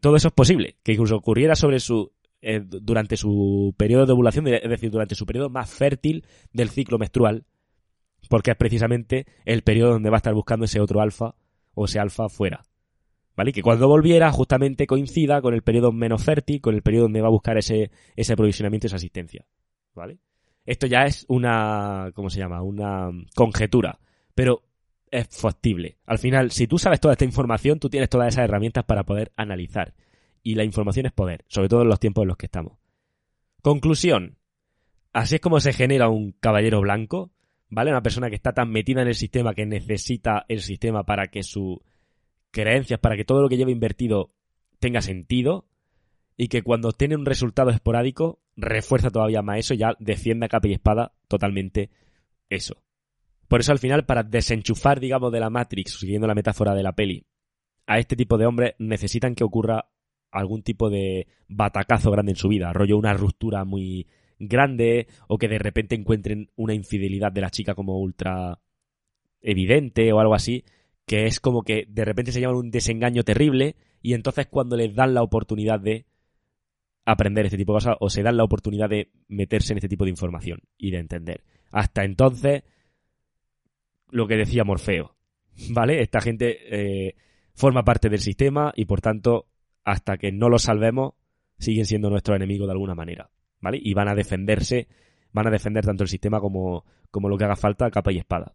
todo 0.00 0.16
eso 0.16 0.28
es 0.28 0.34
posible, 0.34 0.76
que 0.82 0.92
incluso 0.92 1.16
ocurriera 1.16 1.54
sobre 1.54 1.80
su 1.80 2.12
eh, 2.40 2.60
durante 2.64 3.16
su 3.16 3.74
periodo 3.76 4.06
de 4.06 4.12
ovulación, 4.12 4.48
es 4.48 4.68
decir, 4.68 4.90
durante 4.90 5.14
su 5.14 5.26
periodo 5.26 5.48
más 5.48 5.70
fértil 5.70 6.24
del 6.52 6.70
ciclo 6.70 6.98
menstrual, 6.98 7.44
porque 8.28 8.50
es 8.50 8.56
precisamente 8.56 9.26
el 9.44 9.62
periodo 9.62 9.92
donde 9.92 10.10
va 10.10 10.16
a 10.16 10.18
estar 10.18 10.34
buscando 10.34 10.64
ese 10.64 10.80
otro 10.80 11.00
alfa 11.00 11.36
o 11.74 11.84
ese 11.84 12.00
alfa 12.00 12.28
fuera. 12.28 12.64
¿Vale? 13.36 13.52
Que 13.52 13.62
cuando 13.62 13.88
volviera 13.88 14.30
justamente 14.30 14.86
coincida 14.86 15.40
con 15.40 15.54
el 15.54 15.62
periodo 15.62 15.90
menos 15.92 16.22
fértil, 16.22 16.60
con 16.60 16.74
el 16.74 16.82
periodo 16.82 17.04
donde 17.04 17.22
va 17.22 17.28
a 17.28 17.30
buscar 17.30 17.56
ese, 17.56 17.90
ese 18.14 18.32
aprovisionamiento, 18.34 18.88
esa 18.88 18.96
asistencia. 18.96 19.46
¿Vale? 19.94 20.18
Esto 20.64 20.86
ya 20.86 21.04
es 21.04 21.24
una, 21.28 22.10
¿cómo 22.14 22.30
se 22.30 22.38
llama? 22.38 22.62
Una 22.62 23.10
conjetura. 23.34 23.98
Pero 24.34 24.62
es 25.10 25.28
factible. 25.28 25.98
Al 26.06 26.18
final, 26.18 26.50
si 26.50 26.66
tú 26.66 26.78
sabes 26.78 27.00
toda 27.00 27.14
esta 27.14 27.24
información, 27.24 27.78
tú 27.78 27.90
tienes 27.90 28.08
todas 28.08 28.28
esas 28.28 28.44
herramientas 28.44 28.84
para 28.84 29.04
poder 29.04 29.32
analizar. 29.36 29.94
Y 30.42 30.54
la 30.54 30.64
información 30.64 31.06
es 31.06 31.12
poder, 31.12 31.44
sobre 31.48 31.68
todo 31.68 31.82
en 31.82 31.88
los 31.88 32.00
tiempos 32.00 32.22
en 32.22 32.28
los 32.28 32.36
que 32.36 32.46
estamos. 32.46 32.78
Conclusión. 33.60 34.38
Así 35.12 35.36
es 35.36 35.40
como 35.40 35.60
se 35.60 35.72
genera 35.72 36.08
un 36.08 36.32
caballero 36.32 36.80
blanco, 36.80 37.30
¿vale? 37.68 37.90
Una 37.90 38.02
persona 38.02 38.30
que 38.30 38.36
está 38.36 38.52
tan 38.52 38.70
metida 38.70 39.02
en 39.02 39.08
el 39.08 39.14
sistema 39.14 39.54
que 39.54 39.66
necesita 39.66 40.44
el 40.48 40.62
sistema 40.62 41.04
para 41.04 41.28
que 41.28 41.42
sus 41.42 41.78
creencias, 42.50 42.98
para 42.98 43.16
que 43.16 43.24
todo 43.24 43.42
lo 43.42 43.48
que 43.48 43.56
lleva 43.56 43.70
invertido 43.70 44.32
tenga 44.80 45.00
sentido 45.00 45.66
y 46.36 46.48
que 46.48 46.62
cuando 46.62 46.92
tiene 46.92 47.14
un 47.14 47.26
resultado 47.26 47.70
esporádico 47.70 48.40
refuerza 48.56 49.10
todavía 49.10 49.42
más 49.42 49.58
eso 49.58 49.74
ya 49.74 49.94
defiende 49.98 50.46
a 50.46 50.48
capa 50.48 50.68
y 50.68 50.72
espada 50.72 51.12
totalmente 51.28 51.90
eso. 52.48 52.82
Por 53.48 53.60
eso 53.60 53.72
al 53.72 53.78
final, 53.78 54.06
para 54.06 54.22
desenchufar, 54.22 55.00
digamos, 55.00 55.30
de 55.32 55.40
la 55.40 55.50
Matrix, 55.50 55.98
siguiendo 55.98 56.26
la 56.26 56.34
metáfora 56.34 56.74
de 56.74 56.82
la 56.82 56.92
peli, 56.92 57.26
a 57.86 57.98
este 57.98 58.16
tipo 58.16 58.38
de 58.38 58.46
hombres 58.46 58.74
necesitan 58.78 59.34
que 59.34 59.44
ocurra 59.44 59.90
algún 60.30 60.62
tipo 60.62 60.88
de 60.88 61.26
batacazo 61.48 62.10
grande 62.10 62.32
en 62.32 62.36
su 62.36 62.48
vida, 62.48 62.72
rollo 62.72 62.96
una 62.96 63.12
ruptura 63.12 63.64
muy 63.64 64.08
grande 64.38 65.06
o 65.28 65.38
que 65.38 65.48
de 65.48 65.58
repente 65.58 65.94
encuentren 65.94 66.50
una 66.56 66.74
infidelidad 66.74 67.30
de 67.32 67.42
la 67.42 67.50
chica 67.50 67.74
como 67.74 67.98
ultra 68.00 68.58
evidente 69.40 70.12
o 70.12 70.20
algo 70.20 70.34
así, 70.34 70.64
que 71.06 71.26
es 71.26 71.38
como 71.38 71.62
que 71.62 71.84
de 71.88 72.04
repente 72.04 72.32
se 72.32 72.40
llama 72.40 72.56
un 72.56 72.70
desengaño 72.70 73.22
terrible 73.22 73.76
y 74.00 74.14
entonces 74.14 74.46
cuando 74.46 74.76
les 74.76 74.94
dan 74.94 75.14
la 75.14 75.22
oportunidad 75.22 75.78
de 75.78 76.06
aprender 77.04 77.46
este 77.46 77.58
tipo 77.58 77.72
de 77.72 77.76
cosas 77.76 77.96
o 78.00 78.08
se 78.08 78.22
dan 78.22 78.36
la 78.36 78.44
oportunidad 78.44 78.88
de 78.88 79.10
meterse 79.28 79.72
en 79.72 79.78
este 79.78 79.88
tipo 79.88 80.04
de 80.04 80.10
información 80.10 80.60
y 80.78 80.90
de 80.90 80.98
entender. 80.98 81.42
Hasta 81.70 82.04
entonces, 82.04 82.64
lo 84.10 84.26
que 84.26 84.36
decía 84.36 84.64
Morfeo, 84.64 85.16
¿vale? 85.70 86.00
Esta 86.00 86.20
gente 86.20 86.58
eh, 86.70 87.16
forma 87.54 87.84
parte 87.84 88.08
del 88.08 88.20
sistema 88.20 88.72
y 88.76 88.84
por 88.84 89.00
tanto, 89.00 89.46
hasta 89.84 90.16
que 90.16 90.32
no 90.32 90.48
lo 90.48 90.58
salvemos, 90.58 91.14
siguen 91.58 91.86
siendo 91.86 92.10
nuestros 92.10 92.36
enemigos 92.36 92.66
de 92.66 92.72
alguna 92.72 92.94
manera, 92.94 93.30
¿vale? 93.60 93.78
Y 93.82 93.94
van 93.94 94.08
a 94.08 94.14
defenderse, 94.14 94.88
van 95.32 95.46
a 95.46 95.50
defender 95.50 95.84
tanto 95.84 96.04
el 96.04 96.08
sistema 96.08 96.40
como, 96.40 96.84
como 97.10 97.28
lo 97.28 97.38
que 97.38 97.44
haga 97.44 97.56
falta, 97.56 97.90
capa 97.90 98.12
y 98.12 98.18
espada. 98.18 98.54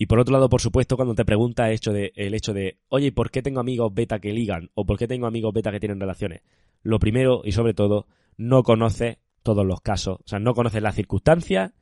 Y 0.00 0.06
por 0.06 0.20
otro 0.20 0.32
lado, 0.32 0.48
por 0.48 0.60
supuesto, 0.60 0.96
cuando 0.96 1.16
te 1.16 1.24
pregunta 1.24 1.68
el 1.68 1.74
hecho 1.74 1.92
de, 1.92 2.12
el 2.14 2.34
hecho 2.34 2.54
de 2.54 2.78
oye, 2.88 3.10
¿por 3.10 3.32
qué 3.32 3.42
tengo 3.42 3.58
amigos 3.58 3.92
beta 3.92 4.20
que 4.20 4.32
ligan? 4.32 4.70
¿O 4.74 4.86
por 4.86 4.96
qué 4.96 5.08
tengo 5.08 5.26
amigos 5.26 5.52
beta 5.52 5.72
que 5.72 5.80
tienen 5.80 5.98
relaciones? 5.98 6.42
Lo 6.88 6.98
primero 6.98 7.42
y 7.44 7.52
sobre 7.52 7.74
todo, 7.74 8.06
no 8.38 8.62
conoces 8.62 9.18
todos 9.42 9.66
los 9.66 9.82
casos. 9.82 10.20
O 10.24 10.26
sea, 10.26 10.38
no 10.38 10.54
conoces 10.54 10.80
las 10.82 10.94
circunstancias 10.94 11.74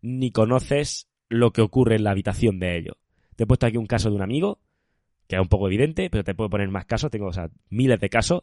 ni 0.00 0.30
conoces 0.30 1.10
lo 1.28 1.52
que 1.52 1.60
ocurre 1.60 1.96
en 1.96 2.04
la 2.04 2.12
habitación 2.12 2.58
de 2.58 2.78
ellos. 2.78 2.96
Te 3.36 3.44
he 3.44 3.46
puesto 3.46 3.66
aquí 3.66 3.76
un 3.76 3.86
caso 3.86 4.08
de 4.08 4.16
un 4.16 4.22
amigo, 4.22 4.60
que 5.28 5.36
es 5.36 5.42
un 5.42 5.48
poco 5.48 5.66
evidente, 5.66 6.08
pero 6.08 6.24
te 6.24 6.34
puedo 6.34 6.48
poner 6.48 6.68
más 6.70 6.86
casos. 6.86 7.10
Tengo, 7.10 7.26
o 7.26 7.32
sea, 7.32 7.50
miles 7.68 8.00
de 8.00 8.08
casos 8.08 8.40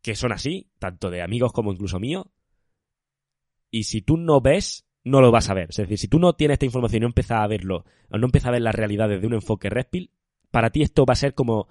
que 0.00 0.14
son 0.14 0.30
así, 0.30 0.70
tanto 0.78 1.10
de 1.10 1.22
amigos 1.22 1.52
como 1.52 1.72
incluso 1.72 1.98
míos. 1.98 2.26
Y 3.72 3.84
si 3.84 4.02
tú 4.02 4.16
no 4.16 4.40
ves, 4.40 4.86
no 5.02 5.20
lo 5.20 5.32
vas 5.32 5.50
a 5.50 5.54
ver. 5.54 5.70
Es 5.70 5.76
decir, 5.76 5.98
si 5.98 6.06
tú 6.06 6.20
no 6.20 6.34
tienes 6.34 6.54
esta 6.54 6.66
información 6.66 6.98
y 6.98 7.00
no 7.00 7.08
empiezas 7.08 7.40
a 7.40 7.48
verlo, 7.48 7.84
o 8.10 8.16
no 8.16 8.26
empiezas 8.26 8.50
a 8.50 8.52
ver 8.52 8.62
la 8.62 8.70
realidad 8.70 9.08
desde 9.08 9.26
un 9.26 9.34
enfoque 9.34 9.70
respil, 9.70 10.12
para 10.52 10.70
ti 10.70 10.82
esto 10.82 11.04
va 11.04 11.14
a 11.14 11.16
ser 11.16 11.34
como 11.34 11.66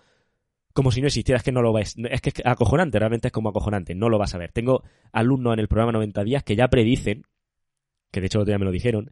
como 0.74 0.92
si 0.92 1.02
no 1.02 1.08
existiera, 1.08 1.38
es 1.38 1.44
que 1.44 1.52
no 1.52 1.62
lo 1.62 1.74
ves. 1.74 1.96
Es 2.10 2.22
que 2.22 2.30
es 2.30 2.46
acojonante, 2.46 3.00
realmente 3.00 3.28
es 3.28 3.32
como 3.32 3.50
acojonante, 3.50 3.96
no 3.96 4.10
lo 4.10 4.18
vas 4.18 4.36
a 4.36 4.38
ver. 4.38 4.52
Tengo 4.52 4.84
alumnos 5.12 5.54
en 5.54 5.60
el 5.60 5.68
programa 5.68 5.92
90 5.94 6.24
días 6.24 6.44
que 6.44 6.56
ya 6.56 6.68
predicen, 6.68 7.24
que 8.12 8.22
de 8.22 8.28
hecho 8.28 8.38
el 8.38 8.44
otro 8.44 8.52
día 8.52 8.60
me 8.60 8.66
lo 8.66 8.72
dijeron, 8.72 9.12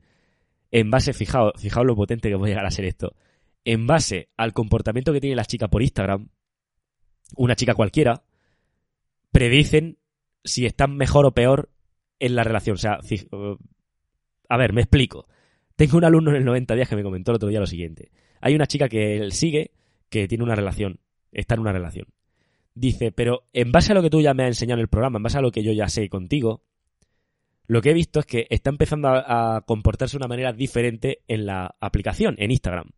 en 0.71 0.91
base, 0.91 1.13
fijaos, 1.13 1.53
fijaos 1.57 1.85
lo 1.85 1.95
potente 1.95 2.29
que 2.29 2.35
voy 2.35 2.49
a 2.49 2.51
llegar 2.51 2.65
a 2.65 2.71
ser 2.71 2.85
esto, 2.85 3.15
en 3.65 3.87
base 3.87 4.29
al 4.37 4.53
comportamiento 4.53 5.13
que 5.13 5.21
tiene 5.21 5.35
la 5.35 5.45
chica 5.45 5.67
por 5.67 5.81
Instagram, 5.81 6.29
una 7.35 7.55
chica 7.55 7.73
cualquiera, 7.73 8.23
predicen 9.31 9.97
si 10.43 10.65
están 10.65 10.95
mejor 10.95 11.25
o 11.25 11.33
peor 11.33 11.69
en 12.19 12.35
la 12.35 12.43
relación. 12.43 12.75
O 12.75 12.77
sea, 12.77 12.99
a 14.49 14.57
ver, 14.57 14.73
me 14.73 14.81
explico. 14.81 15.27
Tengo 15.75 15.97
un 15.97 16.05
alumno 16.05 16.31
en 16.31 16.37
el 16.37 16.45
90 16.45 16.75
días 16.75 16.89
que 16.89 16.95
me 16.95 17.03
comentó 17.03 17.31
el 17.31 17.35
otro 17.35 17.49
día 17.49 17.59
lo 17.59 17.67
siguiente. 17.67 18.11
Hay 18.41 18.55
una 18.55 18.67
chica 18.67 18.87
que 18.87 19.17
él 19.17 19.31
sigue 19.31 19.71
que 20.09 20.27
tiene 20.27 20.43
una 20.43 20.55
relación 20.55 20.99
está 21.31 21.55
en 21.55 21.61
una 21.61 21.73
relación. 21.73 22.07
Dice, 22.73 23.11
pero 23.11 23.43
en 23.53 23.71
base 23.71 23.91
a 23.91 23.95
lo 23.95 24.03
que 24.03 24.09
tú 24.09 24.21
ya 24.21 24.33
me 24.33 24.43
has 24.43 24.49
enseñado 24.49 24.79
en 24.79 24.83
el 24.83 24.87
programa, 24.87 25.17
en 25.17 25.23
base 25.23 25.37
a 25.39 25.41
lo 25.41 25.51
que 25.51 25.63
yo 25.63 25.71
ya 25.71 25.89
sé 25.89 26.09
contigo, 26.09 26.61
lo 27.65 27.81
que 27.81 27.89
he 27.89 27.93
visto 27.93 28.19
es 28.19 28.25
que 28.25 28.47
está 28.49 28.69
empezando 28.69 29.09
a, 29.09 29.63
comportarse 29.65 30.13
de 30.13 30.19
una 30.19 30.27
manera 30.27 30.53
diferente 30.53 31.23
en 31.27 31.45
la 31.45 31.75
aplicación, 31.79 32.35
en 32.37 32.51
Instagram. 32.51 32.91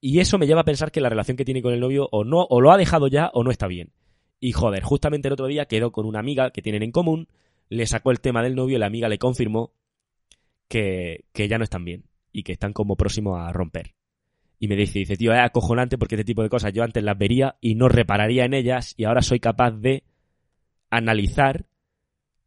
Y 0.00 0.20
eso 0.20 0.38
me 0.38 0.46
lleva 0.46 0.60
a 0.60 0.64
pensar 0.64 0.92
que 0.92 1.00
la 1.00 1.08
relación 1.08 1.36
que 1.36 1.44
tiene 1.44 1.62
con 1.62 1.72
el 1.72 1.80
novio 1.80 2.08
o 2.12 2.24
no, 2.24 2.42
o 2.42 2.60
lo 2.60 2.70
ha 2.70 2.76
dejado 2.76 3.08
ya 3.08 3.30
o 3.32 3.42
no 3.42 3.50
está 3.50 3.66
bien. 3.66 3.92
Y 4.38 4.52
joder, 4.52 4.82
justamente 4.82 5.28
el 5.28 5.32
otro 5.32 5.46
día 5.46 5.64
quedó 5.64 5.90
con 5.90 6.06
una 6.06 6.20
amiga 6.20 6.50
que 6.50 6.62
tienen 6.62 6.82
en 6.82 6.92
común, 6.92 7.28
le 7.68 7.86
sacó 7.86 8.10
el 8.10 8.20
tema 8.20 8.42
del 8.42 8.54
novio 8.54 8.76
y 8.76 8.80
la 8.80 8.86
amiga 8.86 9.08
le 9.08 9.18
confirmó 9.18 9.72
que, 10.68 11.24
que 11.32 11.48
ya 11.48 11.58
no 11.58 11.64
están 11.64 11.84
bien 11.84 12.04
y 12.32 12.42
que 12.42 12.52
están 12.52 12.72
como 12.72 12.96
próximos 12.96 13.40
a 13.40 13.50
romper 13.52 13.95
y 14.58 14.68
me 14.68 14.76
dice, 14.76 15.00
dice, 15.00 15.16
tío, 15.16 15.32
es 15.32 15.40
acojonante 15.40 15.98
porque 15.98 16.14
este 16.14 16.24
tipo 16.24 16.42
de 16.42 16.48
cosas 16.48 16.72
yo 16.72 16.82
antes 16.82 17.02
las 17.02 17.18
vería 17.18 17.56
y 17.60 17.74
no 17.74 17.88
repararía 17.88 18.44
en 18.44 18.54
ellas 18.54 18.94
y 18.96 19.04
ahora 19.04 19.22
soy 19.22 19.40
capaz 19.40 19.72
de 19.72 20.04
analizar 20.90 21.66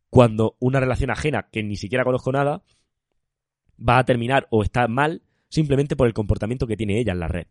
cuando 0.10 0.56
una 0.60 0.80
relación 0.80 1.12
ajena 1.12 1.50
que 1.52 1.64
ni 1.64 1.76
siquiera 1.76 2.04
conozco 2.04 2.32
nada 2.32 2.64
va 3.80 4.00
a 4.00 4.06
terminar 4.06 4.48
o 4.50 4.64
está 4.64 4.88
mal 4.88 5.22
simplemente 5.50 5.96
por 5.96 6.08
el 6.08 6.14
comportamiento 6.14 6.68
que 6.68 6.78
tiene 6.78 7.00
ella 7.00 7.14
en 7.14 7.20
la 7.20 7.28
red. 7.28 7.48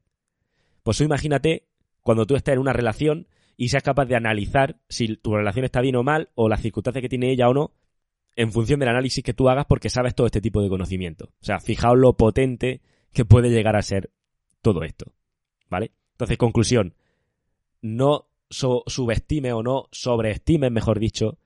Pues 0.82 1.00
imagínate 1.00 1.68
cuando 2.02 2.26
tú 2.26 2.34
estás 2.34 2.54
en 2.54 2.60
una 2.60 2.72
relación 2.72 3.28
y 3.56 3.68
seas 3.68 3.82
capaz 3.82 4.06
de 4.06 4.16
analizar 4.16 4.80
si 4.88 5.16
tu 5.16 5.34
relación 5.34 5.64
está 5.64 5.80
bien 5.80 5.96
o 5.96 6.02
mal 6.02 6.30
o 6.34 6.48
las 6.48 6.62
circunstancias 6.62 7.02
que 7.02 7.08
tiene 7.08 7.30
ella 7.30 7.48
o 7.48 7.54
no 7.54 7.74
en 8.36 8.52
función 8.52 8.78
del 8.80 8.88
análisis 8.88 9.24
que 9.24 9.34
tú 9.34 9.48
hagas 9.48 9.66
porque 9.66 9.90
sabes 9.90 10.14
todo 10.14 10.26
este 10.26 10.40
tipo 10.40 10.62
de 10.62 10.68
conocimiento. 10.68 11.26
O 11.40 11.44
sea, 11.44 11.58
fijaos 11.60 11.98
lo 11.98 12.16
potente 12.16 12.82
que 13.12 13.24
puede 13.24 13.50
llegar 13.50 13.76
a 13.76 13.82
ser 13.82 14.10
todo 14.62 14.82
esto. 14.82 15.12
¿Vale? 15.68 15.92
Entonces, 16.12 16.38
conclusión. 16.38 16.94
No 17.80 18.28
subestime 18.50 19.52
o 19.52 19.62
no 19.62 19.88
sobreestime, 19.92 20.70
mejor 20.70 20.98
dicho, 20.98 21.38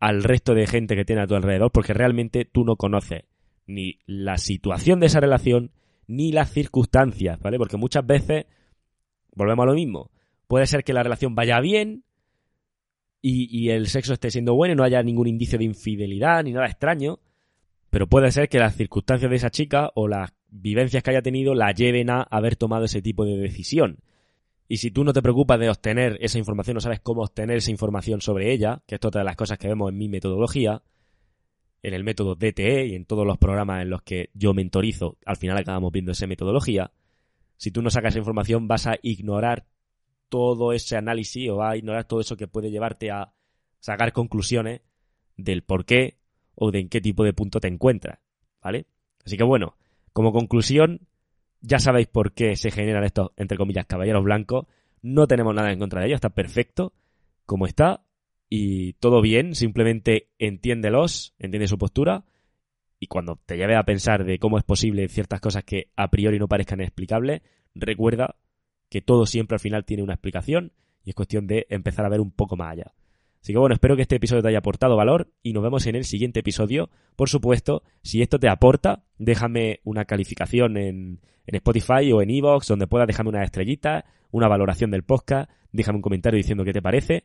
al 0.00 0.22
resto 0.22 0.54
de 0.54 0.66
gente 0.66 0.96
que 0.96 1.04
tiene 1.04 1.22
a 1.22 1.26
tu 1.26 1.34
alrededor, 1.34 1.70
porque 1.72 1.94
realmente 1.94 2.44
tú 2.44 2.64
no 2.64 2.76
conoces 2.76 3.24
ni 3.66 3.98
la 4.06 4.38
situación 4.38 5.00
de 5.00 5.06
esa 5.06 5.20
relación, 5.20 5.72
ni 6.06 6.32
las 6.32 6.50
circunstancias, 6.50 7.38
¿vale? 7.40 7.58
Porque 7.58 7.76
muchas 7.76 8.06
veces, 8.06 8.46
volvemos 9.34 9.64
a 9.64 9.66
lo 9.66 9.74
mismo, 9.74 10.10
puede 10.46 10.66
ser 10.66 10.84
que 10.84 10.94
la 10.94 11.02
relación 11.02 11.34
vaya 11.34 11.60
bien 11.60 12.04
y, 13.20 13.56
y 13.56 13.70
el 13.70 13.88
sexo 13.88 14.14
esté 14.14 14.30
siendo 14.30 14.54
bueno 14.54 14.72
y 14.72 14.76
no 14.76 14.84
haya 14.84 15.02
ningún 15.02 15.26
indicio 15.26 15.58
de 15.58 15.64
infidelidad 15.64 16.44
ni 16.44 16.52
nada 16.52 16.66
extraño, 16.66 17.20
pero 17.90 18.06
puede 18.06 18.30
ser 18.30 18.48
que 18.48 18.58
las 18.58 18.74
circunstancias 18.74 19.30
de 19.30 19.36
esa 19.36 19.50
chica 19.50 19.90
o 19.94 20.08
las 20.08 20.32
vivencias 20.50 21.02
que 21.02 21.10
haya 21.10 21.22
tenido 21.22 21.54
la 21.54 21.72
lleven 21.72 22.10
a 22.10 22.22
haber 22.22 22.56
tomado 22.56 22.84
ese 22.84 23.02
tipo 23.02 23.24
de 23.24 23.36
decisión. 23.36 23.98
Y 24.68 24.78
si 24.78 24.90
tú 24.90 25.04
no 25.04 25.12
te 25.12 25.22
preocupas 25.22 25.58
de 25.58 25.70
obtener 25.70 26.18
esa 26.20 26.38
información, 26.38 26.74
no 26.74 26.80
sabes 26.80 27.00
cómo 27.00 27.22
obtener 27.22 27.56
esa 27.56 27.70
información 27.70 28.20
sobre 28.20 28.52
ella, 28.52 28.82
que 28.86 28.96
es 28.96 29.04
otra 29.04 29.22
de 29.22 29.24
las 29.24 29.36
cosas 29.36 29.58
que 29.58 29.68
vemos 29.68 29.90
en 29.90 29.96
mi 29.96 30.08
metodología, 30.08 30.82
en 31.82 31.94
el 31.94 32.04
método 32.04 32.34
DTE 32.34 32.86
y 32.86 32.94
en 32.94 33.06
todos 33.06 33.26
los 33.26 33.38
programas 33.38 33.82
en 33.82 33.90
los 33.90 34.02
que 34.02 34.30
yo 34.34 34.52
mentorizo, 34.52 35.16
al 35.24 35.36
final 35.36 35.56
acabamos 35.56 35.92
viendo 35.92 36.12
esa 36.12 36.26
metodología, 36.26 36.92
si 37.56 37.70
tú 37.70 37.82
no 37.82 37.90
sacas 37.90 38.12
esa 38.12 38.18
información 38.18 38.68
vas 38.68 38.86
a 38.86 38.96
ignorar 39.02 39.66
todo 40.28 40.72
ese 40.72 40.96
análisis 40.96 41.48
o 41.50 41.56
vas 41.56 41.72
a 41.72 41.76
ignorar 41.76 42.04
todo 42.04 42.20
eso 42.20 42.36
que 42.36 42.48
puede 42.48 42.70
llevarte 42.70 43.10
a 43.10 43.32
sacar 43.80 44.12
conclusiones 44.12 44.82
del 45.36 45.62
por 45.62 45.84
qué 45.84 46.18
o 46.54 46.70
de 46.70 46.80
en 46.80 46.88
qué 46.88 47.00
tipo 47.00 47.24
de 47.24 47.32
punto 47.32 47.60
te 47.60 47.68
encuentras, 47.68 48.18
¿vale? 48.62 48.86
Así 49.24 49.36
que 49.36 49.44
bueno, 49.44 49.76
como 50.18 50.32
conclusión, 50.32 51.06
ya 51.60 51.78
sabéis 51.78 52.08
por 52.08 52.32
qué 52.32 52.56
se 52.56 52.72
generan 52.72 53.04
estos, 53.04 53.30
entre 53.36 53.56
comillas, 53.56 53.86
caballeros 53.86 54.24
blancos. 54.24 54.66
No 55.00 55.28
tenemos 55.28 55.54
nada 55.54 55.70
en 55.70 55.78
contra 55.78 56.00
de 56.00 56.08
ellos, 56.08 56.16
está 56.16 56.30
perfecto 56.30 56.92
como 57.46 57.66
está 57.68 58.02
y 58.48 58.94
todo 58.94 59.22
bien, 59.22 59.54
simplemente 59.54 60.30
entiéndelos, 60.40 61.36
entiende 61.38 61.68
su 61.68 61.78
postura 61.78 62.24
y 62.98 63.06
cuando 63.06 63.36
te 63.46 63.56
lleves 63.56 63.76
a 63.76 63.84
pensar 63.84 64.24
de 64.24 64.40
cómo 64.40 64.58
es 64.58 64.64
posible 64.64 65.06
ciertas 65.06 65.40
cosas 65.40 65.62
que 65.62 65.92
a 65.94 66.10
priori 66.10 66.40
no 66.40 66.48
parezcan 66.48 66.80
explicables, 66.80 67.42
recuerda 67.76 68.34
que 68.88 69.00
todo 69.00 69.24
siempre 69.24 69.54
al 69.54 69.60
final 69.60 69.84
tiene 69.84 70.02
una 70.02 70.14
explicación 70.14 70.72
y 71.04 71.10
es 71.10 71.14
cuestión 71.14 71.46
de 71.46 71.64
empezar 71.70 72.04
a 72.04 72.08
ver 72.08 72.20
un 72.20 72.32
poco 72.32 72.56
más 72.56 72.72
allá. 72.72 72.92
Así 73.40 73.52
que 73.52 73.58
bueno, 73.58 73.74
espero 73.74 73.96
que 73.96 74.02
este 74.02 74.16
episodio 74.16 74.42
te 74.42 74.48
haya 74.48 74.58
aportado 74.58 74.96
valor 74.96 75.30
y 75.42 75.52
nos 75.52 75.62
vemos 75.62 75.86
en 75.86 75.96
el 75.96 76.04
siguiente 76.04 76.40
episodio. 76.40 76.90
Por 77.16 77.28
supuesto, 77.28 77.82
si 78.02 78.20
esto 78.20 78.38
te 78.38 78.48
aporta, 78.48 79.04
déjame 79.18 79.80
una 79.84 80.04
calificación 80.04 80.76
en, 80.76 81.20
en 81.46 81.54
Spotify 81.54 82.12
o 82.12 82.20
en 82.20 82.30
Evox, 82.30 82.68
donde 82.68 82.86
puedas 82.86 83.06
dejarme 83.06 83.30
una 83.30 83.44
estrellita, 83.44 84.04
una 84.30 84.48
valoración 84.48 84.90
del 84.90 85.04
podcast, 85.04 85.50
déjame 85.72 85.96
un 85.96 86.02
comentario 86.02 86.36
diciendo 86.36 86.64
qué 86.64 86.72
te 86.72 86.82
parece 86.82 87.24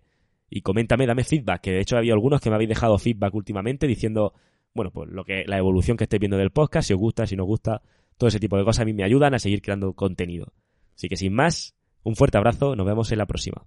y 0.49 0.61
coméntame, 0.61 1.07
dame 1.07 1.23
feedback, 1.23 1.61
que 1.61 1.71
de 1.71 1.81
hecho 1.81 1.97
había 1.97 2.13
algunos 2.13 2.39
que 2.39 2.49
me 2.49 2.55
habéis 2.55 2.69
dejado 2.69 2.99
feedback 2.99 3.33
últimamente 3.33 3.87
diciendo, 3.87 4.33
bueno, 4.73 4.91
pues 4.91 5.09
lo 5.09 5.23
que 5.23 5.45
la 5.47 5.57
evolución 5.57 5.97
que 5.97 6.03
estéis 6.03 6.19
viendo 6.19 6.37
del 6.37 6.51
podcast, 6.51 6.87
si 6.87 6.93
os 6.93 6.99
gusta, 6.99 7.25
si 7.25 7.35
no 7.35 7.43
os 7.43 7.47
gusta, 7.47 7.81
todo 8.17 8.27
ese 8.27 8.39
tipo 8.39 8.55
de 8.55 8.63
cosas 8.63 8.81
a 8.81 8.85
mí 8.85 8.93
me 8.93 9.03
ayudan 9.03 9.33
a 9.33 9.39
seguir 9.39 9.61
creando 9.61 9.93
contenido. 9.93 10.53
Así 10.95 11.09
que 11.09 11.17
sin 11.17 11.33
más, 11.33 11.75
un 12.03 12.15
fuerte 12.15 12.37
abrazo, 12.37 12.75
nos 12.75 12.85
vemos 12.85 13.11
en 13.11 13.17
la 13.17 13.25
próxima. 13.25 13.65